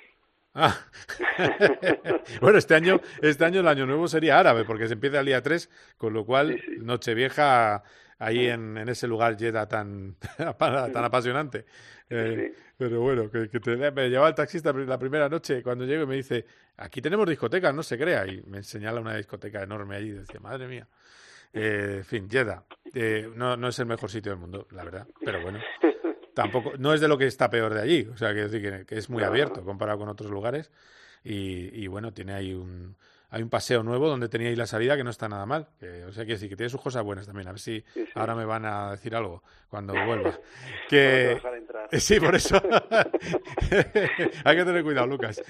Ah. 0.58 0.74
bueno, 2.40 2.58
este 2.58 2.74
año, 2.74 3.00
este 3.22 3.44
año 3.44 3.60
el 3.60 3.68
año 3.68 3.86
nuevo 3.86 4.08
sería 4.08 4.38
árabe, 4.38 4.64
porque 4.64 4.86
se 4.88 4.94
empieza 4.94 5.20
el 5.20 5.26
día 5.26 5.42
3, 5.42 5.70
con 5.96 6.12
lo 6.12 6.24
cual 6.24 6.60
Nochevieja 6.78 7.82
ahí 8.18 8.46
en, 8.46 8.76
en 8.78 8.88
ese 8.88 9.06
lugar 9.06 9.36
Jeddah 9.38 9.66
tan, 9.68 10.16
tan 10.58 11.04
apasionante. 11.04 11.66
Eh, 12.08 12.54
Pero 12.78 13.00
bueno, 13.00 13.30
que, 13.30 13.48
que 13.48 13.58
te- 13.60 13.76
me 13.90 14.08
llevaba 14.08 14.28
el 14.28 14.34
taxista 14.34 14.72
la 14.72 14.98
primera 14.98 15.28
noche 15.28 15.62
cuando 15.62 15.84
llego 15.84 16.04
y 16.04 16.06
me 16.06 16.16
dice, 16.16 16.44
aquí 16.76 17.00
tenemos 17.02 17.28
discotecas, 17.28 17.74
no 17.74 17.82
se 17.82 17.98
crea, 17.98 18.26
y 18.26 18.42
me 18.42 18.62
señala 18.62 19.00
una 19.00 19.16
discoteca 19.16 19.62
enorme 19.62 19.96
allí 19.96 20.08
y 20.08 20.12
decía, 20.12 20.38
madre 20.40 20.68
mía. 20.68 20.86
Eh, 21.52 21.94
en 21.98 22.04
fin, 22.04 22.28
Jeddah, 22.30 22.64
eh, 22.94 23.30
no, 23.34 23.56
no 23.56 23.68
es 23.68 23.78
el 23.78 23.86
mejor 23.86 24.10
sitio 24.10 24.32
del 24.32 24.40
mundo, 24.40 24.66
la 24.72 24.84
verdad, 24.84 25.06
pero 25.24 25.40
bueno, 25.40 25.58
tampoco, 26.34 26.72
no 26.78 26.92
es 26.92 27.00
de 27.00 27.08
lo 27.08 27.16
que 27.16 27.26
está 27.26 27.48
peor 27.48 27.72
de 27.72 27.80
allí, 27.80 28.06
o 28.12 28.16
sea, 28.16 28.32
quiero 28.32 28.48
decir 28.48 28.62
que, 28.70 28.84
que 28.84 28.98
es 28.98 29.08
muy 29.08 29.22
abierto 29.22 29.64
comparado 29.64 29.98
con 30.00 30.08
otros 30.10 30.30
lugares 30.30 30.70
y, 31.24 31.70
y 31.82 31.86
bueno, 31.86 32.12
tiene 32.12 32.34
ahí 32.34 32.52
un, 32.52 32.94
hay 33.30 33.42
un 33.42 33.50
paseo 33.50 33.82
nuevo 33.82 34.08
donde 34.08 34.28
tenía 34.28 34.48
ahí 34.48 34.56
la 34.56 34.66
salida 34.66 34.96
que 34.96 35.04
no 35.04 35.10
está 35.10 35.28
nada 35.28 35.46
mal, 35.46 35.68
que, 35.80 36.04
o 36.04 36.12
sea, 36.12 36.24
quiero 36.24 36.36
decir 36.36 36.48
que 36.48 36.56
tiene 36.56 36.70
sus 36.70 36.80
cosas 36.80 37.02
buenas 37.02 37.26
también, 37.26 37.48
a 37.48 37.52
ver 37.52 37.60
si 37.60 37.84
ahora 38.14 38.34
me 38.34 38.44
van 38.44 38.64
a 38.64 38.92
decir 38.92 39.14
algo 39.16 39.42
cuando 39.68 39.92
vuelva. 40.06 40.30
No 40.30 40.38
que 40.88 41.32
entrar. 41.32 41.88
Sí, 42.00 42.18
por 42.20 42.34
eso 42.34 42.60
hay 44.44 44.56
que 44.56 44.64
tener 44.64 44.82
cuidado, 44.82 45.06
Lucas. 45.06 45.42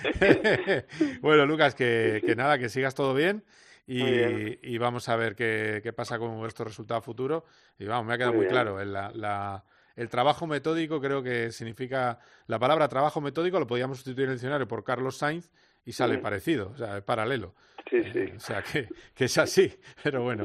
bueno, 1.20 1.47
Lucas, 1.47 1.74
que, 1.74 2.22
que 2.24 2.37
nada, 2.37 2.59
que 2.59 2.68
sigas 2.68 2.95
todo 2.95 3.14
bien. 3.14 3.45
Y, 3.89 4.03
Muy 4.03 4.11
bien. 4.11 4.59
y 4.62 4.79
vamos 4.79 5.09
a 5.09 5.14
ver 5.16 5.37
qué, 5.37 5.81
qué 5.83 5.93
pasa 5.93 6.18
con 6.18 6.45
estos 6.47 6.66
resultados 6.66 7.05
futuros. 7.05 7.45
Y 7.79 7.85
vamos, 7.87 8.07
me 8.07 8.14
ha 8.14 8.16
quedado 8.16 8.33
Muy 8.33 8.43
muy, 8.45 8.49
claro. 8.51 8.81
El, 8.81 8.93
la- 8.93 9.12
la- 9.14 9.64
el 9.95 10.09
trabajo 10.11 10.47
metódico 10.47 11.01
creo 11.01 11.22
que 11.22 11.51
significa. 11.53 12.18
La 12.49 12.59
palabra 12.59 12.89
trabajo 12.89 13.20
metódico 13.20 13.59
lo 13.61 13.66
podíamos 13.66 13.99
sustituir 13.99 14.24
en 14.27 14.31
el 14.33 14.37
diccionario 14.37 14.66
por 14.68 14.83
Carlos 14.85 15.16
Sainz 15.16 15.51
y 15.87 15.93
sale 15.93 16.18
parecido, 16.18 16.72
o 16.74 16.76
sea, 16.76 16.99
es 16.99 17.03
paralelo. 17.05 17.55
Sí, 17.89 18.03
sí. 18.12 18.18
Eh, 18.18 18.34
o 18.37 18.41
sea, 18.41 18.62
que, 18.62 18.89
que 19.14 19.26
es 19.26 19.39
así. 19.39 19.72
Pero 20.03 20.22
bueno, 20.22 20.45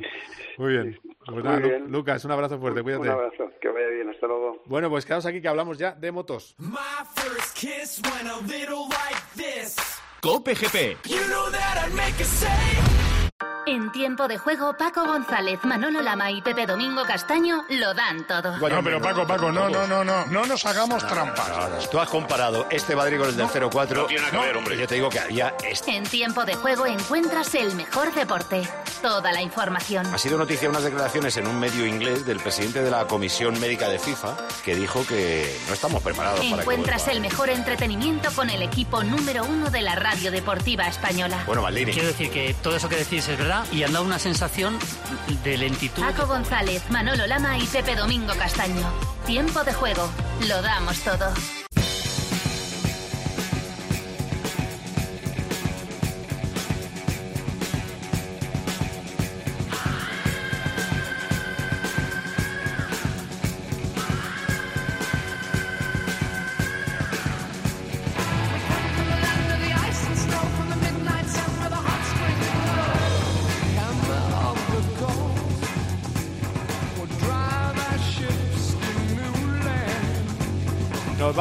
muy 0.58 0.74
bien. 0.74 1.00
Pues 1.26 1.36
Muy 1.36 1.44
nada, 1.44 1.58
bien. 1.60 1.92
Lucas, 1.92 2.24
un 2.26 2.32
abrazo 2.32 2.60
fuerte, 2.60 2.82
cuídate. 2.82 3.02
Un 3.04 3.10
abrazo, 3.10 3.52
que 3.60 3.68
vaya 3.68 3.88
bien, 3.88 4.10
hasta 4.10 4.28
luego. 4.28 4.62
Bueno, 4.66 4.90
pues 4.90 5.06
quedaos 5.06 5.26
aquí 5.26 5.42
que 5.42 5.48
hablamos 5.48 5.78
ya 5.78 5.94
de 5.94 6.12
motos. 6.12 6.56
My 6.60 6.78
first 7.16 7.56
kiss 7.56 8.02
went 8.04 8.30
a 8.30 8.38
little 8.48 8.88
like 8.90 9.22
this. 9.36 9.76
Cope 10.22 10.54
GP. 10.54 10.98
You 11.10 11.18
know 11.30 11.50
that 11.52 11.84
I'd 11.88 11.94
make 11.96 12.20
a 12.22 12.26
save. 12.26 12.91
En 13.72 13.90
tiempo 13.90 14.28
de 14.28 14.38
juego, 14.38 14.74
Paco 14.74 15.06
González, 15.06 15.58
Manolo 15.64 16.02
Lama 16.02 16.30
y 16.30 16.42
Pepe 16.42 16.66
Domingo 16.66 17.06
Castaño 17.06 17.64
lo 17.70 17.94
dan 17.94 18.28
todo. 18.28 18.58
No, 18.58 18.84
pero 18.84 19.02
Paco, 19.02 19.26
Paco, 19.26 19.50
no, 19.50 19.70
no, 19.70 19.88
no, 19.88 20.04
no, 20.04 20.26
no 20.26 20.46
nos 20.46 20.66
hagamos 20.66 21.08
trampas. 21.08 21.90
Tú 21.90 21.98
has 21.98 22.10
comparado 22.10 22.68
este 22.70 22.98
Madrid 22.98 23.18
con 23.18 23.30
el 23.30 23.38
del 23.38 23.48
04. 23.48 24.02
No 24.02 24.08
tiene 24.08 24.24
nada 24.24 24.42
que 24.42 24.46
ver, 24.46 24.58
hombre. 24.58 24.78
Yo 24.78 24.86
te 24.88 24.96
digo 24.96 25.08
que 25.08 25.20
había 25.22 25.56
este. 25.64 25.96
En 25.96 26.04
tiempo 26.04 26.44
de 26.44 26.56
juego 26.56 26.86
encuentras 26.86 27.56
el 27.56 27.74
mejor 27.76 28.14
deporte. 28.14 28.62
Toda 29.02 29.32
la 29.32 29.42
información. 29.42 30.06
Ha 30.14 30.18
sido 30.18 30.38
noticia 30.38 30.70
unas 30.70 30.84
declaraciones 30.84 31.38
en 31.38 31.48
un 31.48 31.58
medio 31.58 31.86
inglés 31.86 32.26
del 32.26 32.42
presidente 32.42 32.84
de 32.84 32.92
la 32.92 33.08
Comisión 33.08 33.58
Médica 33.62 33.88
de 33.88 34.00
FIFA 34.00 34.36
que 34.66 34.76
dijo 34.76 35.08
que 35.08 35.50
no 35.70 35.74
estamos 35.74 36.04
preparados 36.04 36.46
para 36.46 36.62
Encuentras 36.62 37.08
el 37.08 37.22
mejor 37.22 37.50
entretenimiento 37.50 38.32
con 38.36 38.50
el 38.50 38.64
equipo 38.64 39.02
número 39.02 39.46
uno 39.46 39.70
de 39.70 39.82
la 39.82 39.96
radio 39.96 40.30
deportiva 40.30 40.88
española. 40.88 41.42
Bueno, 41.48 41.62
Maldini. 41.62 41.94
Quiero 41.94 42.10
decir 42.10 42.30
que 42.32 42.54
todo 42.62 42.76
eso 42.76 42.90
que 42.90 42.98
decís 42.98 43.26
es 43.30 43.38
verdad 43.38 43.61
y 43.72 43.84
han 43.84 43.94
dado 43.94 44.06
una 44.06 44.20
sensación 44.20 44.78
de 45.44 45.58
lentitud. 45.58 46.02
Paco 46.02 46.28
González, 46.28 46.84
Manolo 46.90 47.28
Lama 47.28 47.58
y 47.58 47.66
Pepe 47.66 47.96
Domingo 47.96 48.34
Castaño. 48.38 48.92
Tiempo 49.26 49.64
de 49.64 49.74
juego. 49.74 50.10
Lo 50.48 50.62
damos 50.62 51.00
todo. 51.00 51.32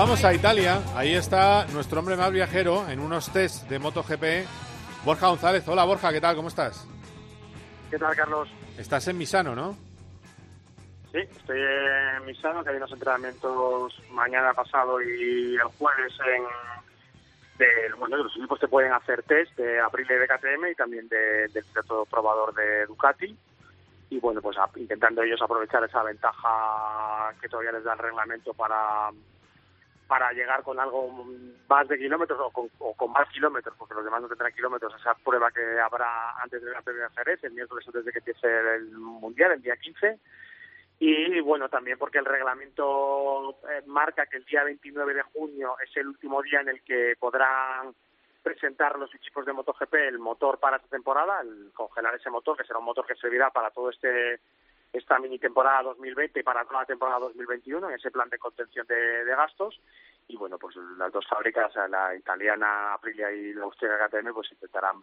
Vamos 0.00 0.24
a 0.24 0.32
Italia. 0.32 0.80
Ahí 0.96 1.14
está 1.14 1.66
nuestro 1.74 2.00
hombre 2.00 2.16
más 2.16 2.32
viajero 2.32 2.88
en 2.88 3.00
unos 3.00 3.30
test 3.34 3.68
de 3.68 3.78
MotoGP, 3.78 4.46
Borja 5.04 5.28
González. 5.28 5.66
Hola 5.68 5.84
Borja, 5.84 6.10
¿qué 6.10 6.22
tal? 6.22 6.34
¿Cómo 6.36 6.48
estás? 6.48 6.88
¿Qué 7.90 7.98
tal, 7.98 8.16
Carlos? 8.16 8.48
Estás 8.78 9.06
en 9.08 9.18
Misano, 9.18 9.54
¿no? 9.54 9.76
Sí, 11.12 11.18
estoy 11.18 11.58
en 11.60 12.24
Misano, 12.24 12.64
que 12.64 12.70
hay 12.70 12.76
unos 12.76 12.92
entrenamientos 12.92 14.00
mañana 14.12 14.54
pasado 14.54 15.02
y 15.02 15.54
el 15.56 15.62
jueves 15.78 16.12
en... 16.34 16.44
De, 17.58 17.66
bueno, 17.98 18.16
los 18.16 18.34
equipos 18.38 18.58
te 18.58 18.68
pueden 18.68 18.90
hacer 18.94 19.22
test 19.24 19.54
de 19.58 19.80
Aprilia 19.80 20.16
de 20.18 20.26
KTM 20.26 20.68
y 20.72 20.74
también 20.76 21.06
de- 21.10 21.46
del 21.48 21.62
piloto 21.66 22.06
probador 22.06 22.54
de 22.54 22.86
Ducati. 22.86 23.36
Y 24.08 24.18
bueno, 24.18 24.40
pues 24.40 24.56
a- 24.56 24.70
intentando 24.76 25.22
ellos 25.22 25.42
aprovechar 25.42 25.84
esa 25.84 26.02
ventaja 26.02 27.34
que 27.38 27.50
todavía 27.50 27.72
les 27.72 27.84
da 27.84 27.92
el 27.92 27.98
reglamento 27.98 28.54
para 28.54 29.10
para 30.10 30.32
llegar 30.32 30.64
con 30.64 30.80
algo 30.80 31.08
más 31.68 31.86
de 31.86 31.96
kilómetros 31.96 32.40
o 32.40 32.50
con, 32.50 32.68
o 32.80 32.94
con 32.94 33.12
más 33.12 33.28
kilómetros, 33.28 33.76
porque 33.78 33.94
los 33.94 34.04
demás 34.04 34.20
no 34.20 34.26
tendrán 34.26 34.52
kilómetros, 34.52 34.92
esa 34.98 35.14
prueba 35.14 35.52
que 35.52 35.78
habrá 35.78 36.32
antes 36.42 36.60
de 36.60 36.68
la 36.68 36.82
primera 36.82 37.08
Jerez, 37.10 37.44
el 37.44 37.52
miércoles 37.52 37.86
antes 37.86 38.04
de 38.04 38.10
que 38.10 38.18
empiece 38.18 38.48
el 38.48 38.90
Mundial, 38.90 39.52
el 39.52 39.62
día 39.62 39.76
15. 39.76 40.18
Y 40.98 41.38
bueno, 41.42 41.68
también 41.68 41.96
porque 41.96 42.18
el 42.18 42.24
reglamento 42.24 43.60
eh, 43.70 43.82
marca 43.86 44.26
que 44.26 44.38
el 44.38 44.44
día 44.46 44.64
29 44.64 45.14
de 45.14 45.22
junio 45.22 45.76
es 45.78 45.96
el 45.96 46.08
último 46.08 46.42
día 46.42 46.60
en 46.60 46.70
el 46.70 46.82
que 46.82 47.14
podrán 47.16 47.94
presentar 48.42 48.98
los 48.98 49.14
equipos 49.14 49.46
de 49.46 49.52
MotoGP 49.52 49.94
el 49.94 50.18
motor 50.18 50.58
para 50.58 50.78
esta 50.78 50.88
temporada, 50.88 51.40
el 51.42 51.70
congelar 51.72 52.16
ese 52.16 52.30
motor, 52.30 52.56
que 52.56 52.64
será 52.64 52.80
un 52.80 52.86
motor 52.86 53.06
que 53.06 53.14
servirá 53.14 53.50
para 53.50 53.70
todo 53.70 53.90
este 53.90 54.40
esta 54.92 55.18
mini 55.18 55.38
temporada 55.38 55.82
2020 55.84 56.40
y 56.40 56.42
para 56.42 56.64
toda 56.64 56.80
la 56.80 56.86
temporada 56.86 57.20
2021 57.20 57.88
en 57.88 57.94
ese 57.94 58.10
plan 58.10 58.28
de 58.28 58.38
contención 58.38 58.86
de, 58.88 59.24
de 59.24 59.36
gastos 59.36 59.80
y 60.26 60.36
bueno 60.36 60.58
pues 60.58 60.74
las 60.98 61.12
dos 61.12 61.26
fábricas 61.28 61.72
la 61.88 62.14
italiana 62.16 62.94
Aprilia 62.94 63.30
y 63.30 63.52
la 63.54 63.64
austríaca 63.64 64.08
KTM 64.08 64.32
pues 64.34 64.50
intentarán 64.52 64.96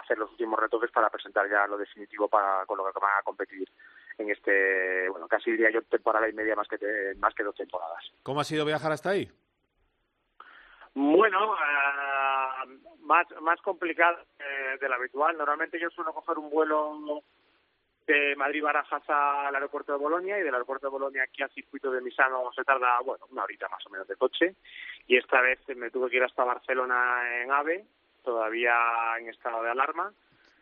hacer 0.00 0.16
los 0.18 0.30
últimos 0.30 0.58
retoques 0.58 0.90
para 0.90 1.10
presentar 1.10 1.48
ya 1.50 1.66
lo 1.66 1.76
definitivo 1.76 2.26
para 2.28 2.64
con 2.66 2.78
lo 2.78 2.84
que 2.90 2.98
van 3.00 3.18
a 3.18 3.22
competir 3.22 3.68
en 4.16 4.30
este 4.30 5.08
bueno 5.10 5.28
casi 5.28 5.50
diría 5.50 5.70
yo 5.70 5.82
temporada 5.82 6.26
y 6.28 6.32
media 6.32 6.56
más 6.56 6.68
que 6.68 6.78
te- 6.78 7.14
más 7.16 7.34
que 7.34 7.42
dos 7.44 7.54
temporadas 7.54 8.02
¿Cómo 8.22 8.40
ha 8.40 8.44
sido 8.44 8.64
viajar 8.64 8.92
hasta 8.92 9.10
ahí? 9.10 9.30
Bueno, 10.94 11.54
ah, 11.58 12.64
más, 13.00 13.26
más 13.42 13.60
complicado 13.62 14.16
eh, 14.38 14.78
de 14.80 14.88
lo 14.88 14.94
habitual. 14.94 15.36
Normalmente 15.36 15.78
yo 15.80 15.90
suelo 15.90 16.12
coger 16.12 16.38
un 16.38 16.50
vuelo 16.50 17.20
de 18.06 18.36
Madrid-Barajas 18.36 19.02
al 19.08 19.54
aeropuerto 19.54 19.92
de 19.92 19.98
Bolonia 19.98 20.38
y 20.38 20.42
del 20.42 20.54
aeropuerto 20.54 20.86
de 20.86 20.92
Bolonia 20.92 21.22
aquí 21.22 21.42
al 21.42 21.50
circuito 21.50 21.90
de 21.90 22.00
Misano 22.00 22.50
se 22.54 22.64
tarda, 22.64 23.00
bueno, 23.00 23.26
una 23.30 23.44
horita 23.44 23.68
más 23.68 23.84
o 23.86 23.90
menos 23.90 24.06
de 24.08 24.16
coche. 24.16 24.54
Y 25.06 25.16
esta 25.16 25.40
vez 25.40 25.60
me 25.76 25.90
tuve 25.90 26.10
que 26.10 26.16
ir 26.16 26.24
hasta 26.24 26.44
Barcelona 26.44 27.42
en 27.42 27.50
AVE, 27.50 27.84
todavía 28.22 28.74
en 29.18 29.28
estado 29.28 29.62
de 29.62 29.70
alarma. 29.70 30.12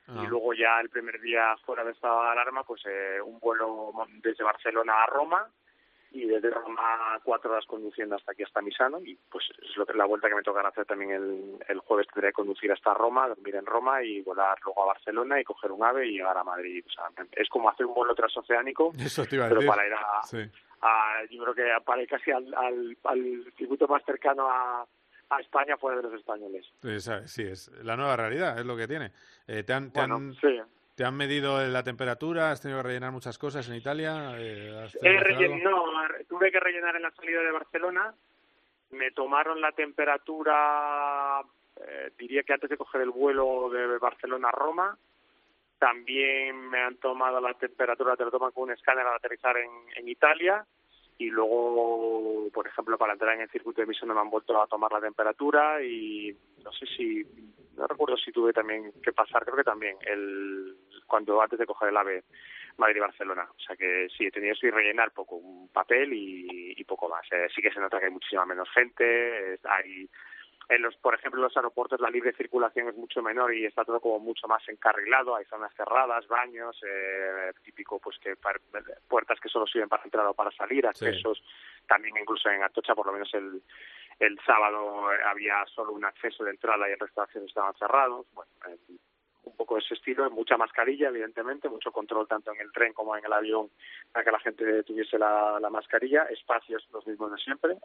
Y 0.08 0.26
luego 0.26 0.52
ya 0.52 0.80
el 0.80 0.90
primer 0.90 1.20
día 1.20 1.56
fuera 1.64 1.84
de 1.84 1.92
estado 1.92 2.22
de 2.24 2.30
alarma, 2.30 2.64
pues 2.64 2.82
eh, 2.86 3.20
un 3.24 3.38
vuelo 3.38 3.92
desde 4.20 4.44
Barcelona 4.44 5.04
a 5.04 5.06
Roma 5.06 5.48
y 6.12 6.26
desde 6.26 6.50
Roma 6.50 7.18
cuatro 7.24 7.50
horas 7.52 7.64
conduciendo 7.66 8.16
hasta 8.16 8.32
aquí, 8.32 8.42
hasta 8.42 8.60
Misano, 8.62 8.98
y 9.00 9.16
pues 9.30 9.44
es 9.62 9.76
lo 9.76 9.86
que 9.86 9.94
la 9.94 10.04
vuelta 10.04 10.28
que 10.28 10.34
me 10.34 10.42
tocará 10.42 10.68
hacer 10.68 10.84
también 10.86 11.10
el, 11.12 11.56
el 11.68 11.78
jueves, 11.80 12.06
tendré 12.12 12.28
que 12.30 12.34
conducir 12.34 12.70
hasta 12.72 12.94
Roma, 12.94 13.28
dormir 13.28 13.56
en 13.56 13.66
Roma 13.66 14.02
y 14.02 14.20
volar 14.22 14.58
luego 14.64 14.82
a 14.82 14.86
Barcelona 14.86 15.40
y 15.40 15.44
coger 15.44 15.72
un 15.72 15.84
ave 15.84 16.06
y 16.06 16.12
llegar 16.18 16.36
a 16.36 16.44
Madrid. 16.44 16.84
O 16.86 16.90
sea, 16.90 17.04
es 17.32 17.48
como 17.48 17.70
hacer 17.70 17.86
un 17.86 17.94
vuelo 17.94 18.14
transoceánico, 18.14 18.92
pero 19.48 19.60
para 19.66 19.86
ir 19.86 19.94
a, 19.94 20.22
Sí. 20.24 20.38
a- 20.82 21.24
yo 21.30 21.42
creo 21.44 21.54
que 21.54 21.84
para 21.84 22.02
ir 22.02 22.08
casi 22.08 22.30
al, 22.30 22.52
al, 22.54 22.96
al 23.04 23.52
circuito 23.56 23.86
más 23.88 24.04
cercano 24.04 24.48
a, 24.48 24.86
a 25.30 25.40
España 25.40 25.76
fuera 25.76 25.96
de 25.98 26.02
los 26.04 26.14
españoles. 26.14 26.66
Sí, 27.26 27.42
es 27.42 27.68
la 27.82 27.96
nueva 27.96 28.16
realidad, 28.16 28.58
es 28.58 28.66
lo 28.66 28.76
que 28.76 28.86
tiene. 28.86 29.12
Eh, 29.46 29.62
¿te, 29.62 29.72
han, 29.72 29.90
te, 29.92 30.00
Bueno, 30.00 30.16
han, 30.16 30.34
sí. 30.34 30.60
¿Te 30.94 31.04
han 31.04 31.16
medido 31.16 31.58
la 31.66 31.82
temperatura? 31.82 32.50
¿Has 32.50 32.60
tenido 32.60 32.80
que 32.80 32.88
rellenar 32.88 33.12
muchas 33.12 33.38
cosas 33.38 33.66
en 33.68 33.76
Italia? 33.76 34.34
Eh, 34.36 34.88
no, 35.62 35.84
tuve 36.28 36.52
que 36.52 36.60
rellenar 36.60 36.96
en 36.96 37.02
la 37.02 37.10
salida 37.12 37.40
de 37.40 37.50
Barcelona. 37.50 38.14
Me 38.90 39.10
tomaron 39.12 39.60
la 39.60 39.72
temperatura, 39.72 41.40
eh, 41.80 42.10
diría 42.18 42.42
que 42.42 42.52
antes 42.52 42.68
de 42.68 42.76
coger 42.76 43.00
el 43.00 43.10
vuelo 43.10 43.70
de 43.70 43.98
Barcelona 43.98 44.48
a 44.48 44.52
Roma. 44.52 44.98
También 45.78 46.68
me 46.68 46.80
han 46.80 46.96
tomado 46.96 47.40
la 47.40 47.54
temperatura, 47.54 48.14
te 48.14 48.24
lo 48.24 48.30
toman 48.30 48.52
con 48.52 48.64
un 48.64 48.72
escáner 48.72 49.06
al 49.06 49.16
aterrizar 49.16 49.56
en, 49.56 49.70
en 49.96 50.08
Italia. 50.08 50.64
Y 51.22 51.30
luego, 51.30 52.48
por 52.52 52.66
ejemplo, 52.66 52.98
para 52.98 53.12
entrar 53.12 53.36
en 53.36 53.42
el 53.42 53.50
circuito 53.50 53.80
de 53.80 53.84
emisión 53.84 54.12
me 54.12 54.20
han 54.20 54.28
vuelto 54.28 54.60
a 54.60 54.66
tomar 54.66 54.90
la 54.90 55.00
temperatura 55.00 55.80
y 55.80 56.36
no 56.64 56.72
sé 56.72 56.84
si, 56.96 57.22
no 57.76 57.86
recuerdo 57.86 58.16
si 58.16 58.32
tuve 58.32 58.52
también 58.52 58.92
que 59.00 59.12
pasar, 59.12 59.44
creo 59.44 59.56
que 59.56 59.62
también, 59.62 59.96
el 60.04 60.76
cuando 61.06 61.40
antes 61.40 61.60
de 61.60 61.66
coger 61.66 61.90
el 61.90 61.96
AVE 61.96 62.24
Madrid-Barcelona. 62.76 63.46
O 63.56 63.60
sea 63.60 63.76
que 63.76 64.08
sí, 64.16 64.26
he 64.26 64.32
tenido 64.32 64.56
que 64.60 64.70
rellenar 64.72 65.12
poco, 65.12 65.36
un 65.36 65.68
papel 65.68 66.12
y, 66.12 66.74
y 66.76 66.84
poco 66.84 67.08
más. 67.08 67.24
Eh, 67.30 67.46
sí 67.54 67.62
que 67.62 67.70
se 67.70 67.78
nota 67.78 68.00
que 68.00 68.06
hay 68.06 68.10
muchísima 68.10 68.44
menos 68.44 68.68
gente, 68.70 69.60
hay 69.62 70.08
en 70.68 70.82
los, 70.82 70.96
por 70.96 71.14
ejemplo, 71.14 71.40
en 71.40 71.44
los 71.44 71.56
aeropuertos 71.56 72.00
la 72.00 72.10
libre 72.10 72.32
circulación 72.32 72.88
es 72.88 72.96
mucho 72.96 73.22
menor 73.22 73.54
y 73.54 73.66
está 73.66 73.84
todo 73.84 74.00
como 74.00 74.18
mucho 74.18 74.46
más 74.48 74.66
encarrilado, 74.68 75.36
hay 75.36 75.44
zonas 75.46 75.72
cerradas, 75.74 76.26
baños, 76.28 76.80
eh, 76.86 77.52
típico 77.62 77.98
pues 77.98 78.18
que 78.18 78.34
puertas 79.08 79.38
que 79.40 79.48
solo 79.48 79.66
sirven 79.66 79.88
para 79.88 80.04
entrar 80.04 80.26
o 80.26 80.34
para 80.34 80.50
salir, 80.52 80.82
Sí. 80.94 81.06
accesos, 81.06 81.42
también 81.86 82.16
incluso 82.16 82.48
en 82.48 82.62
Atocha 82.62 82.94
por 82.94 83.06
lo 83.06 83.12
menos 83.12 83.32
el, 83.34 83.62
el 84.18 84.38
sábado 84.46 85.12
eh, 85.12 85.18
había 85.24 85.64
solo 85.66 85.92
un 85.92 86.04
acceso 86.04 86.44
de 86.44 86.50
entrada 86.50 86.88
y 86.88 86.92
el 86.92 86.98
resto 86.98 87.20
de 87.20 87.24
accesos 87.24 87.48
estaban 87.48 87.74
cerrados, 87.74 88.26
bueno, 88.32 88.50
eh, 88.68 88.76
un 89.44 89.56
poco 89.56 89.76
ese 89.76 89.94
estilo, 89.94 90.30
mucha 90.30 90.56
mascarilla, 90.56 91.08
evidentemente, 91.08 91.68
mucho 91.68 91.90
control 91.90 92.28
tanto 92.28 92.52
en 92.52 92.60
el 92.60 92.70
tren 92.70 92.92
como 92.92 93.16
en 93.16 93.24
el 93.24 93.32
avión 93.32 93.70
para 94.12 94.24
que 94.24 94.30
la 94.30 94.38
gente 94.38 94.84
tuviese 94.84 95.18
la, 95.18 95.58
la 95.60 95.68
mascarilla, 95.68 96.24
espacios 96.26 96.88
los 96.92 97.04
mismos 97.08 97.32
de 97.32 97.38
siempre, 97.38 97.72
eh, 97.72 97.78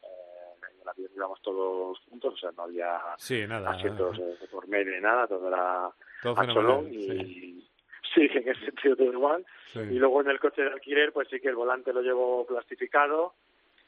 el 0.87 0.89
avión 0.91 1.11
íbamos 1.15 1.41
todos 1.41 1.99
juntos, 2.09 2.33
o 2.33 2.37
sea, 2.37 2.51
no 2.55 2.63
había 2.63 2.99
Sí, 3.17 3.45
nada. 3.47 3.71
asientos 3.71 4.17
eh, 4.19 4.37
de 4.39 4.47
por 4.47 4.67
medio 4.67 4.93
ni 4.95 5.01
nada, 5.01 5.27
todo 5.27 5.47
era 5.47 5.89
Todo 6.21 6.39
a 6.39 6.47
cholón 6.47 6.87
y 6.93 7.67
sí, 8.13 8.21
en 8.33 8.47
ese 8.49 8.65
sentido 8.65 8.95
todo 8.95 9.11
igual. 9.11 9.45
Sí. 9.73 9.79
Y 9.79 9.99
luego 9.99 10.21
en 10.21 10.29
el 10.29 10.39
coche 10.39 10.61
de 10.63 10.69
alquiler, 10.71 11.11
pues 11.11 11.27
sí 11.29 11.39
que 11.39 11.49
el 11.49 11.55
volante 11.55 11.91
lo 11.93 12.01
llevo 12.01 12.45
plastificado 12.47 13.33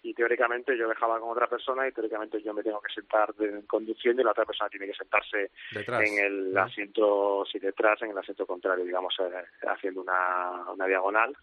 y 0.01 0.13
teóricamente 0.13 0.77
yo 0.77 0.87
dejaba 0.87 1.19
con 1.19 1.29
otra 1.29 1.47
persona 1.47 1.85
y 1.87 1.91
teóricamente 1.91 2.41
yo 2.41 2.53
me 2.53 2.63
tengo 2.63 2.79
que 2.81 2.93
sentar 2.93 3.33
de- 3.35 3.65
conduciendo 3.67 4.21
y 4.21 4.25
la 4.25 4.31
otra 4.31 4.45
persona 4.45 4.69
tiene 4.69 4.85
que 4.87 4.93
sentarse 4.93 5.51
Detrás, 5.73 6.01
en 6.09 6.25
el 6.25 6.53
¿no? 6.53 6.61
asiento, 6.61 7.45
sí, 7.51 7.59
detrás, 7.59 8.01
en 8.01 8.11
el 8.11 8.17
asiento 8.17 8.45
contrario, 8.45 8.85
digamos, 8.85 9.13
eh, 9.19 9.29
haciendo 9.67 10.01
una, 10.01 10.71
una 10.71 10.85
diagonal 10.85 11.35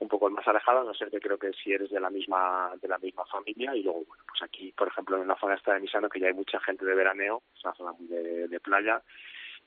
un 0.00 0.08
poco 0.08 0.30
más 0.30 0.46
alejado, 0.46 0.80
a 0.80 0.84
no 0.84 0.94
ser 0.94 1.10
que 1.10 1.20
creo 1.20 1.38
que 1.38 1.52
si 1.52 1.72
eres 1.72 1.90
de 1.90 2.00
la 2.00 2.10
misma 2.10 2.72
de 2.80 2.88
la 2.88 2.98
misma 2.98 3.24
familia 3.26 3.74
y 3.74 3.82
luego, 3.82 4.04
bueno, 4.06 4.22
pues 4.28 4.42
aquí, 4.42 4.72
por 4.72 4.88
ejemplo, 4.88 5.20
en 5.20 5.28
la 5.28 5.38
zona 5.38 5.54
esta 5.54 5.74
de 5.74 5.80
Misano, 5.80 6.08
que 6.08 6.20
ya 6.20 6.28
hay 6.28 6.34
mucha 6.34 6.60
gente 6.60 6.84
de 6.84 6.94
veraneo, 6.94 7.42
es 7.56 7.64
una 7.64 7.74
zona 7.74 7.92
muy 7.92 8.06
de, 8.06 8.48
de 8.48 8.60
playa, 8.60 9.02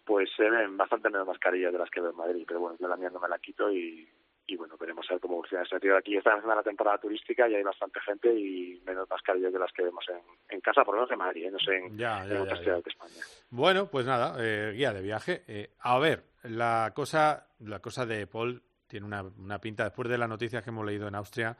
pues 0.06 0.30
se 0.36 0.50
ven 0.50 0.78
bastante 0.78 1.10
menos 1.10 1.28
mascarillas 1.28 1.74
de 1.74 1.80
las 1.80 1.90
que 1.90 2.02
veo 2.02 2.12
en 2.12 2.18
Madrid, 2.18 2.46
pero 2.48 2.60
bueno, 2.60 2.78
yo 2.80 2.88
la 2.88 2.96
mía 2.98 3.10
no 3.10 3.20
me 3.20 3.28
la 3.28 3.40
quito 3.40 3.72
y, 3.72 4.08
y 4.48 4.56
bueno, 4.56 4.76
veremos 4.78 5.06
a 5.10 5.14
ver 5.14 5.22
cómo 5.22 5.36
evoluciona 5.36 5.64
ese 5.64 5.72
sentido. 5.72 5.98
Aquí 5.98 6.18
está 6.18 6.32
empezando 6.32 6.56
la 6.56 6.64
temporada 6.64 6.98
turística 6.98 7.48
y 7.48 7.56
hay 7.56 7.64
bastante 7.64 8.00
gente 8.02 8.34
y 8.34 8.82
menos 8.86 9.10
mascarillas 9.10 9.54
de 9.54 9.60
las 9.60 9.72
que 9.72 9.84
vemos 9.84 10.04
en, 10.10 10.20
en 10.50 10.62
casa, 10.62 10.84
por 10.84 10.96
lo 10.96 11.02
menos 11.02 11.12
en 11.12 11.18
Madrid, 11.20 11.46
¿eh? 11.46 11.52
no 11.52 11.60
sé 11.60 11.76
en, 11.76 11.98
Ya, 11.98 12.26
ya, 12.26 12.36
en 12.36 12.42
otras 12.42 12.60
ya, 12.60 12.64
ciudades 12.64 12.84
de 12.86 12.90
España. 12.90 13.26
Bueno, 13.50 13.88
pues 13.90 14.06
nada, 14.06 14.36
eh, 14.40 14.74
guía 14.76 14.94
de 14.94 15.02
viaje. 15.02 15.44
Eh, 15.48 15.72
a 15.80 16.00
ver, 16.00 16.24
la 16.44 16.92
cosa, 16.96 17.48
la 17.60 17.80
cosa 17.80 18.06
de 18.06 18.28
Paul 18.28 18.62
tiene 18.92 19.06
una, 19.06 19.24
una 19.24 19.62
pinta, 19.62 19.86
después 19.86 20.10
de 20.10 20.18
las 20.18 20.28
noticias 20.28 20.62
que 20.62 20.70
hemos 20.70 20.86
leído 20.86 21.08
en 21.08 21.16
Austria, 21.16 21.56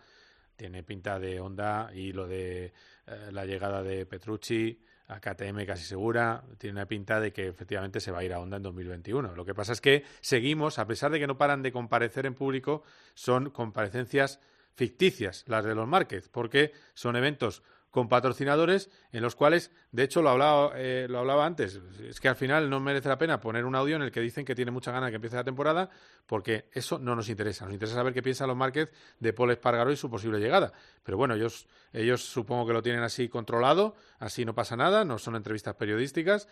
tiene 0.58 0.84
pinta 0.84 1.18
de 1.18 1.40
onda 1.40 1.90
y 1.94 2.12
lo 2.12 2.28
de 2.28 2.66
eh, 2.66 3.30
la 3.32 3.46
llegada 3.46 3.82
de 3.82 4.06
Petrucci 4.06 4.78
a 5.08 5.20
KTM 5.22 5.66
casi 5.66 5.86
segura, 5.86 6.44
tiene 6.58 6.74
una 6.74 6.86
pinta 6.86 7.22
de 7.22 7.32
que 7.32 7.48
efectivamente 7.48 8.02
se 8.02 8.12
va 8.12 8.20
a 8.20 8.24
ir 8.26 8.34
a 8.34 8.40
Honda 8.40 8.58
en 8.58 8.64
2021. 8.64 9.34
Lo 9.34 9.46
que 9.46 9.54
pasa 9.54 9.72
es 9.72 9.80
que 9.80 10.04
seguimos, 10.20 10.78
a 10.78 10.86
pesar 10.86 11.12
de 11.12 11.20
que 11.20 11.28
no 11.28 11.38
paran 11.38 11.62
de 11.62 11.72
comparecer 11.72 12.26
en 12.26 12.34
público, 12.34 12.84
son 13.14 13.50
comparecencias 13.50 14.42
ficticias 14.74 15.46
las 15.48 15.64
de 15.64 15.74
los 15.74 15.88
Márquez, 15.88 16.28
porque 16.28 16.74
son 16.94 17.16
eventos 17.16 17.64
con 17.92 18.08
patrocinadores 18.08 18.90
en 19.12 19.22
los 19.22 19.36
cuales, 19.36 19.70
de 19.92 20.04
hecho, 20.04 20.22
lo 20.22 20.30
hablaba, 20.30 20.72
eh, 20.76 21.08
lo 21.10 21.20
hablaba 21.20 21.46
antes, 21.46 21.80
es 22.02 22.20
que 22.22 22.30
al 22.30 22.38
final 22.38 22.70
no 22.70 22.80
merece 22.80 23.10
la 23.10 23.18
pena 23.18 23.40
poner 23.42 23.66
un 23.66 23.76
audio 23.76 23.98
en 23.98 24.02
el 24.02 24.12
que 24.12 24.22
dicen 24.22 24.46
que 24.46 24.56
tiene 24.56 24.72
mucha 24.72 24.92
ganas 24.92 25.08
de 25.08 25.12
que 25.12 25.16
empiece 25.18 25.36
la 25.36 25.44
temporada, 25.44 25.90
porque 26.26 26.70
eso 26.72 26.98
no 26.98 27.16
nos 27.16 27.30
interesa. 27.30 27.66
Nos 27.66 27.74
interesa 27.74 27.96
saber 27.96 28.14
qué 28.14 28.24
piensan 28.24 28.48
los 28.48 28.56
Márquez 28.56 28.92
de 29.20 29.34
Paul 29.34 29.52
Espargaró 29.52 29.92
y 29.92 29.98
su 29.98 30.10
posible 30.10 30.40
llegada. 30.40 30.72
Pero 31.04 31.18
bueno, 31.18 31.36
ellos, 31.36 31.68
ellos 31.92 32.24
supongo 32.24 32.66
que 32.66 32.74
lo 32.74 32.82
tienen 32.82 33.04
así 33.04 33.28
controlado, 33.28 33.96
así 34.20 34.46
no 34.46 34.56
pasa 34.56 34.78
nada, 34.78 35.04
no 35.04 35.20
son 35.20 35.36
entrevistas 35.36 35.76
periodísticas. 35.76 36.48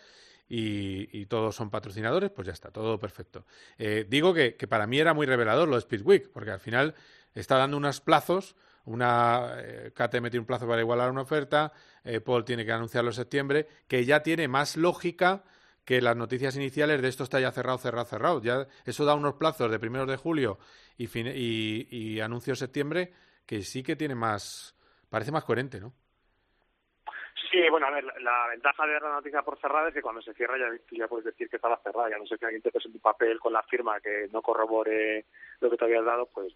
Y, 0.52 1.26
todos 1.26 1.54
son 1.54 1.70
patrocinadores, 1.70 2.30
pues 2.30 2.46
ya 2.46 2.52
está, 2.52 2.72
todo 2.72 2.98
perfecto. 2.98 3.46
Eh, 3.78 4.04
digo 4.08 4.34
que, 4.34 4.56
que 4.56 4.66
para 4.66 4.88
mí 4.88 4.98
era 4.98 5.14
muy 5.14 5.24
revelador 5.24 5.68
lo 5.68 5.76
de 5.76 5.82
Speedweek, 5.82 6.30
porque 6.32 6.50
al 6.50 6.58
final 6.58 6.96
está 7.34 7.56
dando 7.56 7.76
unos 7.76 8.00
plazos 8.00 8.56
una 8.84 9.54
eh, 9.58 9.92
KTM 9.94 10.30
tiene 10.30 10.40
un 10.40 10.46
plazo 10.46 10.66
para 10.66 10.80
igualar 10.80 11.10
una 11.10 11.22
oferta, 11.22 11.72
eh, 12.04 12.20
Paul 12.20 12.44
tiene 12.44 12.64
que 12.64 12.72
anunciarlo 12.72 13.10
en 13.10 13.14
septiembre, 13.14 13.68
que 13.86 14.04
ya 14.04 14.22
tiene 14.22 14.48
más 14.48 14.76
lógica 14.76 15.44
que 15.84 16.00
las 16.00 16.16
noticias 16.16 16.56
iniciales 16.56 17.02
de 17.02 17.08
esto 17.08 17.24
está 17.24 17.40
ya 17.40 17.50
cerrado, 17.52 17.78
cerrado, 17.78 18.04
cerrado. 18.06 18.42
Ya 18.42 18.66
eso 18.84 19.04
da 19.04 19.14
unos 19.14 19.34
plazos 19.34 19.70
de 19.70 19.78
primeros 19.78 20.08
de 20.08 20.16
julio 20.16 20.58
y, 20.96 21.06
fin- 21.06 21.32
y, 21.34 21.88
y 21.90 22.20
anuncio 22.20 22.54
septiembre 22.54 23.12
que 23.46 23.62
sí 23.62 23.82
que 23.82 23.96
tiene 23.96 24.14
más, 24.14 24.74
parece 25.08 25.32
más 25.32 25.44
coherente, 25.44 25.80
¿no? 25.80 25.92
Sí, 27.50 27.58
bueno, 27.68 27.88
a 27.88 27.90
ver, 27.90 28.04
la, 28.20 28.46
ventaja 28.48 28.86
de 28.86 28.92
dar 28.92 29.02
la 29.02 29.14
noticia 29.14 29.42
por 29.42 29.58
cerrada 29.58 29.88
es 29.88 29.94
que 29.94 30.02
cuando 30.02 30.22
se 30.22 30.34
cierra 30.34 30.56
ya, 30.56 31.08
puedes 31.08 31.24
decir 31.24 31.48
que 31.48 31.56
estaba 31.56 31.80
cerrada, 31.82 32.10
ya 32.10 32.18
no 32.18 32.26
sé 32.26 32.38
que 32.38 32.44
alguien 32.44 32.62
te 32.62 32.70
presente 32.70 32.98
un 32.98 33.02
papel 33.02 33.40
con 33.40 33.52
la 33.52 33.62
firma 33.64 34.00
que 34.00 34.28
no 34.32 34.40
corrobore 34.40 35.24
lo 35.58 35.68
que 35.68 35.76
te 35.76 35.84
habías 35.84 36.04
dado, 36.04 36.26
pues 36.26 36.54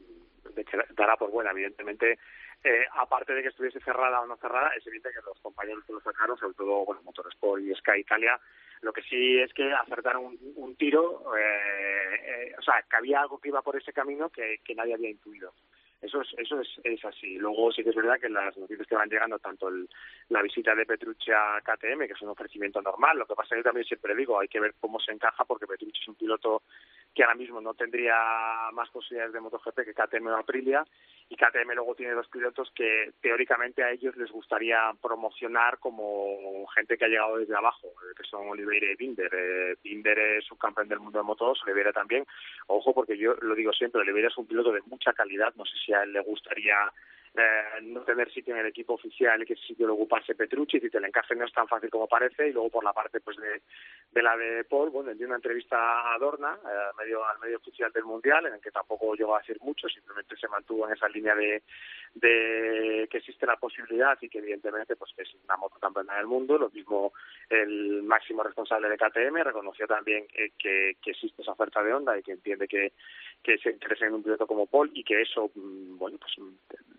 dará 0.91 1.17
por 1.17 1.33
buena, 1.33 1.51
evidentemente. 1.51 2.19
Eh, 2.63 2.87
aparte 2.93 3.35
de 3.35 3.43
que 3.43 3.49
estuviese 3.49 3.81
cerrada 3.81 4.21
o 4.21 4.27
no 4.27 4.37
cerrada, 4.37 4.71
es 4.77 4.87
evidente 4.87 5.11
que 5.11 5.27
los 5.27 5.39
compañeros 5.41 5.85
que 5.85 5.93
lo 5.93 6.01
sacaron, 6.01 6.39
sobre 6.39 6.55
todo 6.55 6.85
bueno, 6.85 7.03
Motorsport 7.03 7.61
y 7.61 7.75
Sky 7.75 7.99
Italia, 7.99 8.41
lo 8.81 8.93
que 8.93 9.03
sí 9.03 9.41
es 9.41 9.53
que 9.53 9.73
acertaron 9.73 10.25
un, 10.25 10.39
un 10.57 10.77
tiro, 10.77 11.37
eh, 11.37 12.21
eh, 12.23 12.55
o 12.57 12.63
sea, 12.63 12.83
que 12.89 12.97
había 12.97 13.21
algo 13.21 13.39
que 13.39 13.49
iba 13.49 13.63
por 13.63 13.77
ese 13.77 13.93
camino 13.93 14.31
que, 14.31 14.61
que 14.65 14.75
nadie 14.75 14.95
había 14.95 15.11
intuido. 15.11 15.53
Eso 16.05 16.21
es, 16.21 16.29
eso 16.37 16.61
es, 16.61 16.69
es 16.85 17.03
así. 17.05 17.39
Luego 17.39 17.73
sí 17.73 17.83
que 17.83 17.91
es 17.91 17.97
verdad 17.97 18.21
que 18.21 18.29
las 18.29 18.55
noticias 18.59 18.87
que 18.87 18.95
van 18.95 19.09
llegando, 19.09 19.39
tanto 19.39 19.69
el, 19.69 19.89
la 20.29 20.43
visita 20.43 20.75
de 20.75 20.85
Petrucci 20.85 21.31
a 21.31 21.63
KTM, 21.63 22.07
que 22.07 22.13
es 22.13 22.23
un 22.23 22.29
ofrecimiento 22.29 22.83
normal, 22.83 23.19
lo 23.19 23.27
que 23.27 23.35
pasa 23.35 23.55
es 23.55 23.61
que 23.61 23.65
también 23.65 23.87
siempre 23.87 24.15
digo, 24.15 24.39
hay 24.39 24.49
que 24.49 24.61
ver 24.61 24.75
cómo 24.79 25.01
se 25.01 25.13
encaja, 25.13 25.45
porque 25.47 25.67
Petrucci 25.67 26.03
es 26.03 26.09
un 26.09 26.17
piloto 26.17 26.63
que 27.15 27.23
ahora 27.23 27.37
mismo 27.37 27.61
no 27.61 27.73
tendría 27.73 28.15
más 28.73 28.91
posibilidades 28.91 29.33
de 29.33 29.41
MotoGP 29.41 29.81
que 29.85 29.95
KTM 29.95 30.27
o 30.27 30.37
Aprilia, 30.37 30.85
y 31.29 31.37
KTM 31.37 31.73
luego 31.75 31.95
tiene 31.95 32.13
dos 32.13 32.29
pilotos 32.29 32.71
que 32.75 33.13
teóricamente 33.23 33.83
a 33.83 33.91
ellos 33.91 34.15
les 34.17 34.31
gustaría 34.31 34.93
promocionar 35.01 35.79
como 35.79 36.67
gente 36.75 36.99
que 36.99 37.07
ha 37.07 37.09
llegado 37.09 37.39
desde 37.39 37.57
abajo, 37.57 37.89
eh, 37.89 38.15
que 38.15 38.25
son 38.25 38.49
Oliveira 38.49 38.93
y 38.93 38.97
Binder. 38.97 39.31
Eh, 39.33 39.77
Binder 39.83 40.19
es 40.19 40.45
subcampeón 40.45 40.89
del 40.89 41.01
mundo 41.01 41.19
de 41.19 41.25
motos, 41.25 41.63
Oliveira 41.65 41.93
también. 41.93 42.27
Ojo, 42.67 42.93
porque 42.93 43.17
yo 43.17 43.35
lo 43.41 43.55
digo 43.55 43.73
siempre, 43.73 44.03
Oliveira 44.03 44.29
es 44.29 44.37
un 44.37 44.47
piloto 44.47 44.71
de 44.71 44.83
mucha 44.83 45.15
calidad, 45.15 45.55
no 45.57 45.65
sé 45.65 45.77
si 45.85 45.93
le 46.07 46.21
gustaría 46.21 46.77
eh, 47.37 47.81
no 47.83 48.03
tener 48.03 48.33
sitio 48.33 48.55
en 48.55 48.61
el 48.61 48.67
equipo 48.67 48.95
oficial 48.95 49.43
y 49.43 49.45
que 49.45 49.55
ese 49.55 49.67
sitio 49.67 49.89
lo 49.89 49.95
ocupase 49.95 50.37
Petrucci, 50.37 50.79
te 50.79 51.01
le 51.01 51.09
encaje 51.09 51.35
no 51.35 51.45
es 51.45 51.53
tan 51.53 51.67
fácil 51.67 51.91
como 51.91 52.07
parece, 52.07 52.49
y 52.49 52.53
luego 52.53 52.71
por 52.71 52.85
la 52.85 52.93
parte 52.93 53.21
pues 53.21 53.37
de, 53.39 54.23
la 54.23 54.37
de 54.37 54.63
Paul, 54.63 54.91
bueno, 54.91 55.13
dio 55.15 55.27
una 55.27 55.35
entrevista 55.35 56.15
a 56.15 56.17
Dorna, 56.19 56.57
eh, 56.65 56.91
medio, 56.97 57.27
al 57.27 57.41
medio 57.41 57.57
oficial 57.57 57.91
del 57.91 58.05
Mundial, 58.05 58.47
en 58.47 58.55
el 58.55 58.61
que 58.61 58.71
tampoco 58.71 59.17
llegó 59.17 59.35
a 59.35 59.41
decir 59.41 59.59
mucho, 59.63 59.89
simplemente 59.89 60.37
se 60.37 60.47
mantuvo 60.47 60.87
en 60.87 60.95
esa 60.95 61.09
línea 61.09 61.35
de, 61.35 61.65
de 62.15 63.09
que 63.11 63.19
existe 63.19 63.47
la 63.47 63.57
posibilidad 63.57 64.17
y 64.21 64.29
que 64.29 64.39
evidentemente 64.39 64.95
pues 64.95 65.13
que 65.17 65.23
es 65.23 65.35
una 65.45 65.57
moto 65.57 65.81
campeona 65.81 66.17
del 66.17 66.29
mundo, 66.29 66.57
lo 66.57 66.71
mismo 66.71 67.15
el 67.51 68.05
máximo 68.05 68.45
responsable 68.45 68.89
de 68.89 68.97
KTM 68.97 69.43
reconoció 69.43 69.89
también 69.89 70.27
que, 70.57 70.97
existe 71.05 71.43
esa 71.43 71.53
oferta 71.53 71.83
de 71.83 71.93
onda 71.93 72.17
y 72.17 72.23
que 72.23 72.33
entiende 72.33 72.69
que, 72.69 72.93
que 73.43 73.59
se 73.59 73.71
interesa 73.71 74.07
en 74.07 74.15
un 74.15 74.23
piloto 74.23 74.47
como 74.47 74.67
Paul 74.67 74.91
y 74.95 75.03
que 75.03 75.23
eso, 75.23 75.51
mm, 75.55 75.99
bueno, 75.99 76.19
pues 76.19 76.37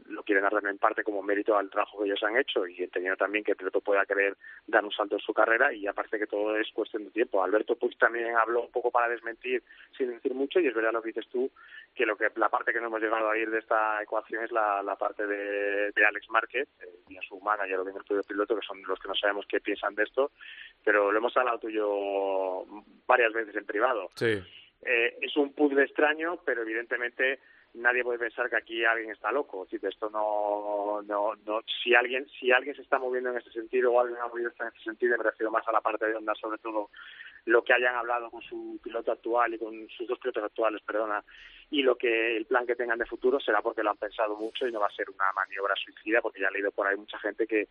lo 0.07 0.23
quieren 0.23 0.43
dar 0.43 0.53
en 0.65 0.77
parte 0.77 1.03
como 1.03 1.21
mérito 1.23 1.57
al 1.57 1.69
trabajo 1.69 1.99
que 1.99 2.05
ellos 2.05 2.23
han 2.23 2.37
hecho 2.37 2.67
y 2.67 2.81
entendiendo 2.83 3.17
también 3.17 3.43
que 3.43 3.51
el 3.51 3.57
piloto 3.57 3.81
pueda 3.81 4.05
querer 4.05 4.35
dar 4.67 4.83
un 4.85 4.91
salto 4.91 5.15
en 5.15 5.21
su 5.21 5.33
carrera 5.33 5.73
y 5.73 5.87
aparte 5.87 6.19
que 6.19 6.27
todo 6.27 6.55
es 6.57 6.71
cuestión 6.73 7.05
de 7.05 7.11
tiempo. 7.11 7.43
Alberto 7.43 7.75
Puig 7.75 7.97
también 7.97 8.35
habló 8.35 8.61
un 8.61 8.71
poco 8.71 8.91
para 8.91 9.09
desmentir 9.09 9.63
sin 9.97 10.09
decir 10.11 10.33
mucho 10.33 10.59
y 10.59 10.67
es 10.67 10.73
verdad 10.73 10.93
lo 10.93 11.01
que 11.01 11.09
dices 11.09 11.27
tú 11.31 11.49
que 11.93 12.05
lo 12.05 12.15
que 12.17 12.27
la 12.35 12.49
parte 12.49 12.71
que 12.73 12.79
no 12.79 12.87
hemos 12.87 13.01
llegado 13.01 13.29
a 13.29 13.37
ir 13.37 13.49
de 13.49 13.59
esta 13.59 14.01
ecuación 14.03 14.43
es 14.43 14.51
la, 14.51 14.83
la 14.83 14.95
parte 14.95 15.25
de, 15.25 15.91
de 15.91 16.05
Alex 16.05 16.29
Márquez 16.29 16.67
eh, 16.81 16.89
y 17.09 17.17
a 17.17 17.21
su 17.21 17.39
manager 17.39 17.79
o 17.79 17.83
bien 17.85 17.97
el 17.97 18.03
propio 18.03 18.23
piloto 18.23 18.55
que 18.55 18.65
son 18.65 18.81
los 18.83 18.99
que 18.99 19.07
no 19.07 19.15
sabemos 19.15 19.45
qué 19.47 19.59
piensan 19.59 19.95
de 19.95 20.03
esto 20.03 20.31
pero 20.83 21.11
lo 21.11 21.17
hemos 21.17 21.35
hablado 21.37 21.59
tú 21.59 21.69
y 21.69 21.73
yo 21.73 22.65
varias 23.07 23.33
veces 23.33 23.55
en 23.55 23.65
privado 23.65 24.09
Sí. 24.15 24.41
eh, 24.83 25.17
es 25.21 25.35
un 25.37 25.53
puzzle 25.53 25.83
extraño, 25.83 26.37
pero 26.45 26.61
evidentemente 26.61 27.39
nadie 27.75 28.03
puede 28.03 28.19
pensar 28.19 28.49
que 28.49 28.55
aquí 28.55 28.83
alguien 28.83 29.11
está 29.11 29.31
loco. 29.31 29.63
Decir, 29.65 29.85
esto 29.85 30.09
no, 30.09 31.01
no, 31.03 31.33
no, 31.45 31.61
si 31.83 31.93
alguien, 31.95 32.27
si 32.39 32.51
alguien 32.51 32.75
se 32.75 32.81
está 32.81 32.99
moviendo 32.99 33.31
en 33.31 33.37
ese 33.37 33.51
sentido 33.51 33.91
o 33.91 33.99
alguien 33.99 34.19
ha 34.19 34.27
movido 34.27 34.51
en 34.59 34.67
ese 34.67 34.83
sentido, 34.83 35.17
me 35.17 35.23
refiero 35.23 35.51
más 35.51 35.67
a 35.67 35.71
la 35.71 35.81
parte 35.81 36.05
de 36.07 36.15
onda, 36.15 36.33
sobre 36.35 36.57
todo 36.57 36.89
lo 37.45 37.63
que 37.63 37.73
hayan 37.73 37.95
hablado 37.95 38.31
con 38.31 38.41
su 38.41 38.79
piloto 38.83 39.11
actual 39.11 39.53
y 39.53 39.59
con 39.59 39.87
sus 39.89 40.07
dos 40.07 40.17
pilotos 40.19 40.43
actuales, 40.43 40.81
perdona, 40.81 41.23
y 41.69 41.83
lo 41.83 41.95
que 41.95 42.37
el 42.37 42.45
plan 42.45 42.65
que 42.65 42.75
tengan 42.75 42.97
de 42.97 43.05
futuro 43.05 43.39
será 43.39 43.61
porque 43.61 43.83
lo 43.83 43.91
han 43.91 43.97
pensado 43.97 44.35
mucho 44.35 44.67
y 44.67 44.71
no 44.71 44.79
va 44.79 44.87
a 44.87 44.95
ser 44.95 45.09
una 45.09 45.31
maniobra 45.33 45.75
suicida, 45.75 46.21
porque 46.21 46.41
ya 46.41 46.47
he 46.47 46.51
leído 46.51 46.71
por 46.71 46.87
ahí 46.87 46.97
mucha 46.97 47.19
gente 47.19 47.45
que 47.45 47.67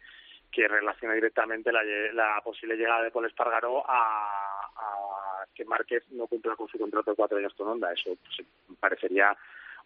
que 0.54 0.68
relaciona 0.68 1.14
directamente 1.14 1.72
la, 1.72 1.82
la 2.12 2.40
posible 2.44 2.76
llegada 2.76 3.02
de 3.02 3.10
Paul 3.10 3.26
Espargaró 3.26 3.82
a, 3.88 5.44
que 5.52 5.64
Márquez 5.64 6.04
no 6.12 6.28
cumpla 6.28 6.54
con 6.54 6.68
su 6.68 6.78
contrato 6.78 7.10
de 7.10 7.16
cuatro 7.16 7.38
años 7.38 7.52
con 7.54 7.68
Honda. 7.68 7.92
Eso 7.92 8.16
pues, 8.22 8.46
parecería 8.78 9.36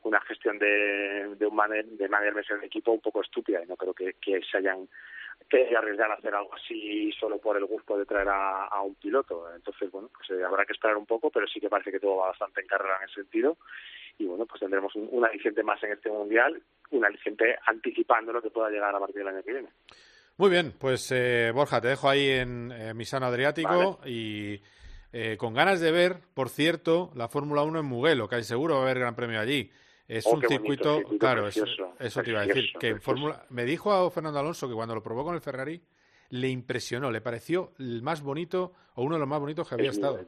una 0.02 0.20
gestión 0.22 0.58
de, 0.58 1.34
de 1.36 1.46
un 1.46 1.54
manager, 1.54 1.86
de 1.86 2.08
manager 2.08 2.60
de 2.60 2.66
equipo 2.66 2.92
un 2.92 3.00
poco 3.00 3.22
estúpida 3.22 3.62
y 3.62 3.66
no 3.66 3.76
creo 3.76 3.94
que, 3.94 4.14
que 4.14 4.40
se 4.50 4.58
hayan 4.58 4.88
que 5.48 5.74
arriesgar 5.74 6.10
a 6.10 6.14
hacer 6.14 6.34
algo 6.34 6.54
así 6.54 7.10
solo 7.12 7.38
por 7.38 7.56
el 7.56 7.64
gusto 7.64 7.96
de 7.96 8.04
traer 8.04 8.28
a, 8.28 8.66
a 8.66 8.82
un 8.82 8.96
piloto. 8.96 9.46
Entonces, 9.54 9.90
bueno, 9.90 10.10
pues 10.14 10.28
eh, 10.30 10.44
habrá 10.44 10.66
que 10.66 10.72
esperar 10.72 10.96
un 10.96 11.06
poco, 11.06 11.30
pero 11.30 11.46
sí 11.46 11.60
que 11.60 11.70
parece 11.70 11.90
que 11.90 12.00
todo 12.00 12.16
va 12.16 12.28
bastante 12.28 12.60
en 12.60 12.66
carrera 12.66 12.98
en 12.98 13.08
ese 13.08 13.22
sentido. 13.22 13.56
Y 14.18 14.26
bueno, 14.26 14.46
pues 14.46 14.60
tendremos 14.60 14.94
un, 14.96 15.08
un 15.10 15.24
aliciente 15.24 15.62
más 15.62 15.82
en 15.84 15.92
este 15.92 16.10
mundial, 16.10 16.60
un 16.90 17.04
aliciente 17.04 17.56
anticipando 17.66 18.32
lo 18.32 18.42
que 18.42 18.50
pueda 18.50 18.68
llegar 18.68 18.94
a 18.94 18.98
partir 18.98 19.18
del 19.18 19.28
año 19.28 19.42
que 19.42 19.52
viene. 19.52 19.68
Muy 20.38 20.50
bien, 20.50 20.72
pues 20.78 21.10
eh, 21.10 21.50
Borja, 21.52 21.80
te 21.80 21.88
dejo 21.88 22.08
ahí 22.08 22.30
en 22.30 22.70
eh, 22.70 22.94
Misano 22.94 23.26
Adriático 23.26 23.98
y 24.04 24.60
eh, 25.12 25.36
con 25.36 25.52
ganas 25.52 25.80
de 25.80 25.90
ver, 25.90 26.20
por 26.32 26.48
cierto, 26.48 27.10
la 27.16 27.28
Fórmula 27.28 27.62
1 27.62 27.80
en 27.80 27.86
Mugello, 27.86 28.28
que 28.28 28.36
hay 28.36 28.44
seguro 28.44 28.74
va 28.74 28.80
a 28.80 28.84
haber 28.84 29.00
gran 29.00 29.16
premio 29.16 29.40
allí. 29.40 29.72
Es 30.08 30.26
Oh, 30.26 30.36
un 30.36 30.40
circuito, 30.40 30.96
circuito 30.96 31.18
claro, 31.18 31.46
eso, 31.46 31.64
precioso, 31.64 32.22
te 32.22 32.30
iba 32.30 32.40
a 32.40 32.46
decir, 32.46 32.72
que 32.80 32.88
en. 32.88 33.00
Fórmula, 33.00 33.44
me 33.50 33.64
dijo 33.64 33.92
a 33.92 34.10
Fernando 34.10 34.38
Alonso 34.40 34.66
que 34.66 34.74
cuando 34.74 34.94
lo 34.94 35.02
probó 35.02 35.22
con 35.22 35.34
el 35.34 35.42
Ferrari 35.42 35.80
le 36.30 36.48
impresionó, 36.48 37.10
le 37.10 37.20
pareció 37.20 37.72
el 37.78 38.02
más 38.02 38.22
bonito 38.22 38.72
o 38.94 39.02
uno 39.02 39.16
de 39.16 39.20
los 39.20 39.28
más 39.28 39.38
bonitos 39.38 39.68
que 39.68 39.74
había 39.74 39.90
Es 39.90 39.96
estado. 39.96 40.18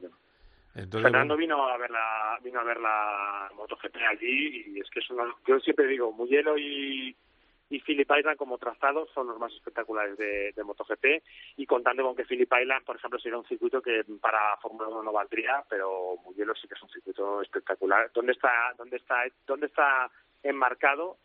Entonces, 0.73 1.11
Fernando 1.11 1.35
bueno, 1.35 1.55
vino 1.55 1.67
a 1.67 1.77
ver 1.77 1.89
la 1.91 2.39
vino 2.43 2.59
a 2.59 2.63
ver 2.63 2.79
la 2.79 3.51
MotoGP 3.55 3.95
allí 4.09 4.63
y 4.67 4.79
es 4.79 4.89
que 4.89 4.99
es 4.99 5.09
uno, 5.09 5.23
yo 5.47 5.59
siempre 5.59 5.87
digo 5.87 6.11
Mugello 6.13 6.57
y 6.57 7.15
y 7.71 7.79
Phillip 7.79 8.11
Island 8.17 8.37
como 8.37 8.57
trazados 8.57 9.09
son 9.13 9.27
los 9.27 9.39
más 9.39 9.51
espectaculares 9.53 10.17
de, 10.17 10.51
de 10.51 10.63
MotoGP. 10.63 11.23
Y 11.57 11.65
contando 11.65 12.03
con 12.03 12.15
que 12.15 12.25
Phillip 12.25 12.51
Island 12.61 12.85
por 12.85 12.97
ejemplo 12.97 13.17
sería 13.17 13.37
un 13.37 13.45
circuito 13.45 13.81
que 13.81 14.03
para 14.19 14.57
Fórmula 14.57 14.89
1 14.89 15.03
no 15.03 15.11
valdría 15.11 15.63
pero 15.69 16.17
Mugello 16.23 16.53
sí 16.55 16.67
que 16.67 16.73
es 16.75 16.83
un 16.83 16.89
circuito 16.89 17.41
espectacular. 17.41 18.11
Dónde 18.13 18.33
está 18.33 18.73
dónde 18.77 18.97
está 18.97 19.23
dónde 19.47 19.67
está 19.67 20.11
enmarcado 20.43 21.17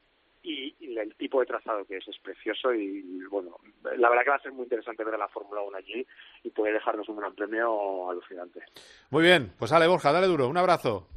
y, 0.42 0.72
el 0.96 1.14
tipo 1.16 1.40
de 1.40 1.46
trazado 1.46 1.84
que 1.84 1.96
es 1.96 2.06
es 2.06 2.18
precioso 2.20 2.72
y, 2.72 3.02
bueno 3.28 3.58
la 3.96 4.08
verdad 4.08 4.22
que 4.22 4.30
va 4.30 4.36
a 4.36 4.42
ser 4.42 4.52
muy 4.52 4.62
interesante 4.62 5.02
ver 5.02 5.14
a 5.14 5.18
la 5.18 5.28
Fórmula 5.28 5.62
1 5.62 5.76
allí 5.76 6.06
y 6.44 6.50
puede 6.50 6.74
dejarnos 6.74 7.08
un 7.08 7.16
gran 7.16 7.34
premio 7.34 8.08
alucinante. 8.08 8.62
Muy 9.10 9.24
bien, 9.24 9.52
pues 9.58 9.72
dale 9.72 9.88
Borja, 9.88 10.12
dale 10.12 10.28
duro, 10.28 10.46
un 10.46 10.56
abrazo. 10.56 11.08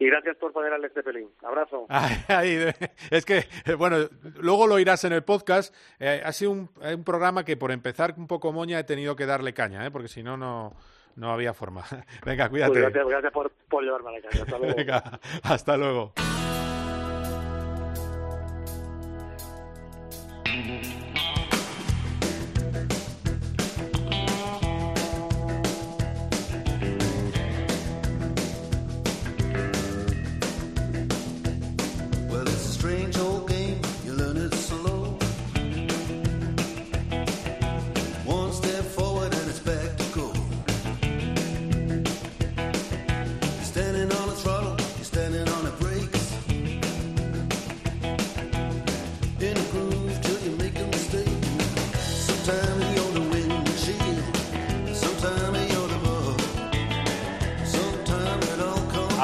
Y 0.00 0.06
gracias 0.06 0.34
por 0.38 0.50
poner 0.50 0.72
al 0.72 0.90
Zeppelin. 0.90 1.28
Abrazo. 1.44 1.84
Ay, 1.90 2.16
ay, 2.28 2.72
es 3.10 3.26
que, 3.26 3.44
eh, 3.66 3.74
bueno, 3.74 3.98
luego 4.40 4.66
lo 4.66 4.78
irás 4.78 5.04
en 5.04 5.12
el 5.12 5.22
podcast. 5.22 5.74
Eh, 5.98 6.22
ha 6.24 6.32
sido 6.32 6.52
un, 6.52 6.70
eh, 6.80 6.94
un 6.94 7.04
programa 7.04 7.44
que 7.44 7.58
por 7.58 7.70
empezar 7.70 8.14
un 8.16 8.26
poco 8.26 8.50
moña 8.50 8.78
he 8.78 8.84
tenido 8.84 9.14
que 9.14 9.26
darle 9.26 9.52
caña, 9.52 9.84
¿eh? 9.86 9.90
porque 9.90 10.08
si 10.08 10.22
no, 10.22 10.38
no 10.38 10.74
no 11.16 11.30
había 11.30 11.52
forma. 11.52 11.84
Venga, 12.24 12.48
cuídate. 12.48 12.72
Pues 12.72 12.82
gracias, 12.82 13.06
gracias 13.06 13.32
por, 13.32 13.50
por 13.68 13.84
llevarme 13.84 14.08
a 14.08 14.12
la 14.12 14.20
caña. 14.22 14.42
Hasta 14.42 14.58
luego. 14.58 14.74
Venga, 14.74 15.20
hasta 15.42 15.76
luego. 15.76 16.14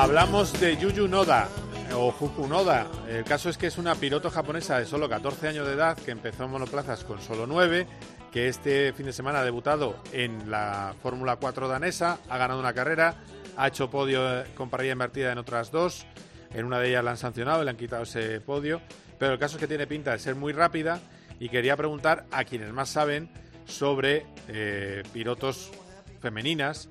Hablamos 0.06 0.52
de 0.60 0.76
Yuyu 0.76 1.08
Noda, 1.08 1.48
o 1.92 2.12
Juku 2.12 2.46
Noda. 2.46 2.86
El 3.08 3.24
caso 3.24 3.50
es 3.50 3.58
que 3.58 3.66
es 3.66 3.76
una 3.76 3.96
piloto 3.96 4.30
japonesa 4.30 4.78
de 4.78 4.86
solo 4.86 5.08
14 5.08 5.48
años 5.48 5.66
de 5.66 5.74
edad 5.74 5.98
que 5.98 6.12
empezó 6.12 6.44
en 6.44 6.52
monoplazas 6.52 7.02
con 7.02 7.20
solo 7.20 7.44
9, 7.48 7.88
que 8.30 8.46
este 8.46 8.92
fin 8.92 9.06
de 9.06 9.12
semana 9.12 9.40
ha 9.40 9.44
debutado 9.44 9.96
en 10.12 10.48
la 10.48 10.94
Fórmula 11.02 11.36
4 11.36 11.66
danesa, 11.66 12.20
ha 12.28 12.38
ganado 12.38 12.60
una 12.60 12.72
carrera, 12.72 13.16
ha 13.56 13.66
hecho 13.66 13.90
podio 13.90 14.42
eh, 14.42 14.44
con 14.54 14.70
parrilla 14.70 14.92
invertida 14.92 15.32
en 15.32 15.38
otras 15.38 15.72
dos, 15.72 16.06
en 16.54 16.66
una 16.66 16.78
de 16.78 16.90
ellas 16.90 17.02
la 17.02 17.10
han 17.10 17.16
sancionado 17.16 17.64
le 17.64 17.70
han 17.70 17.76
quitado 17.76 18.04
ese 18.04 18.40
podio, 18.40 18.80
pero 19.18 19.32
el 19.32 19.40
caso 19.40 19.56
es 19.56 19.60
que 19.60 19.66
tiene 19.66 19.88
pinta 19.88 20.12
de 20.12 20.20
ser 20.20 20.36
muy 20.36 20.52
rápida 20.52 21.00
y 21.40 21.48
quería 21.48 21.76
preguntar 21.76 22.26
a 22.30 22.44
quienes 22.44 22.72
más 22.72 22.90
saben 22.90 23.28
sobre 23.64 24.24
eh, 24.46 25.02
pilotos 25.12 25.72
femeninas, 26.20 26.90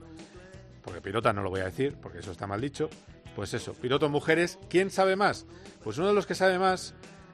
porque 0.86 1.02
pilota 1.02 1.34
no 1.34 1.42
lo 1.42 1.50
voy 1.50 1.62
a 1.62 1.66
decir, 1.66 1.96
porque 2.00 2.20
eso 2.20 2.32
está 2.32 2.46
mal 2.46 2.62
dicho, 2.62 2.90
pues 3.36 3.54
eso, 3.56 3.74
pilotos 3.74 4.10
mujeres, 4.12 4.60
¿quién 4.70 4.92
sabe 4.92 5.16
más? 5.16 5.48
Pues 5.84 5.98
uno 5.98 6.08
de 6.10 6.14
los 6.14 6.28
que 6.28 6.36
sabe 6.36 6.60
más 6.60 6.94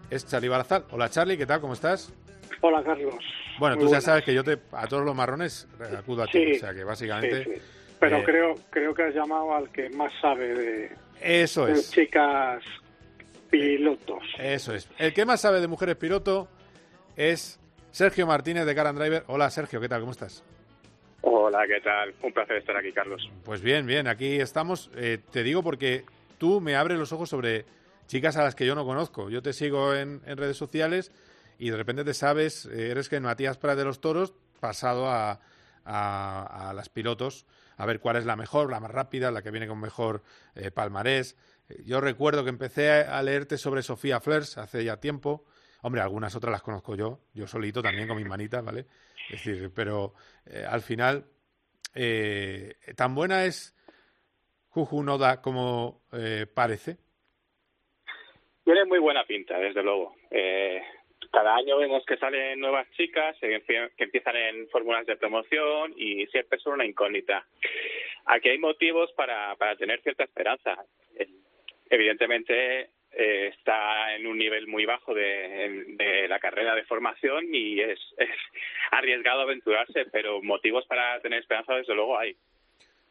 es 0.09 0.25
Charlie 0.25 0.47
Barazal. 0.47 0.85
Hola 0.91 1.09
Charlie, 1.09 1.37
¿qué 1.37 1.45
tal? 1.45 1.59
¿Cómo 1.59 1.73
estás? 1.73 2.13
Hola 2.61 2.81
Carlos. 2.81 3.15
Bueno, 3.59 3.75
Muy 3.75 3.85
tú 3.85 3.91
ya 3.91 3.99
sabes 3.99 4.23
que 4.23 4.33
yo 4.33 4.43
te 4.43 4.57
a 4.71 4.87
todos 4.87 5.03
los 5.03 5.13
marrones 5.13 5.67
acudo 5.97 6.23
a 6.23 6.27
ti, 6.27 6.39
Sí, 6.45 6.51
o 6.53 6.59
sea 6.59 6.73
que 6.73 6.83
básicamente 6.85 7.43
sí, 7.43 7.51
sí. 7.53 7.61
Pero 7.99 8.17
eh, 8.17 8.23
creo 8.23 8.55
creo 8.69 8.93
que 8.93 9.03
has 9.03 9.13
llamado 9.13 9.53
al 9.53 9.69
que 9.69 9.89
más 9.89 10.11
sabe 10.21 10.55
de, 10.55 10.95
eso 11.19 11.65
de 11.65 11.73
es. 11.73 11.91
chicas 11.91 12.63
pilotos. 13.49 14.23
Eso 14.39 14.73
es. 14.73 14.89
El 14.97 15.13
que 15.13 15.25
más 15.25 15.41
sabe 15.41 15.59
de 15.59 15.67
mujeres 15.67 15.97
piloto 15.97 16.47
es 17.17 17.59
Sergio 17.91 18.25
Martínez 18.25 18.65
de 18.65 18.73
Car 18.73 18.87
and 18.87 18.97
Driver. 18.97 19.25
Hola 19.27 19.49
Sergio, 19.49 19.81
¿qué 19.81 19.89
tal? 19.89 19.99
¿Cómo 19.99 20.13
estás? 20.13 20.41
Hola, 21.21 21.65
¿qué 21.67 21.79
tal? 21.81 22.13
Un 22.23 22.33
placer 22.33 22.57
estar 22.57 22.75
aquí, 22.75 22.91
Carlos. 22.91 23.29
Pues 23.43 23.61
bien, 23.61 23.85
bien, 23.85 24.07
aquí 24.07 24.39
estamos. 24.39 24.89
Eh, 24.95 25.19
te 25.31 25.43
digo 25.43 25.61
porque 25.61 26.03
tú 26.37 26.61
me 26.61 26.75
abres 26.75 26.97
los 26.97 27.11
ojos 27.11 27.29
sobre 27.29 27.65
chicas 28.07 28.37
a 28.37 28.43
las 28.43 28.55
que 28.55 28.65
yo 28.65 28.75
no 28.75 28.85
conozco. 28.85 29.29
Yo 29.29 29.41
te 29.41 29.53
sigo 29.53 29.93
en, 29.93 30.21
en 30.25 30.37
redes 30.37 30.57
sociales 30.57 31.11
y 31.59 31.69
de 31.69 31.77
repente 31.77 32.03
te 32.03 32.13
sabes, 32.15 32.65
eh, 32.65 32.89
eres 32.89 33.07
que 33.07 33.19
Matías 33.19 33.57
Prat 33.57 33.77
de 33.77 33.85
los 33.85 34.01
Toros 34.01 34.33
pasado 34.59 35.07
a, 35.07 35.39
a, 35.85 36.73
las 36.75 36.89
pilotos, 36.89 37.45
a 37.77 37.85
ver 37.85 37.99
cuál 37.99 38.15
es 38.15 38.25
la 38.25 38.35
mejor, 38.35 38.71
la 38.71 38.79
más 38.79 38.91
rápida, 38.91 39.31
la 39.31 39.41
que 39.41 39.51
viene 39.51 39.67
con 39.67 39.79
mejor 39.79 40.23
eh, 40.55 40.71
palmarés. 40.71 41.37
Yo 41.85 42.01
recuerdo 42.01 42.43
que 42.43 42.49
empecé 42.49 42.91
a 42.91 43.21
leerte 43.23 43.57
sobre 43.57 43.81
Sofía 43.81 44.19
Flers 44.19 44.57
hace 44.57 44.83
ya 44.83 44.97
tiempo. 44.97 45.45
Hombre, 45.83 46.01
algunas 46.01 46.35
otras 46.35 46.51
las 46.51 46.61
conozco 46.61 46.95
yo, 46.95 47.21
yo 47.33 47.47
solito 47.47 47.81
también 47.81 48.07
con 48.07 48.17
mis 48.17 48.27
manitas, 48.27 48.63
¿vale? 48.63 48.85
Es 49.31 49.45
decir, 49.45 49.71
pero 49.73 50.13
eh, 50.45 50.65
al 50.67 50.81
final, 50.81 51.25
eh, 51.95 52.73
tan 52.95 53.15
buena 53.15 53.45
es 53.45 53.75
Juju 54.69 55.03
Noda 55.03 55.41
como 55.41 56.01
eh, 56.13 56.45
parece. 56.53 56.97
Tiene 58.63 58.85
muy 58.85 58.99
buena 58.99 59.23
pinta, 59.25 59.57
desde 59.57 59.83
luego. 59.83 60.15
Eh, 60.29 60.81
cada 61.31 61.55
año 61.55 61.77
vemos 61.77 62.03
que 62.05 62.17
salen 62.17 62.59
nuevas 62.59 62.89
chicas 62.91 63.37
que 63.39 63.89
empiezan 63.97 64.35
en 64.35 64.67
fórmulas 64.69 65.05
de 65.05 65.15
promoción 65.15 65.93
y 65.95 66.25
siempre 66.27 66.59
son 66.59 66.73
una 66.73 66.85
incógnita. 66.85 67.45
Aquí 68.25 68.49
hay 68.49 68.57
motivos 68.59 69.11
para, 69.13 69.55
para 69.55 69.75
tener 69.75 70.01
cierta 70.01 70.23
esperanza. 70.23 70.83
Eh, 71.15 71.27
Evidentemente 71.93 72.89
eh, 73.13 73.47
está 73.57 74.15
en 74.15 74.25
un 74.25 74.37
nivel 74.37 74.67
muy 74.67 74.85
bajo 74.85 75.13
de, 75.13 76.25
la 76.29 76.39
carrera 76.39 76.75
de 76.75 76.85
formación 76.85 77.53
y 77.53 77.81
es, 77.81 77.99
es 78.17 78.29
arriesgado 78.91 79.41
aventurarse, 79.41 80.05
pero 80.11 80.41
motivos 80.41 80.85
para 80.87 81.19
tener 81.21 81.39
esperanza 81.39 81.73
desde 81.73 81.95
luego 81.95 82.17
hay. 82.17 82.35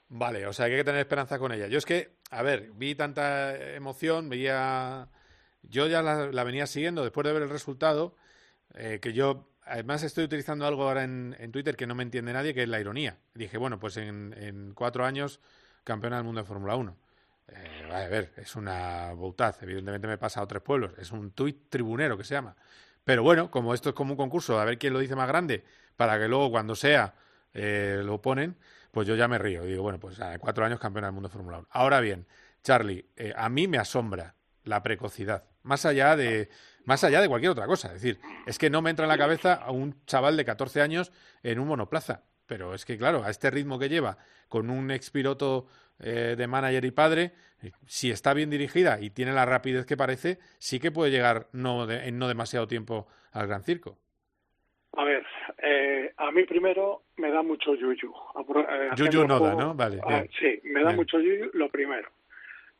Vale, 0.08 0.46
o 0.46 0.52
sea, 0.52 0.66
hay 0.66 0.76
que 0.76 0.84
tener 0.84 1.00
esperanza 1.00 1.38
con 1.38 1.52
ella. 1.52 1.68
Yo 1.68 1.78
es 1.78 1.86
que, 1.86 2.08
a 2.30 2.42
ver, 2.42 2.70
vi 2.74 2.94
tanta 2.94 3.74
emoción, 3.74 4.28
veía... 4.28 5.08
Yo 5.62 5.86
ya 5.86 6.00
la, 6.00 6.32
la 6.32 6.42
venía 6.42 6.66
siguiendo 6.66 7.02
después 7.02 7.26
de 7.26 7.34
ver 7.34 7.42
el 7.42 7.50
resultado, 7.50 8.16
eh, 8.74 8.98
que 9.00 9.12
yo, 9.12 9.50
además 9.62 10.02
estoy 10.02 10.24
utilizando 10.24 10.66
algo 10.66 10.84
ahora 10.84 11.04
en, 11.04 11.36
en 11.38 11.52
Twitter 11.52 11.76
que 11.76 11.86
no 11.86 11.94
me 11.94 12.02
entiende 12.02 12.32
nadie, 12.32 12.54
que 12.54 12.62
es 12.62 12.68
la 12.68 12.80
ironía. 12.80 13.18
Dije, 13.34 13.58
bueno, 13.58 13.78
pues 13.78 13.98
en, 13.98 14.34
en 14.38 14.72
cuatro 14.72 15.04
años 15.04 15.40
campeona 15.84 16.16
del 16.16 16.24
mundo 16.24 16.40
de 16.40 16.46
Fórmula 16.46 16.76
1. 16.76 16.96
Eh, 17.50 17.90
a 17.92 18.08
ver, 18.08 18.32
es 18.36 18.56
una 18.56 19.12
boutaz. 19.12 19.62
Evidentemente 19.62 20.06
me 20.06 20.14
he 20.14 20.18
pasado 20.18 20.46
tres 20.46 20.62
pueblos. 20.62 20.92
Es 20.98 21.12
un 21.12 21.32
tuit 21.32 21.68
tribunero 21.68 22.16
que 22.16 22.24
se 22.24 22.34
llama. 22.34 22.56
Pero 23.04 23.22
bueno, 23.22 23.50
como 23.50 23.74
esto 23.74 23.90
es 23.90 23.94
como 23.94 24.12
un 24.12 24.16
concurso, 24.16 24.60
a 24.60 24.64
ver 24.64 24.78
quién 24.78 24.92
lo 24.92 24.98
dice 24.98 25.16
más 25.16 25.28
grande, 25.28 25.64
para 25.96 26.18
que 26.18 26.28
luego 26.28 26.50
cuando 26.50 26.74
sea 26.76 27.14
eh, 27.52 28.00
lo 28.04 28.20
ponen, 28.20 28.56
pues 28.90 29.08
yo 29.08 29.14
ya 29.14 29.28
me 29.28 29.38
río. 29.38 29.64
Digo, 29.64 29.82
bueno, 29.82 29.98
pues 29.98 30.18
cuatro 30.38 30.64
años 30.64 30.78
campeona 30.78 31.08
del 31.08 31.14
mundo 31.14 31.28
de 31.28 31.32
Fórmula 31.32 31.58
1. 31.58 31.68
Ahora 31.70 32.00
bien, 32.00 32.26
Charlie, 32.62 33.06
eh, 33.16 33.32
a 33.36 33.48
mí 33.48 33.66
me 33.68 33.78
asombra 33.78 34.34
la 34.64 34.82
precocidad, 34.82 35.44
más 35.62 35.86
allá 35.86 36.16
de 36.16 36.50
más 36.84 37.04
allá 37.04 37.20
de 37.20 37.28
cualquier 37.28 37.52
otra 37.52 37.66
cosa. 37.66 37.88
Es 37.88 37.94
decir, 38.02 38.20
es 38.46 38.58
que 38.58 38.70
no 38.70 38.82
me 38.82 38.90
entra 38.90 39.04
en 39.04 39.10
la 39.10 39.18
cabeza 39.18 39.54
a 39.54 39.70
un 39.70 40.04
chaval 40.06 40.36
de 40.36 40.44
14 40.44 40.80
años 40.82 41.12
en 41.42 41.58
un 41.58 41.68
monoplaza. 41.68 42.22
Pero 42.46 42.74
es 42.74 42.84
que, 42.84 42.98
claro, 42.98 43.22
a 43.22 43.30
este 43.30 43.50
ritmo 43.50 43.78
que 43.78 43.88
lleva, 43.88 44.18
con 44.48 44.70
un 44.70 44.90
expiloto 44.90 45.68
eh, 46.02 46.34
de 46.36 46.46
manager 46.46 46.84
y 46.84 46.90
padre, 46.90 47.32
eh, 47.62 47.72
si 47.86 48.10
está 48.10 48.34
bien 48.34 48.50
dirigida 48.50 49.00
y 49.00 49.10
tiene 49.10 49.32
la 49.32 49.44
rapidez 49.46 49.86
que 49.86 49.96
parece, 49.96 50.38
sí 50.58 50.80
que 50.80 50.90
puede 50.90 51.10
llegar 51.10 51.46
no 51.52 51.86
de- 51.86 52.08
en 52.08 52.18
no 52.18 52.28
demasiado 52.28 52.66
tiempo 52.66 53.06
al 53.32 53.46
Gran 53.46 53.62
Circo. 53.64 53.98
A 54.94 55.04
ver, 55.04 55.24
eh, 55.62 56.12
a 56.16 56.30
mí 56.32 56.44
primero 56.44 57.02
me 57.16 57.30
da 57.30 57.42
mucho 57.42 57.74
yuyu. 57.74 58.12
Eh, 58.12 58.90
Yuyu 58.96 59.26
Noda, 59.26 59.38
juego- 59.52 59.60
¿no? 59.60 59.74
Vale, 59.74 60.00
Ah, 60.04 60.24
sí, 60.38 60.60
me 60.64 60.80
da 60.80 60.86
Bien. 60.88 60.96
mucho 60.96 61.18
yuyu 61.20 61.50
lo 61.54 61.68
primero. 61.70 62.08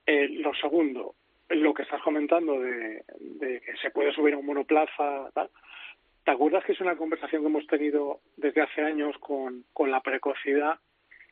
Eh, 0.06 0.28
lo 0.28 0.52
segundo, 0.54 1.14
lo 1.50 1.72
que 1.74 1.82
estás 1.82 2.02
comentando 2.02 2.58
de, 2.60 3.04
de 3.20 3.60
que 3.60 3.76
se 3.80 3.90
puede 3.90 4.12
subir 4.12 4.34
a 4.34 4.38
un 4.38 4.46
monoplaza, 4.46 5.30
tal. 5.34 5.50
¿Te 6.24 6.32
acuerdas 6.32 6.64
que 6.64 6.72
es 6.72 6.80
una 6.80 6.96
conversación 6.96 7.42
que 7.42 7.48
hemos 7.48 7.66
tenido 7.66 8.20
desde 8.36 8.60
hace 8.62 8.82
años 8.82 9.16
con, 9.20 9.64
con 9.72 9.90
la 9.90 10.00
precocidad 10.00 10.78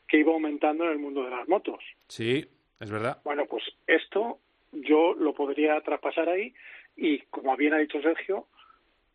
que 0.08 0.18
iba 0.18 0.32
aumentando 0.32 0.84
en 0.84 0.90
el 0.90 0.98
mundo 0.98 1.22
de 1.22 1.30
las 1.30 1.48
motos? 1.48 1.84
Sí, 2.08 2.44
es 2.80 2.90
verdad. 2.90 3.20
Bueno, 3.24 3.46
pues 3.46 3.62
esto 3.86 4.38
yo 4.72 5.14
lo 5.14 5.34
podría 5.34 5.80
traspasar 5.82 6.28
ahí 6.28 6.54
y, 6.96 7.20
como 7.30 7.56
bien 7.56 7.74
ha 7.74 7.78
dicho 7.78 8.00
Sergio, 8.00 8.46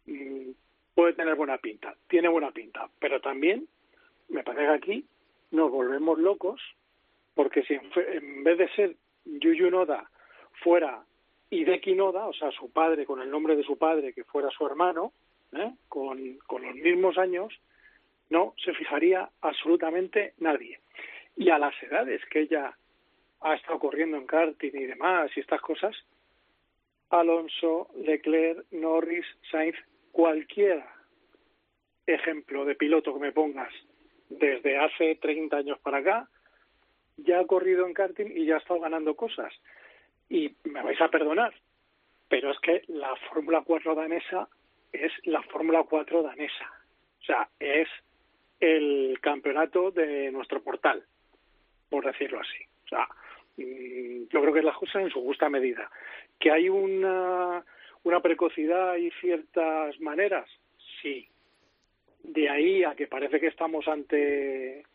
mm, 0.06 0.52
puede 0.94 1.14
tener 1.14 1.36
buena 1.36 1.58
pinta, 1.58 1.96
tiene 2.08 2.30
buena 2.30 2.52
pinta, 2.52 2.90
pero 3.00 3.20
también 3.20 3.68
me 4.30 4.44
parece 4.44 4.66
que 4.66 4.72
aquí 4.72 5.06
nos 5.52 5.72
volvemos 5.72 6.20
locos 6.20 6.62
porque 7.34 7.64
si 7.64 7.74
en, 7.74 8.44
vez 8.44 8.58
de 8.58 8.70
ser 8.70 8.96
Yuyu 9.26 9.70
Noda 9.72 10.10
fuera 10.64 11.04
Hideki 11.50 11.96
Noda, 11.96 12.28
o 12.28 12.34
sea, 12.34 12.52
su 12.52 12.72
padre 12.72 13.06
con 13.06 13.22
el 13.22 13.30
nombre 13.30 13.56
de 13.56 13.64
su 13.64 13.78
padre, 13.78 14.14
que 14.14 14.24
fuera 14.24 14.50
su 14.50 14.66
hermano, 14.66 15.14
¿eh? 15.54 15.72
con, 15.88 16.38
con 16.46 16.64
los 16.64 16.76
mismos 16.76 17.18
años, 17.18 17.54
no 18.34 18.56
se 18.58 18.74
fijaría 18.74 19.30
absolutamente 19.42 20.34
nadie. 20.40 20.80
Y 21.38 21.52
a 21.52 21.60
las 21.60 21.76
edades 21.84 22.20
que 22.32 22.42
ella 22.42 22.76
ha 23.42 23.54
estado 23.54 23.78
corriendo 23.78 24.18
en 24.18 24.26
karting 24.26 24.72
y 24.74 24.86
demás 24.86 25.32
y 25.36 25.40
estas 25.40 25.62
cosas, 25.62 25.96
Alonso, 27.12 27.90
Leclerc, 27.96 28.66
Norris, 28.72 29.26
Sainz, 29.52 29.78
cualquier 30.12 30.84
ejemplo 32.08 32.66
de 32.66 32.76
piloto 32.76 33.14
que 33.14 33.20
me 33.20 33.32
pongas 33.32 33.72
desde 34.30 34.80
hace 34.80 35.16
30 35.16 35.58
años 35.58 35.80
para 35.80 36.00
acá, 36.00 36.28
ya 37.18 37.40
ha 37.40 37.46
corrido 37.46 37.86
en 37.86 37.94
karting 37.94 38.32
y 38.36 38.46
ya 38.46 38.56
ha 38.56 38.60
estado 38.60 38.80
ganando 38.80 39.16
cosas. 39.16 39.54
Y 40.28 40.56
me 40.64 40.82
vais 40.82 41.00
a 41.02 41.10
perdonar, 41.10 41.54
pero 42.28 42.50
es 42.50 42.60
que 42.62 42.82
la 42.88 43.16
Fórmula 43.30 43.62
4 43.64 43.94
danesa 43.94 44.50
es 44.92 45.12
la 45.26 45.44
Fórmula 45.44 45.84
4 45.88 46.24
danesa. 46.24 46.68
O 47.22 47.26
sea, 47.26 47.48
es 47.60 47.88
el 48.64 49.20
campeonato 49.20 49.92
de 49.92 50.32
nuestro 50.32 50.64
portal, 50.64 51.04
por 51.90 52.06
decirlo 52.06 52.40
así. 52.40 52.64
O 52.86 52.88
sea, 52.88 53.08
mm, 53.58 54.30
yo 54.30 54.42
creo 54.42 54.54
que 54.54 54.60
es 54.60 54.66
la 54.66 54.74
cosa 54.74 55.02
en 55.02 55.10
su 55.10 55.22
justa 55.22 55.50
medida. 55.50 55.90
Que 56.40 56.50
hay 56.50 56.70
una, 56.70 57.64
una 58.04 58.20
precocidad 58.22 58.96
y 58.96 59.12
ciertas 59.20 60.00
maneras, 60.00 60.50
sí. 61.02 61.28
De 62.24 62.50
ahí 62.50 62.86
a 62.86 62.96
que 62.96 63.08
parece 63.08 63.40
que 63.42 63.48
estamos 63.48 63.86
ante 63.88 64.86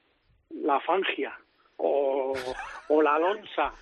la 0.50 0.80
Fangia 0.80 1.38
o, 1.76 2.32
o 2.88 3.02
la 3.02 3.16
Alonsa 3.16 3.74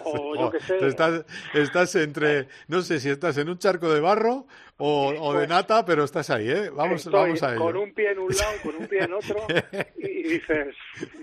o 0.00 0.34
yo 0.36 0.46
Oh, 0.46 0.50
qué 0.50 0.60
sé. 0.60 0.86
Estás, 0.86 1.24
estás 1.54 1.94
entre, 1.96 2.48
no 2.68 2.82
sé 2.82 3.00
si 3.00 3.10
estás 3.10 3.36
en 3.38 3.48
un 3.48 3.58
charco 3.58 3.92
de 3.92 4.00
barro 4.00 4.46
o, 4.78 5.08
o 5.18 5.34
de 5.34 5.46
nata, 5.46 5.84
pero 5.84 6.04
estás 6.04 6.30
ahí, 6.30 6.50
¿eh? 6.50 6.70
Vamos, 6.70 7.06
Estoy 7.06 7.12
vamos 7.14 7.42
a 7.42 7.54
ello. 7.54 7.64
con 7.64 7.76
un 7.76 7.94
pie 7.94 8.10
en 8.12 8.18
un 8.18 8.36
lado, 8.36 8.60
con 8.62 8.76
un 8.76 8.86
pie 8.88 9.02
en 9.04 9.12
otro 9.14 9.46
y, 9.98 10.06
y 10.06 10.22
dices, 10.24 10.74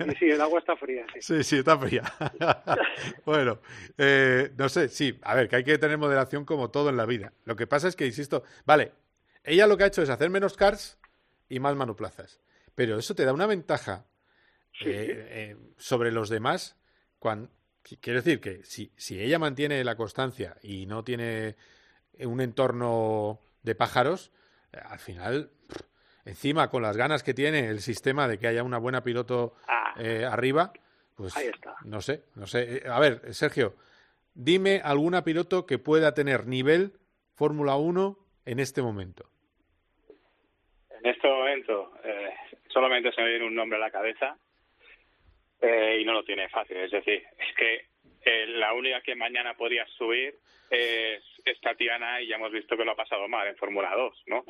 y 0.08 0.16
sí, 0.16 0.30
el 0.30 0.42
agua 0.42 0.60
está 0.60 0.76
fría, 0.76 1.06
sí. 1.14 1.22
Sí, 1.22 1.44
sí, 1.44 1.58
está 1.58 1.78
fría. 1.78 2.04
bueno, 3.26 3.60
eh, 3.98 4.52
no 4.58 4.70
sé, 4.70 4.90
sí, 4.90 5.20
a 5.24 5.36
ver, 5.36 5.48
que 5.48 5.58
hay 5.58 5.64
que 5.64 5.78
tener 5.78 5.98
moderación 5.98 6.46
como 6.46 6.72
todo 6.72 6.90
en 6.90 6.98
la 6.98 7.06
vida. 7.06 7.34
Lo 7.46 7.56
que 7.56 7.68
pasa 7.68 7.88
es 7.88 7.96
que, 7.96 8.06
insisto, 8.06 8.44
vale, 8.66 8.92
ella 9.44 9.68
lo 9.68 9.78
que 9.78 9.84
ha 9.84 9.88
hecho 9.88 10.02
es 10.02 10.10
hacer 10.10 10.30
menos 10.30 10.56
cars 10.56 10.98
y 11.50 11.60
más 11.60 11.76
monoplazas. 11.76 12.40
Pero 12.76 12.98
eso 12.98 13.14
te 13.14 13.26
da 13.26 13.34
una 13.34 13.46
ventaja 13.46 14.06
eh, 14.82 15.28
eh, 15.30 15.58
sobre 15.78 16.12
los 16.12 16.30
demás 16.30 16.76
cuan- 17.20 17.50
quiero 18.02 18.22
decir 18.22 18.40
que 18.40 18.64
si, 18.64 18.92
si 18.96 19.22
ella 19.22 19.40
mantiene 19.40 19.84
la 19.84 19.96
constancia 19.96 20.56
y 20.62 20.86
no 20.86 21.04
tiene 21.04 21.56
un 22.20 22.42
entorno 22.42 23.40
de 23.62 23.76
pájaros, 23.76 24.32
eh, 24.72 24.78
al 24.84 25.00
final, 25.00 25.52
encima 26.26 26.70
con 26.70 26.82
las 26.82 26.96
ganas 26.98 27.24
que 27.24 27.34
tiene 27.34 27.68
el 27.68 27.80
sistema 27.82 28.28
de 28.28 28.38
que 28.40 28.48
haya 28.48 28.64
una 28.64 28.78
buena 28.78 29.04
piloto 29.04 29.56
Ah. 29.68 29.94
eh, 29.98 30.26
arriba, 30.26 30.72
pues 31.16 31.36
Ahí 31.38 31.48
está. 31.48 31.76
no 31.86 32.02
sé, 32.02 32.24
no 32.36 32.48
sé. 32.48 32.78
Eh, 32.78 32.84
A 32.90 33.00
ver, 33.00 33.34
Sergio, 33.34 33.76
dime 34.34 34.82
alguna 34.84 35.24
piloto 35.24 35.66
que 35.66 35.78
pueda 35.78 36.14
tener 36.14 36.48
nivel 36.48 36.94
Fórmula 37.36 37.76
1 37.76 38.18
en 38.46 38.60
este 38.60 38.82
momento. 38.82 39.30
En 40.90 41.06
este 41.10 41.28
momento, 41.28 41.92
eh, 42.04 42.30
solamente 42.70 43.12
se 43.12 43.22
me 43.22 43.30
viene 43.30 43.46
un 43.48 43.56
nombre 43.56 43.78
a 43.78 43.82
la 43.82 43.92
cabeza 43.92 44.38
eh, 45.64 45.98
y 46.00 46.06
no 46.06 46.14
lo 46.14 46.24
tiene 46.24 46.48
fácil. 46.50 46.78
Es 46.78 46.92
decir, 46.92 47.24
es 47.40 47.56
que 47.56 47.86
eh, 48.26 48.46
la 48.48 48.74
única 48.74 49.02
que 49.02 49.16
mañana 49.16 49.56
podría 49.56 49.86
subir 49.98 50.36
es, 50.70 51.24
es 51.46 51.60
Tatiana 51.62 52.22
y 52.22 52.28
ya 52.28 52.36
hemos 52.36 52.52
visto 52.52 52.78
que 52.78 52.86
lo 52.86 52.92
ha 52.92 52.96
pasado 52.96 53.28
mal 53.28 53.48
en 53.48 53.56
Fórmula 53.58 53.94
2, 53.96 54.24
¿no? 54.28 54.44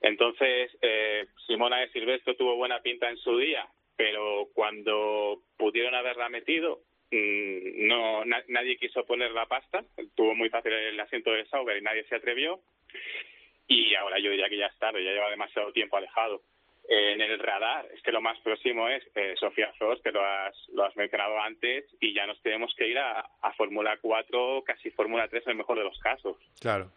Entonces, 0.00 0.76
eh, 0.82 1.26
Simona 1.46 1.78
de 1.80 1.88
Silvestre 1.90 2.34
tuvo 2.34 2.56
buena 2.56 2.80
pinta 2.82 3.08
en 3.08 3.16
su 3.16 3.38
día, 3.38 3.66
pero 3.96 4.48
cuando 4.54 5.40
pudieron 5.56 5.94
haberla 5.94 6.28
metido, 6.28 6.80
mm, 7.10 7.86
no 7.86 8.24
na- 8.24 8.44
nadie 8.48 8.76
quiso 8.76 9.04
poner 9.06 9.30
la 9.30 9.46
pasta. 9.46 9.84
Tuvo 10.14 10.34
muy 10.34 10.50
fácil 10.50 10.72
el 10.72 11.00
asiento 11.00 11.32
de 11.32 11.46
Sauber 11.46 11.76
y 11.78 11.82
nadie 11.82 12.04
se 12.04 12.16
atrevió. 12.16 12.60
Y 13.66 13.94
ahora 13.94 14.18
yo 14.18 14.30
diría 14.30 14.48
que 14.50 14.58
ya 14.58 14.66
es 14.66 14.78
tarde, 14.78 15.02
ya 15.02 15.12
lleva 15.12 15.30
demasiado 15.30 15.72
tiempo 15.72 15.96
alejado. 15.96 16.42
En 16.86 17.20
el 17.20 17.38
radar, 17.38 17.88
es 17.94 18.02
que 18.02 18.12
lo 18.12 18.20
más 18.20 18.38
próximo 18.40 18.88
es 18.88 19.02
eh, 19.14 19.34
Sofía 19.40 19.72
Frost, 19.78 20.02
que 20.02 20.12
lo 20.12 20.22
has, 20.22 20.54
lo 20.74 20.84
has 20.84 20.94
mencionado 20.96 21.40
antes, 21.40 21.86
y 21.98 22.12
ya 22.14 22.26
nos 22.26 22.40
tenemos 22.42 22.74
que 22.76 22.88
ir 22.88 22.98
a, 22.98 23.20
a 23.40 23.52
Fórmula 23.54 23.98
4, 24.02 24.62
casi 24.66 24.90
Fórmula 24.90 25.26
3 25.28 25.44
en 25.46 25.50
el 25.52 25.56
mejor 25.56 25.78
de 25.78 25.84
los 25.84 25.98
casos. 26.00 26.36
Claro. 26.60 26.92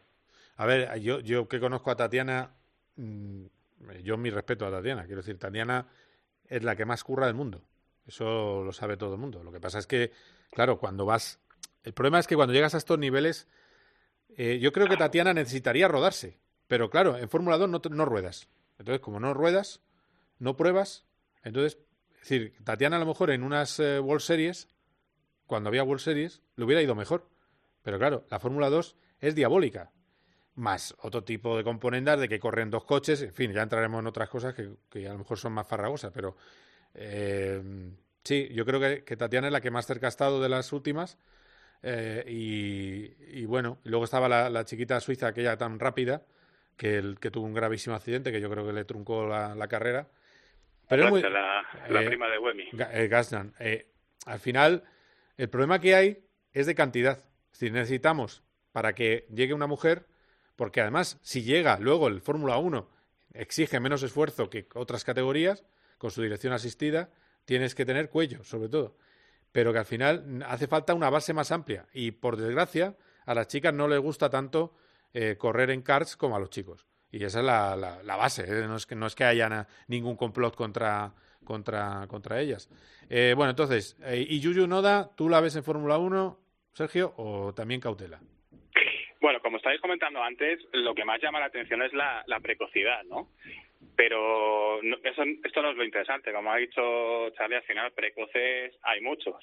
A 0.57 0.65
ver, 0.65 0.99
yo, 0.99 1.21
yo 1.21 1.47
que 1.47 1.59
conozco 1.59 1.91
a 1.91 1.95
Tatiana, 1.95 2.51
mm, 2.97 3.45
yo 4.03 4.17
mi 4.17 4.29
respeto 4.29 4.65
a 4.65 4.71
Tatiana. 4.71 5.05
Quiero 5.05 5.21
decir, 5.21 5.39
Tatiana 5.39 5.87
es 6.49 6.63
la 6.63 6.75
que 6.75 6.85
más 6.85 7.03
curra 7.03 7.27
del 7.27 7.35
mundo. 7.35 7.61
Eso 8.07 8.63
lo 8.63 8.73
sabe 8.73 8.97
todo 8.97 9.13
el 9.13 9.19
mundo. 9.19 9.43
Lo 9.43 9.51
que 9.51 9.59
pasa 9.59 9.79
es 9.79 9.87
que, 9.87 10.11
claro, 10.51 10.79
cuando 10.79 11.05
vas... 11.05 11.39
El 11.83 11.93
problema 11.93 12.19
es 12.19 12.27
que 12.27 12.35
cuando 12.35 12.53
llegas 12.53 12.73
a 12.73 12.77
estos 12.77 12.97
niveles, 12.97 13.47
eh, 14.35 14.59
yo 14.59 14.71
creo 14.71 14.87
que 14.87 14.97
Tatiana 14.97 15.33
necesitaría 15.33 15.87
rodarse. 15.87 16.37
Pero 16.67 16.89
claro, 16.89 17.17
en 17.17 17.29
Fórmula 17.29 17.57
2 17.57 17.69
no, 17.69 17.81
no 17.91 18.05
ruedas. 18.05 18.49
Entonces, 18.79 19.01
como 19.01 19.19
no 19.19 19.33
ruedas, 19.33 19.81
no 20.39 20.55
pruebas, 20.55 21.05
entonces, 21.43 21.77
es 22.15 22.29
decir, 22.29 22.53
Tatiana 22.63 22.97
a 22.97 22.99
lo 22.99 23.05
mejor 23.05 23.31
en 23.31 23.43
unas 23.43 23.79
eh, 23.79 23.99
World 23.99 24.21
Series, 24.21 24.67
cuando 25.45 25.69
había 25.69 25.83
World 25.83 26.01
Series, 26.01 26.41
le 26.55 26.65
hubiera 26.65 26.81
ido 26.81 26.95
mejor. 26.95 27.29
Pero 27.81 27.97
claro, 27.97 28.25
la 28.29 28.39
Fórmula 28.39 28.69
2 28.69 28.95
es 29.19 29.33
diabólica. 29.33 29.91
Más 30.55 30.95
otro 30.99 31.23
tipo 31.23 31.55
de 31.55 31.63
componendas 31.63 32.19
de 32.19 32.27
que 32.27 32.39
corren 32.39 32.69
dos 32.69 32.83
coches, 32.83 33.21
en 33.21 33.33
fin, 33.33 33.53
ya 33.53 33.61
entraremos 33.61 33.99
en 34.01 34.07
otras 34.07 34.29
cosas 34.29 34.53
que, 34.53 34.69
que 34.89 35.07
a 35.07 35.13
lo 35.13 35.19
mejor 35.19 35.37
son 35.37 35.53
más 35.53 35.67
farragosas, 35.67 36.11
pero 36.11 36.35
eh, 36.95 37.61
sí, 38.23 38.49
yo 38.53 38.65
creo 38.65 38.79
que, 39.05 39.15
Tatiana 39.15 39.47
es 39.47 39.53
la 39.53 39.61
que 39.61 39.71
más 39.71 39.85
cerca 39.85 40.07
ha 40.07 40.09
estado 40.09 40.41
de 40.41 40.49
las 40.49 40.73
últimas. 40.73 41.17
eh, 41.83 42.23
y, 42.27 43.45
bueno, 43.45 43.79
luego 43.83 44.05
estaba 44.05 44.27
la, 44.27 44.49
la 44.49 44.65
chiquita 44.65 44.99
suiza, 44.99 45.27
aquella 45.27 45.57
tan 45.57 45.79
rápida, 45.79 46.23
que, 46.77 46.97
el, 46.97 47.19
que 47.19 47.31
tuvo 47.31 47.45
un 47.45 47.53
gravísimo 47.53 47.95
accidente 47.95 48.31
que 48.31 48.39
yo 48.39 48.49
creo 48.49 48.65
que 48.65 48.73
le 48.73 48.85
truncó 48.85 49.27
la, 49.27 49.55
la 49.55 49.67
carrera. 49.67 50.07
Pero 50.87 51.05
es 51.05 51.09
muy, 51.09 51.21
la, 51.21 51.65
la 51.89 52.03
eh, 52.03 52.05
prima 52.05 52.29
de 52.29 52.37
Wemi. 52.37 52.63
Eh, 52.63 53.09
eh, 53.59 53.91
al 54.25 54.39
final, 54.39 54.83
el 55.35 55.49
problema 55.49 55.79
que 55.79 55.95
hay 55.95 56.23
es 56.53 56.65
de 56.67 56.75
cantidad. 56.75 57.17
Es 57.51 57.59
decir, 57.59 57.73
necesitamos 57.73 58.43
para 58.71 58.93
que 58.93 59.25
llegue 59.33 59.53
una 59.53 59.67
mujer, 59.67 60.05
porque 60.55 60.81
además, 60.81 61.19
si 61.21 61.43
llega 61.43 61.79
luego 61.79 62.07
el 62.07 62.21
Fórmula 62.21 62.57
1, 62.57 62.89
exige 63.33 63.79
menos 63.79 64.03
esfuerzo 64.03 64.49
que 64.49 64.67
otras 64.75 65.03
categorías, 65.03 65.65
con 65.97 66.11
su 66.11 66.21
dirección 66.21 66.53
asistida, 66.53 67.09
tienes 67.45 67.73
que 67.73 67.85
tener 67.85 68.09
cuello, 68.09 68.43
sobre 68.43 68.69
todo. 68.69 68.97
Pero 69.51 69.73
que 69.73 69.79
al 69.79 69.85
final 69.85 70.43
hace 70.45 70.67
falta 70.67 70.93
una 70.93 71.09
base 71.09 71.33
más 71.33 71.51
amplia. 71.51 71.87
Y 71.91 72.11
por 72.11 72.37
desgracia, 72.37 72.95
a 73.25 73.33
las 73.33 73.47
chicas 73.47 73.73
no 73.73 73.87
les 73.87 73.99
gusta 73.99 74.29
tanto 74.29 74.75
eh, 75.13 75.35
correr 75.37 75.69
en 75.71 75.81
karts 75.81 76.15
como 76.17 76.35
a 76.35 76.39
los 76.39 76.49
chicos. 76.49 76.85
Y 77.11 77.23
esa 77.23 77.39
es 77.39 77.45
la, 77.45 77.75
la- 77.75 78.03
la 78.03 78.15
base. 78.17 78.43
¿eh? 78.43 78.67
No, 78.67 78.75
es 78.75 78.85
que, 78.85 78.95
no 78.95 79.07
es 79.07 79.15
que 79.15 79.23
haya 79.23 79.67
ningún 79.87 80.15
complot 80.17 80.55
contra, 80.55 81.13
contra, 81.43 82.05
contra 82.07 82.39
ellas. 82.41 82.69
Eh, 83.09 83.33
bueno, 83.35 83.51
entonces, 83.51 83.97
eh, 84.03 84.25
¿y 84.27 84.39
Yuyu 84.41 84.67
Noda, 84.67 85.09
tú 85.15 85.29
la 85.29 85.39
ves 85.39 85.55
en 85.55 85.63
Fórmula 85.63 85.97
1, 85.97 86.37
Sergio, 86.73 87.13
o 87.17 87.53
también 87.53 87.79
cautela? 87.79 88.19
Bueno, 89.21 89.39
como 89.41 89.57
estáis 89.57 89.81
comentando 89.81 90.21
antes, 90.21 90.59
lo 90.73 90.93
que 90.93 91.05
más 91.05 91.21
llama 91.21 91.39
la 91.39 91.45
atención 91.47 91.81
es 91.81 91.91
la, 91.93 92.23
la 92.27 92.39
precocidad, 92.39 93.03
¿no? 93.05 93.29
Pero 93.95 94.79
no- 94.83 94.97
eso, 95.03 95.23
esto 95.43 95.61
no 95.61 95.71
es 95.71 95.77
lo 95.77 95.83
interesante. 95.83 96.31
Como 96.31 96.51
ha 96.51 96.57
dicho 96.57 97.29
Charlie, 97.35 97.55
al 97.57 97.63
final 97.63 97.91
precoces 97.93 98.75
hay 98.83 99.01
muchos. 99.01 99.35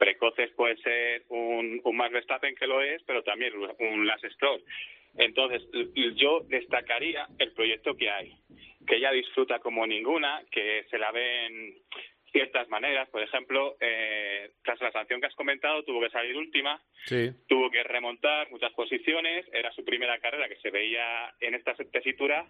Precoces 0.00 0.50
puede 0.52 0.78
ser 0.78 1.24
un, 1.28 1.78
un 1.84 1.96
Max 1.96 2.10
Verstappen 2.14 2.54
que 2.54 2.66
lo 2.66 2.80
es, 2.80 3.02
pero 3.02 3.22
también 3.22 3.52
un 3.78 4.06
Lance 4.06 4.30
Stroll. 4.30 4.64
Entonces, 5.18 5.62
yo 6.16 6.40
destacaría 6.48 7.26
el 7.38 7.52
proyecto 7.52 7.94
que 7.94 8.08
hay, 8.08 8.34
que 8.86 8.96
ella 8.96 9.12
disfruta 9.12 9.58
como 9.58 9.86
ninguna, 9.86 10.42
que 10.50 10.86
se 10.88 10.96
la 10.96 11.12
ven 11.12 11.74
ciertas 12.32 12.66
maneras. 12.70 13.10
Por 13.10 13.20
ejemplo, 13.22 13.76
eh, 13.78 14.52
tras 14.64 14.80
la 14.80 14.90
sanción 14.90 15.20
que 15.20 15.26
has 15.26 15.34
comentado, 15.34 15.82
tuvo 15.84 16.00
que 16.00 16.08
salir 16.08 16.34
última, 16.34 16.80
Sí. 17.04 17.30
tuvo 17.46 17.70
que 17.70 17.82
remontar 17.82 18.50
muchas 18.50 18.72
posiciones, 18.72 19.46
era 19.52 19.70
su 19.72 19.84
primera 19.84 20.18
carrera 20.18 20.48
que 20.48 20.56
se 20.62 20.70
veía 20.70 21.34
en 21.40 21.54
esta 21.54 21.74
tesitura 21.74 22.46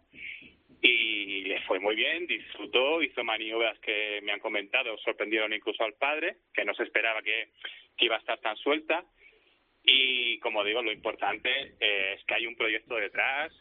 y 0.83 1.43
le 1.43 1.61
fue 1.63 1.79
muy 1.79 1.95
bien, 1.95 2.27
disfrutó, 2.27 3.03
hizo 3.03 3.23
maniobras 3.23 3.79
que 3.81 4.21
me 4.23 4.33
han 4.33 4.41
comentado, 4.41 4.97
sorprendieron 4.99 5.53
incluso 5.53 5.85
al 5.85 5.95
padre, 5.95 6.37
que 6.55 6.65
no 6.65 6.75
se 6.75 6.85
esperaba 6.85 7.23
que, 7.23 7.49
que 7.97 8.07
iba 8.07 8.17
a 8.17 8.21
estar 8.21 8.39
tan 8.41 8.57
suelta 8.57 9.05
y 9.83 10.39
como 10.41 10.65
digo, 10.65 10.83
lo 10.83 10.93
importante 10.93 11.75
eh, 11.81 12.15
es 12.17 12.25
que 12.25 12.35
hay 12.35 12.47
un 12.47 12.57
proyecto 12.57 12.97
detrás, 12.97 13.53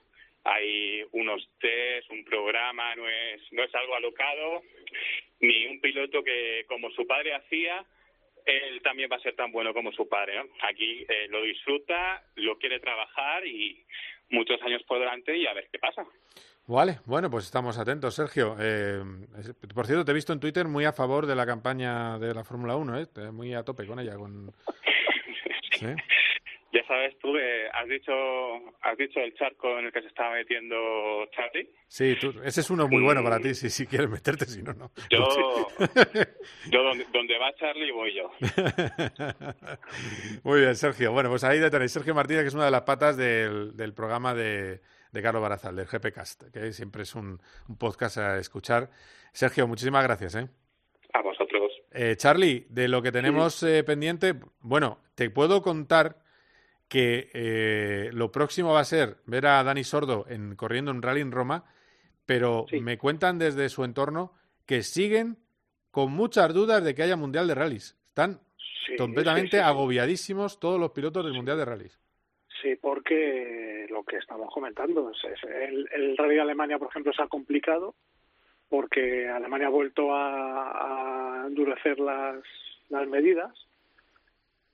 hay 0.44 1.04
unos 1.12 1.48
test, 1.60 2.10
un 2.12 2.24
programa, 2.24 2.96
no 2.96 3.08
es, 3.08 3.42
no 3.52 3.64
es 3.64 3.74
algo 3.76 3.96
alocado, 3.96 4.62
ni 5.40 5.66
un 5.68 5.80
piloto 5.80 6.24
que 6.24 6.66
como 6.68 6.90
su 6.92 7.06
padre 7.08 7.34
hacía, 7.36 7.86
él 8.46 8.82
también 8.82 9.10
va 9.12 9.18
a 9.18 9.22
ser 9.22 9.36
tan 9.36 9.52
bueno 9.52 9.74
como 9.74 9.92
su 9.92 10.08
padre. 10.08 10.42
Aquí 10.62 11.06
eh, 11.08 11.28
lo 11.30 11.42
disfruta, 11.44 12.24
lo 12.36 12.58
quiere 12.58 12.80
trabajar 12.80 13.46
y 13.46 13.84
muchos 14.30 14.62
años 14.62 14.84
por 14.84 15.00
delante 15.00 15.38
y 15.38 15.46
a 15.46 15.54
ver 15.54 15.68
qué 15.72 15.80
pasa. 15.80 16.06
Vale, 16.70 17.00
bueno, 17.06 17.32
pues 17.32 17.46
estamos 17.46 17.80
atentos, 17.80 18.14
Sergio. 18.14 18.56
Eh, 18.60 19.04
por 19.74 19.88
cierto, 19.88 20.06
te 20.06 20.12
he 20.12 20.14
visto 20.14 20.34
en 20.34 20.40
Twitter 20.40 20.68
muy 20.68 20.86
a 20.86 20.94
favor 20.94 21.26
de 21.26 21.36
la 21.36 21.48
campaña 21.48 22.20
de 22.20 22.32
la 22.32 22.44
Fórmula 22.44 22.76
1, 22.76 23.00
¿eh? 23.00 23.08
Muy 23.32 23.56
a 23.56 23.64
tope 23.64 23.88
con 23.88 24.00
ella. 24.00 24.16
Con... 24.16 24.54
¿Sí? 25.80 25.88
Ya 26.72 26.86
sabes 26.88 27.18
tú, 27.20 27.34
has 27.74 27.90
dicho 27.90 28.12
has 28.82 28.96
dicho 28.98 29.20
el 29.20 29.34
charco 29.34 29.80
en 29.80 29.86
el 29.86 29.92
que 29.92 30.02
se 30.02 30.08
estaba 30.08 30.36
metiendo 30.36 31.26
Charlie. 31.32 31.68
Sí, 31.88 32.16
tú- 32.22 32.34
ese 32.44 32.62
es 32.62 32.70
uno 32.70 32.88
muy 32.88 33.02
bueno 33.02 33.24
para 33.24 33.40
ti, 33.40 33.56
si, 33.56 33.70
si 33.72 33.88
quieres 33.88 34.08
meterte, 34.10 34.46
si 34.46 34.62
no, 34.62 34.74
no. 34.74 34.92
Yo, 35.10 35.68
yo 36.72 36.84
donde, 36.84 37.06
donde 37.12 37.38
va 37.40 37.54
Charlie 37.56 37.92
voy 37.92 38.14
yo. 38.14 38.30
Muy 40.44 40.62
bien, 40.62 40.76
Sergio. 40.76 41.12
Bueno, 41.12 41.30
pues 41.30 41.44
ahí 41.44 41.60
tenéis 41.70 41.92
Sergio 41.92 42.14
Martínez, 42.14 42.44
que 42.44 42.48
es 42.50 42.54
una 42.54 42.66
de 42.66 42.72
las 42.72 42.82
patas 42.84 43.18
del, 43.18 43.76
del 43.76 43.94
programa 43.94 44.34
de, 44.34 44.82
de 45.12 45.22
Carlos 45.22 45.42
Barazal, 45.42 45.76
del 45.76 45.88
GPcast, 45.88 46.44
que 46.52 46.72
siempre 46.74 47.04
es 47.04 47.16
un, 47.16 47.40
un 47.68 47.78
podcast 47.78 48.18
a 48.18 48.38
escuchar. 48.38 48.90
Sergio, 49.32 49.68
muchísimas 49.68 50.04
gracias. 50.04 50.36
¿eh? 50.36 50.48
A 51.14 51.22
vosotros. 51.22 51.72
Eh, 51.92 52.16
Charlie, 52.18 52.66
de 52.70 52.88
lo 52.88 53.02
que 53.02 53.12
tenemos 53.12 53.62
eh, 53.64 53.84
pendiente, 53.84 54.36
bueno, 54.62 55.00
te 55.16 55.30
puedo 55.30 55.62
contar 55.62 56.18
que 56.90 57.30
eh, 57.34 58.10
lo 58.14 58.32
próximo 58.32 58.74
va 58.74 58.82
a 58.82 58.86
ser 58.86 59.18
ver 59.26 59.46
a 59.46 59.64
Dani 59.64 59.84
Sordo 59.84 60.26
en, 60.28 60.56
corriendo 60.56 60.92
en 60.92 61.02
Rally 61.02 61.22
en 61.22 61.32
Roma, 61.32 61.64
pero 62.26 62.66
me 62.82 62.98
cuentan 62.98 63.40
desde 63.40 63.70
su 63.70 63.84
entorno 63.86 64.34
que 64.66 64.84
siguen 64.84 65.38
con 65.92 66.12
muchas 66.12 66.54
dudas 66.54 66.84
de 66.84 66.94
que 66.94 67.04
haya 67.04 67.16
Mundial 67.16 67.48
de 67.48 67.56
Rallys. 67.56 67.96
Están 68.10 68.42
Sí, 68.86 68.96
completamente 68.98 69.58
sí. 69.58 69.64
agobiadísimos 69.64 70.60
todos 70.60 70.80
los 70.80 70.92
pilotos 70.92 71.24
del 71.24 71.34
Mundial 71.36 71.58
de 71.58 71.66
Rallys. 71.66 72.00
Sí, 72.62 72.76
porque 72.76 73.86
lo 73.90 74.04
que 74.04 74.18
estamos 74.18 74.52
comentando, 74.52 75.12
es, 75.12 75.18
es 75.32 75.44
el, 75.44 75.88
el 75.94 76.18
Rally 76.18 76.36
de 76.36 76.42
Alemania, 76.42 76.80
por 76.80 76.90
ejemplo, 76.90 77.14
se 77.14 77.22
ha 77.22 77.28
complicado 77.28 77.94
porque 78.68 79.28
Alemania 79.28 79.68
ha 79.68 79.72
vuelto 79.72 80.14
a, 80.14 81.44
a 81.44 81.48
endurecer 81.48 82.00
las, 82.00 82.44
las 82.90 83.08
medidas 83.08 83.52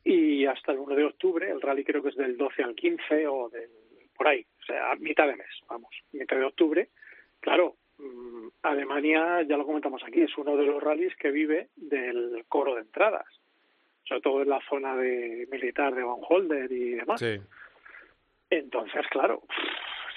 y 0.05 0.45
hasta 0.45 0.71
el 0.71 0.77
1 0.77 0.95
de 0.95 1.03
octubre, 1.03 1.49
el 1.49 1.59
rally 1.59 1.83
creo 1.83 2.03
que 2.03 2.09
es 2.09 2.15
del 2.15 2.37
12 2.37 2.63
al 2.63 2.75
15 2.75 3.27
o 3.27 3.49
del, 3.49 3.71
por 4.15 4.27
ahí, 4.27 4.45
o 4.61 4.63
sea, 4.63 4.91
a 4.91 4.95
mitad 4.95 5.27
de 5.27 5.35
mes, 5.35 5.49
vamos, 5.67 5.89
mitad 6.13 6.37
de 6.37 6.45
octubre. 6.45 6.89
Claro, 7.39 7.75
mm, 7.97 8.47
Alemania, 8.61 9.41
ya 9.41 9.57
lo 9.57 9.65
comentamos 9.65 10.03
aquí, 10.03 10.21
es 10.21 10.37
uno 10.37 10.55
de 10.55 10.65
los 10.65 10.81
rallies 10.81 11.15
que 11.15 11.31
vive 11.31 11.69
del 11.75 12.45
coro 12.47 12.75
de 12.75 12.81
entradas. 12.81 13.25
sobre 14.07 14.21
todo 14.21 14.43
en 14.43 14.49
la 14.49 14.61
zona 14.69 14.95
de 14.95 15.47
militar 15.51 15.95
de 15.95 16.03
Van 16.03 16.19
Holder 16.21 16.71
y 16.71 16.91
demás. 16.91 17.19
Sí. 17.19 17.41
Entonces, 18.51 19.03
claro, 19.09 19.41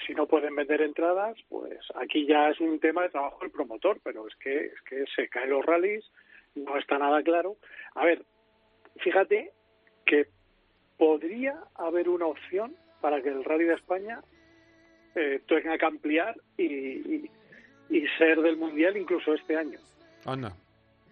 si 0.05 0.13
no 0.13 0.27
pueden 0.27 0.55
vender 0.55 0.83
entradas, 0.83 1.35
pues 1.49 1.79
aquí 1.95 2.27
ya 2.27 2.51
es 2.51 2.59
un 2.59 2.79
tema 2.79 3.01
de 3.01 3.09
trabajo 3.09 3.39
del 3.41 3.49
promotor, 3.49 3.99
pero 4.03 4.27
es 4.27 4.35
que 4.35 4.65
es 4.65 4.81
que 4.87 5.05
se 5.15 5.27
caen 5.27 5.49
los 5.49 5.65
rallies, 5.65 6.05
no 6.53 6.77
está 6.77 6.99
nada 6.99 7.23
claro. 7.23 7.57
A 7.95 8.05
ver, 8.05 8.23
fíjate 8.97 9.51
que 10.09 10.25
podría 10.97 11.55
haber 11.75 12.09
una 12.09 12.25
opción 12.25 12.75
para 12.99 13.21
que 13.21 13.29
el 13.29 13.43
Rally 13.45 13.65
de 13.65 13.75
España 13.75 14.19
eh, 15.15 15.39
tenga 15.47 15.77
que 15.77 15.85
ampliar 15.85 16.35
y, 16.57 16.63
y, 16.65 17.31
y 17.89 18.07
ser 18.17 18.41
del 18.41 18.57
Mundial 18.57 18.97
incluso 18.97 19.33
este 19.33 19.55
año, 19.55 19.79
Anda. 20.25 20.51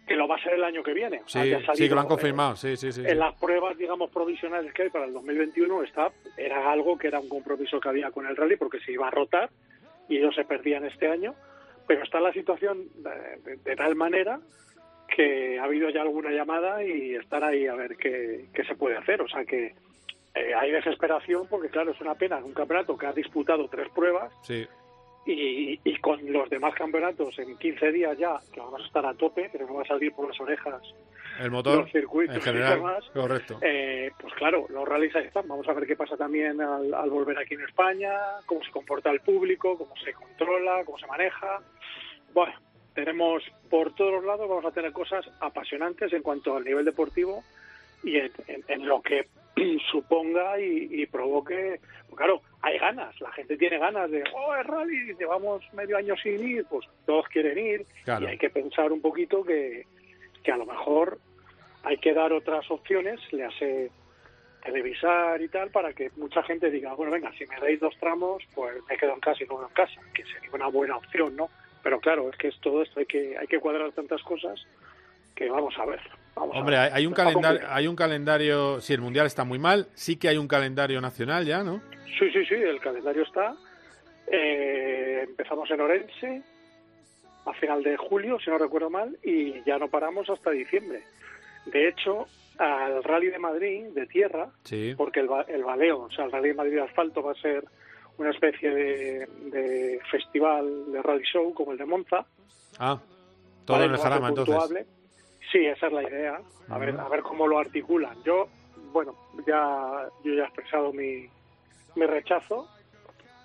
que 0.07 0.15
lo 0.15 0.27
va 0.27 0.35
a 0.35 0.43
ser 0.43 0.53
el 0.53 0.63
año 0.63 0.81
que 0.83 0.93
viene. 0.93 1.21
Sí, 1.27 1.39
sí, 1.75 1.87
que 1.87 1.93
lo 1.95 2.01
han 2.01 2.05
eh, 2.07 2.09
confirmado. 2.09 2.55
Sí, 2.55 2.75
sí, 2.75 2.91
sí. 2.91 3.01
sí. 3.03 3.07
en 3.07 3.19
las 3.19 3.35
pruebas, 3.39 3.77
digamos, 3.77 4.09
provisionales 4.11 4.73
que 4.73 4.83
hay 4.83 4.89
para 4.89 5.05
el 5.05 5.13
2021 5.13 5.83
está, 5.83 6.11
era 6.35 6.71
algo 6.71 6.97
que 6.97 7.07
era 7.07 7.19
un 7.19 7.29
compromiso 7.29 7.79
que 7.79 7.89
había 7.89 8.11
con 8.11 8.25
el 8.25 8.35
rally 8.35 8.55
porque 8.57 8.79
se 8.79 8.91
iba 8.91 9.07
a 9.07 9.11
rotar 9.11 9.49
y 10.09 10.17
ellos 10.17 10.33
se 10.35 10.43
perdían 10.43 10.85
este 10.85 11.07
año, 11.07 11.35
pero 11.87 12.03
está 12.03 12.19
la 12.19 12.33
situación 12.33 12.87
de, 12.95 13.51
de- 13.51 13.57
de 13.57 13.75
tal 13.75 13.95
manera 13.95 14.39
que 15.07 15.59
ha 15.59 15.63
habido 15.63 15.89
ya 15.89 16.01
alguna 16.01 16.31
llamada 16.31 16.83
y 16.83 17.15
están 17.15 17.43
ahí 17.43 17.67
a 17.67 17.75
ver 17.75 17.95
qué, 17.97 18.45
qué 18.53 18.63
se 18.65 18.75
puede 18.75 18.97
hacer. 18.97 19.21
O 19.21 19.27
sea 19.27 19.45
que 19.45 19.73
eh, 20.35 20.53
hay 20.55 20.71
desesperación 20.71 21.47
porque, 21.49 21.69
claro, 21.69 21.91
es 21.91 22.01
una 22.01 22.15
pena 22.15 22.37
un 22.37 22.53
campeonato 22.53 22.97
que 22.97 23.07
ha 23.07 23.13
disputado 23.13 23.67
tres 23.69 23.89
pruebas 23.89 24.31
Sí. 24.43 24.67
y, 25.25 25.79
y 25.83 25.97
con 25.99 26.19
los 26.31 26.49
demás 26.49 26.73
campeonatos 26.75 27.37
en 27.39 27.57
15 27.57 27.91
días 27.91 28.17
ya, 28.17 28.37
que 28.53 28.59
vamos 28.59 28.81
a 28.81 28.85
estar 28.85 29.05
a 29.05 29.13
tope, 29.15 29.49
pero 29.51 29.65
no 29.65 29.75
va 29.75 29.81
a 29.81 29.85
salir 29.87 30.11
por 30.13 30.27
las 30.27 30.39
orejas 30.39 30.81
El 31.39 31.51
motor. 31.51 31.79
los 31.79 31.91
circuitos 31.91 32.35
en 32.35 32.41
y 32.41 32.43
general. 32.45 32.75
demás. 32.77 33.03
Correcto. 33.13 33.59
Eh, 33.61 34.11
pues 34.19 34.33
claro, 34.35 34.67
los 34.69 34.87
rallies 34.87 35.15
ahí 35.15 35.25
están. 35.25 35.47
Vamos 35.47 35.67
a 35.67 35.73
ver 35.73 35.87
qué 35.87 35.95
pasa 35.95 36.15
también 36.17 36.61
al, 36.61 36.93
al 36.93 37.09
volver 37.09 37.37
aquí 37.39 37.55
en 37.55 37.61
España, 37.61 38.11
cómo 38.45 38.63
se 38.63 38.71
comporta 38.71 39.09
el 39.09 39.21
público, 39.21 39.77
cómo 39.77 39.95
se 39.97 40.13
controla, 40.13 40.83
cómo 40.85 40.97
se 40.99 41.07
maneja. 41.07 41.61
Bueno, 42.33 42.53
tenemos 42.97 43.43
por 43.69 43.93
todos 43.93 44.11
los 44.11 44.23
lados, 44.25 44.49
vamos 44.49 44.65
a 44.65 44.71
tener 44.71 44.91
cosas 44.91 45.23
apasionantes 45.39 46.11
en 46.13 46.23
cuanto 46.23 46.57
al 46.57 46.63
nivel 46.63 46.83
deportivo 46.83 47.43
y 48.03 48.17
en, 48.17 48.31
en- 48.47 48.63
en 48.67 48.87
lo 48.87 49.03
que 49.03 49.27
suponga 49.91 50.59
y, 50.59 50.87
y 51.03 51.05
provoque. 51.05 51.79
Pues 52.07 52.17
claro, 52.17 52.41
hay 52.63 52.79
ganas, 52.79 53.13
la 53.21 53.31
gente 53.33 53.55
tiene 53.55 53.77
ganas 53.77 54.09
de, 54.09 54.23
oh, 54.33 54.55
es 54.55 54.65
rally, 54.65 55.13
llevamos 55.19 55.61
medio 55.73 55.95
año 55.95 56.15
sin 56.17 56.43
ir, 56.47 56.65
pues 56.67 56.87
todos 57.05 57.27
quieren 57.27 57.57
ir 57.59 57.85
Claro. 58.03 58.25
y 58.25 58.29
hay 58.29 58.37
que 58.39 58.49
pensar 58.49 58.91
un 58.91 58.99
poquito 59.01 59.43
que, 59.43 59.85
que 60.43 60.51
a 60.51 60.57
lo 60.57 60.65
mejor 60.65 61.19
hay 61.83 61.97
que 61.99 62.13
dar 62.15 62.33
otras 62.33 62.69
opciones, 62.71 63.19
le 63.31 63.45
hace 63.45 63.91
televisar 64.63 65.39
y 65.39 65.49
tal, 65.49 65.69
para 65.69 65.93
que 65.93 66.09
mucha 66.17 66.41
gente 66.43 66.71
diga, 66.71 66.93
bueno, 66.95 67.11
venga, 67.11 67.31
si 67.37 67.45
me 67.45 67.59
dais 67.59 67.79
dos 67.79 67.95
tramos, 67.99 68.41
pues 68.55 68.75
me 68.89 68.97
quedo 68.97 69.13
en 69.13 69.19
casa 69.19 69.43
y 69.43 69.47
no 69.47 69.61
en 69.61 69.73
casa, 69.73 70.01
que 70.15 70.23
sería 70.25 70.49
una 70.51 70.67
buena 70.67 70.97
opción, 70.97 71.35
¿no? 71.35 71.49
Pero 71.83 71.99
claro, 71.99 72.29
es 72.29 72.37
que 72.37 72.47
es 72.49 72.59
todo 72.59 72.81
esto, 72.81 72.99
hay 72.99 73.05
que, 73.05 73.37
hay 73.37 73.47
que 73.47 73.59
cuadrar 73.59 73.91
tantas 73.91 74.21
cosas 74.23 74.59
que 75.35 75.49
vamos 75.49 75.73
a 75.77 75.85
ver. 75.85 76.01
Vamos 76.35 76.55
a 76.55 76.59
Hombre, 76.59 76.77
ver. 76.77 76.91
hay, 76.93 77.05
un 77.05 77.13
calendario, 77.13 77.61
hay 77.69 77.87
un 77.87 77.95
calendario. 77.95 78.81
Sí, 78.81 78.93
el 78.93 79.01
mundial 79.01 79.25
está 79.27 79.43
muy 79.43 79.59
mal. 79.59 79.87
Sí 79.93 80.17
que 80.17 80.27
hay 80.29 80.37
un 80.37 80.47
calendario 80.47 80.99
nacional 81.01 81.45
ya, 81.45 81.63
¿no? 81.63 81.81
Sí, 82.19 82.29
sí, 82.31 82.45
sí, 82.45 82.55
el 82.55 82.79
calendario 82.79 83.23
está. 83.23 83.55
Eh, 84.27 85.23
empezamos 85.27 85.69
en 85.71 85.81
Orense 85.81 86.41
a 87.45 87.53
final 87.53 87.81
de 87.83 87.95
julio, 87.95 88.37
si 88.39 88.49
no 88.49 88.57
recuerdo 88.57 88.89
mal, 88.89 89.17
y 89.23 89.63
ya 89.63 89.77
no 89.77 89.87
paramos 89.87 90.29
hasta 90.29 90.51
diciembre. 90.51 91.03
De 91.65 91.87
hecho, 91.87 92.27
al 92.57 93.03
Rally 93.03 93.27
de 93.27 93.39
Madrid, 93.39 93.85
de 93.93 94.05
tierra, 94.07 94.49
Sí. 94.63 94.93
porque 94.97 95.21
el, 95.21 95.29
el 95.47 95.63
baleo, 95.63 96.01
o 96.01 96.11
sea, 96.11 96.25
el 96.25 96.31
Rally 96.31 96.49
de 96.49 96.53
Madrid 96.55 96.73
de 96.73 96.81
asfalto 96.81 97.23
va 97.23 97.31
a 97.31 97.35
ser 97.35 97.63
una 98.17 98.31
especie 98.31 98.69
de, 98.69 99.27
de 99.51 99.99
festival 100.09 100.91
de 100.91 101.01
rally 101.01 101.23
show 101.23 101.53
como 101.53 101.71
el 101.71 101.77
de 101.77 101.85
Monza. 101.85 102.25
Ah, 102.79 102.99
todo 103.65 103.83
en 103.83 103.91
el 103.91 103.97
Jarama, 103.97 104.29
entonces. 104.29 104.55
puntuable. 104.55 104.85
Sí, 105.51 105.65
esa 105.65 105.87
es 105.87 105.93
la 105.93 106.03
idea. 106.03 106.41
A 106.69 106.77
ver, 106.77 106.99
a 106.99 107.07
ver 107.07 107.21
cómo 107.21 107.47
lo 107.47 107.59
articulan. 107.59 108.21
Yo, 108.23 108.47
bueno, 108.91 109.15
ya 109.47 110.09
yo 110.23 110.33
ya 110.33 110.43
he 110.43 110.45
expresado 110.45 110.91
mi, 110.91 111.27
mi 111.95 112.05
rechazo. 112.05 112.67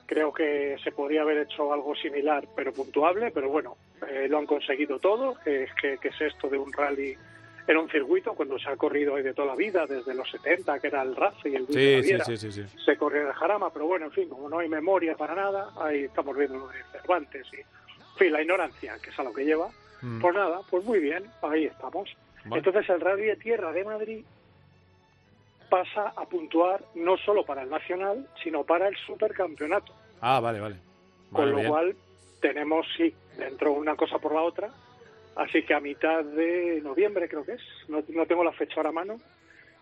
Creo 0.07 0.33
que 0.33 0.77
se 0.83 0.93
podría 0.93 1.23
haber 1.23 1.39
hecho 1.39 1.73
algo 1.73 1.95
similar, 1.95 2.47
pero 2.57 2.73
puntuable. 2.73 3.31
Pero 3.31 3.49
bueno, 3.51 3.77
eh, 4.09 4.27
lo 4.29 4.39
han 4.39 4.47
conseguido 4.47 4.99
todo. 4.99 5.37
Que, 5.45 5.65
es 5.65 5.75
que, 5.75 5.99
que 5.99 6.09
es 6.09 6.21
esto 6.21 6.49
de 6.49 6.59
un 6.59 6.73
rally 6.73 7.17
en 7.67 7.77
un 7.77 7.89
circuito 7.89 8.35
cuando 8.35 8.59
se 8.59 8.69
ha 8.69 8.77
corrido 8.77 9.17
de 9.17 9.35
toda 9.35 9.49
la 9.49 9.57
vida, 9.57 9.87
desde 9.87 10.15
los 10.15 10.29
70, 10.31 10.81
que 10.81 10.87
era 10.89 11.03
el 11.03 11.15
RAF 11.15 11.47
y 11.47 11.55
el 11.55 11.67
de 11.67 11.73
Sí, 11.73 11.79
sí, 11.79 12.13
Baviera 12.13 12.25
sí, 12.25 12.53
sí, 12.53 12.65
se 12.85 12.97
corrió 12.97 13.23
en 13.23 13.29
el 13.29 13.33
Jarama, 13.35 13.71
pero 13.73 13.87
bueno, 13.87 14.07
en 14.07 14.13
fin, 14.13 14.29
como 14.29 14.49
no 14.49 14.59
hay 14.59 14.69
memoria 14.69 15.17
para 15.17 15.35
nada, 15.35 15.71
ahí 15.81 16.05
estamos 16.05 16.37
viendo 16.37 16.59
lo 16.59 16.69
de 16.69 16.83
Cervantes 16.93 17.47
y, 17.53 17.57
en 17.57 18.17
fin, 18.17 18.33
la 18.33 18.43
ignorancia, 18.43 18.99
que 19.03 19.11
es 19.11 19.19
a 19.19 19.23
lo 19.23 19.33
que 19.33 19.45
lleva. 19.45 19.69
Mm. 20.01 20.21
Pues 20.21 20.35
nada, 20.35 20.61
pues 20.69 20.85
muy 20.85 20.99
bien, 20.99 21.25
ahí 21.43 21.67
estamos. 21.67 22.11
Bueno. 22.45 22.57
Entonces 22.57 22.89
el 22.91 23.01
Rally 23.01 23.25
de 23.27 23.37
Tierra 23.37 23.73
de 23.73 23.85
Madrid 23.85 24.25
pasa 25.71 26.13
a 26.17 26.27
puntuar 26.27 26.85
no 26.97 27.17
solo 27.17 27.45
para 27.45 27.63
el 27.63 27.71
nacional, 27.71 28.29
sino 28.43 28.65
para 28.65 28.89
el 28.89 28.97
supercampeonato. 29.07 29.95
Ah, 30.21 30.41
vale, 30.41 30.61
vale. 30.61 30.77
Con 31.33 31.51
lo 31.51 31.57
bien. 31.57 31.69
cual 31.69 31.97
tenemos, 32.41 32.87
sí, 32.97 33.15
dentro 33.39 33.73
una 33.73 33.97
cosa 33.97 34.19
por 34.19 34.35
la 34.35 34.43
otra. 34.43 34.71
Así 35.37 35.63
que 35.63 35.75
a 35.75 35.81
mitad 35.81 36.25
de 36.25 36.81
noviembre, 36.83 37.29
creo 37.29 37.45
que 37.45 37.53
es, 37.53 37.63
no, 37.89 38.03
no 38.09 38.27
tengo 38.27 38.45
la 38.45 38.53
fecha 38.53 38.77
ahora 38.77 38.91
a 38.91 38.93
mano, 38.93 39.17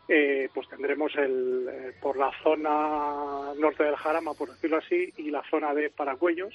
eh, 0.08 0.48
pues 0.52 0.68
tendremos 0.68 1.14
el, 1.16 1.68
eh, 1.70 1.92
por 2.00 2.16
la 2.16 2.30
zona 2.42 3.52
norte 3.58 3.84
del 3.84 3.96
Jarama, 3.96 4.34
por 4.34 4.50
decirlo 4.50 4.78
así, 4.78 5.12
y 5.16 5.30
la 5.30 5.42
zona 5.48 5.72
de 5.74 5.90
Paracuellos, 5.90 6.54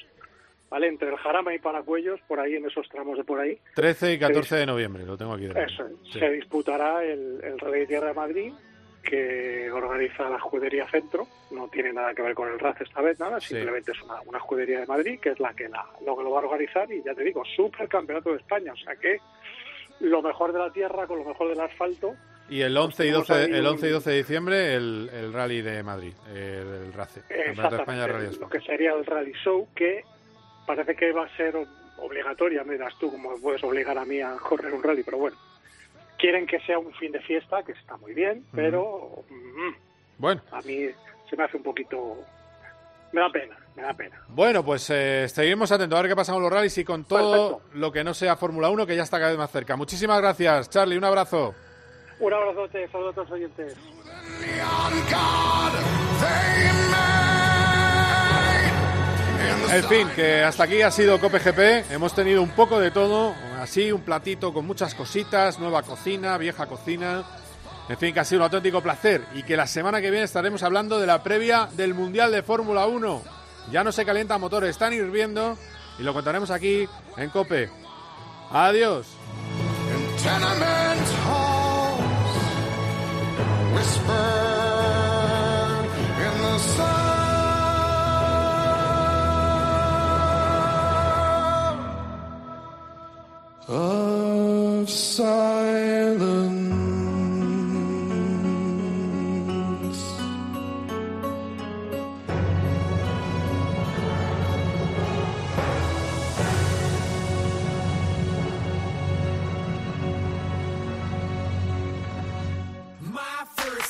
¿vale? 0.70 0.88
Entre 0.88 1.10
el 1.10 1.16
Jarama 1.18 1.54
y 1.54 1.60
Paracuellos, 1.60 2.20
por 2.28 2.40
ahí 2.40 2.56
en 2.56 2.66
esos 2.66 2.88
tramos 2.90 3.18
de 3.18 3.24
por 3.24 3.40
ahí, 3.40 3.58
13 3.76 4.14
y 4.14 4.20
14 4.20 4.56
de 4.58 4.66
noviembre, 4.66 5.06
lo 5.06 5.18
tengo 5.18 5.34
aquí. 5.34 5.46
eso. 5.46 5.90
Sí. 6.12 6.20
se 6.20 6.30
disputará 6.32 7.04
el, 7.04 7.40
el 7.44 7.60
Rally 7.60 7.80
de 7.80 7.88
Tierra 7.88 8.08
de 8.08 8.14
Madrid, 8.14 8.54
que 9.06 9.72
organiza 9.72 10.30
la 10.30 10.38
Escudería 10.38 10.86
Centro. 10.90 11.26
No 11.52 11.68
tiene 11.70 11.94
nada 11.94 12.14
que 12.14 12.22
ver 12.24 12.34
con 12.34 12.50
el 12.52 12.60
RAF 12.60 12.82
esta 12.82 13.02
vez, 13.02 13.18
nada, 13.20 13.40
Sí. 13.40 13.56
simplemente 13.56 13.92
es 13.94 14.02
una, 14.02 14.20
una 14.26 14.38
escudería 14.40 14.80
de 14.82 14.86
Madrid, 14.88 15.20
que 15.22 15.30
es 15.30 15.40
la 15.40 15.54
que 15.54 15.70
la, 15.70 15.86
lo 16.06 16.18
que 16.18 16.24
lo 16.24 16.32
va 16.32 16.42
a 16.42 16.46
organizar. 16.46 16.92
Y 16.92 17.02
ya 17.04 17.14
te 17.14 17.24
digo, 17.24 17.44
super 17.56 17.88
campeonato 17.88 18.32
de 18.32 18.38
España. 18.38 18.74
O 18.74 18.78
sea 18.78 18.96
que 18.98 19.18
lo 20.02 20.22
mejor 20.22 20.52
de 20.52 20.60
la 20.60 20.72
tierra 20.72 21.08
con 21.08 21.20
lo 21.20 21.26
mejor 21.26 21.48
del 21.50 21.62
asfalto. 21.62 22.16
Y 22.50 22.62
el 22.62 22.76
11 22.78 23.04
y 23.04 23.08
tenemos 23.08 23.28
12, 23.28 23.42
ahí 23.42 23.52
el 23.54 23.62
un- 23.62 23.68
11 23.68 23.88
y 23.88 23.92
12 23.92 24.10
de 24.12 24.18
diciembre 24.18 24.76
el, 24.76 25.10
el 25.14 25.34
Rally 25.34 25.62
de 25.62 25.82
Madrid, 25.84 26.14
el, 26.30 26.36
el 26.86 26.94
RACE, 26.94 27.22
Campeonato 27.28 27.76
de 27.78 27.82
España 27.82 28.08
Rally 28.08 28.26
España. 28.26 28.42
lo 28.42 28.50
que 28.50 28.60
sería 28.62 28.94
el 28.94 29.06
Rally 29.06 29.34
Show, 29.44 29.68
que 29.76 30.04
parece 30.68 30.96
que 30.96 31.12
va 31.12 31.26
a 31.26 31.38
ser 31.38 31.56
obligatoria. 31.98 32.64
Me 32.64 32.74
dirás 32.74 32.94
tú 33.00 33.10
cómo 33.12 33.32
me 33.32 33.40
puedes 33.40 33.64
obligar 33.64 33.98
a 33.98 34.06
mí 34.06 34.22
a 34.22 34.34
correr 34.38 34.74
un 34.74 34.84
rally, 34.84 35.02
pero 35.04 35.18
bueno. 35.18 35.38
Quieren 36.18 36.48
que 36.48 36.60
sea 36.62 36.80
un 36.80 36.92
fin 36.94 37.12
de 37.12 37.20
fiesta, 37.22 37.64
que 37.64 37.74
está 37.74 37.98
muy 37.98 38.14
bien, 38.14 38.46
pero 38.54 39.24
mm, 39.30 39.76
Bueno, 40.18 40.42
a 40.52 40.62
mí 40.62 40.88
se 41.30 41.36
me 41.36 41.44
hace 41.44 41.58
un 41.58 41.64
poquito... 41.64 42.18
Me 43.12 43.22
da 43.22 43.30
pena, 43.30 43.56
me 43.76 43.84
da 43.84 43.94
pena. 43.94 44.22
bueno, 44.28 44.64
pues 44.66 44.90
eh, 44.90 45.28
seguimos 45.30 45.72
atentos 45.72 45.98
a 45.98 46.02
ver 46.02 46.10
qué 46.12 46.16
pasa 46.16 46.34
con 46.34 46.42
los 46.42 46.52
rallies 46.52 46.78
y 46.80 46.84
con 46.84 47.06
todo 47.06 47.62
lo 47.74 47.92
que 47.92 48.04
no 48.04 48.14
sea 48.14 48.36
Fórmula 48.36 48.70
1, 48.70 48.86
que 48.86 48.96
ya 48.96 49.04
está 49.04 49.18
cada 49.20 49.30
vez 49.32 49.38
más 49.38 49.52
cerca. 49.52 49.76
Muchísimas 49.78 50.20
gracias, 50.20 50.70
Charlie, 50.70 50.98
un 50.98 51.06
abrazo. 51.06 51.54
Un 52.20 52.34
abrazote, 52.34 52.88
saludos 52.90 53.12
a 53.12 53.16
todos 53.16 53.30
los 53.30 53.38
oyentes. 53.40 53.78
En 59.72 59.84
fin, 59.84 60.08
que 60.16 60.44
hasta 60.44 60.64
aquí 60.64 60.82
ha 60.82 60.92
sido 60.92 61.20
Cope 61.20 61.40
GP. 61.40 61.92
Hemos 61.92 62.14
tenido 62.14 62.42
un 62.42 62.50
poco 62.50 62.80
de 62.80 62.92
todo, 62.92 63.34
así 63.60 63.92
un 63.92 64.02
platito 64.02 64.54
con 64.54 64.66
muchas 64.66 64.96
cositas, 64.96 65.60
nueva 65.60 65.84
cocina, 65.84 66.38
vieja 66.38 66.66
cocina. 66.66 67.24
En 67.90 67.98
fin, 67.98 68.14
que 68.14 68.20
ha 68.20 68.26
sido 68.26 68.40
un 68.40 68.44
auténtico 68.44 68.82
placer 68.82 69.26
y 69.34 69.44
que 69.44 69.58
la 69.58 69.68
semana 69.68 70.02
que 70.02 70.10
viene 70.10 70.26
estaremos 70.26 70.64
hablando 70.64 71.00
de 71.00 71.08
la 71.08 71.22
previa 71.22 71.70
del 71.74 71.94
Mundial 71.94 72.32
de 72.32 72.42
Fórmula 72.42 72.86
1. 72.88 73.22
Ya 73.72 73.84
no 73.84 73.92
se 73.92 74.06
calientan 74.06 74.42
motores, 74.42 74.72
están 74.72 74.94
hirviendo 74.94 75.58
y 76.00 76.04
lo 76.04 76.14
contaremos 76.14 76.52
aquí 76.52 76.88
en 77.18 77.30
Cope. 77.30 77.70
Adiós. 78.52 79.08
Of 93.68 94.90
silence. 94.90 96.56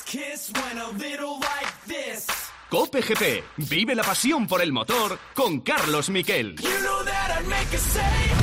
kiss 0.06 0.52
went 0.54 0.80
a 0.80 0.92
little 0.98 1.40
like 1.40 1.74
this. 1.88 2.28
Cope 2.70 3.02
GP. 3.02 3.44
Vive 3.58 3.96
la 3.96 4.04
pasión 4.04 4.48
por 4.48 4.62
el 4.62 4.72
motor 4.72 5.18
con 5.34 5.60
Carlos 5.62 6.10
Miquel. 6.10 6.56
You 6.62 6.70
know 6.84 7.04
that 7.04 7.38
I'd 7.38 7.48
make 7.48 7.74
a 7.74 7.78
save. 7.78 8.35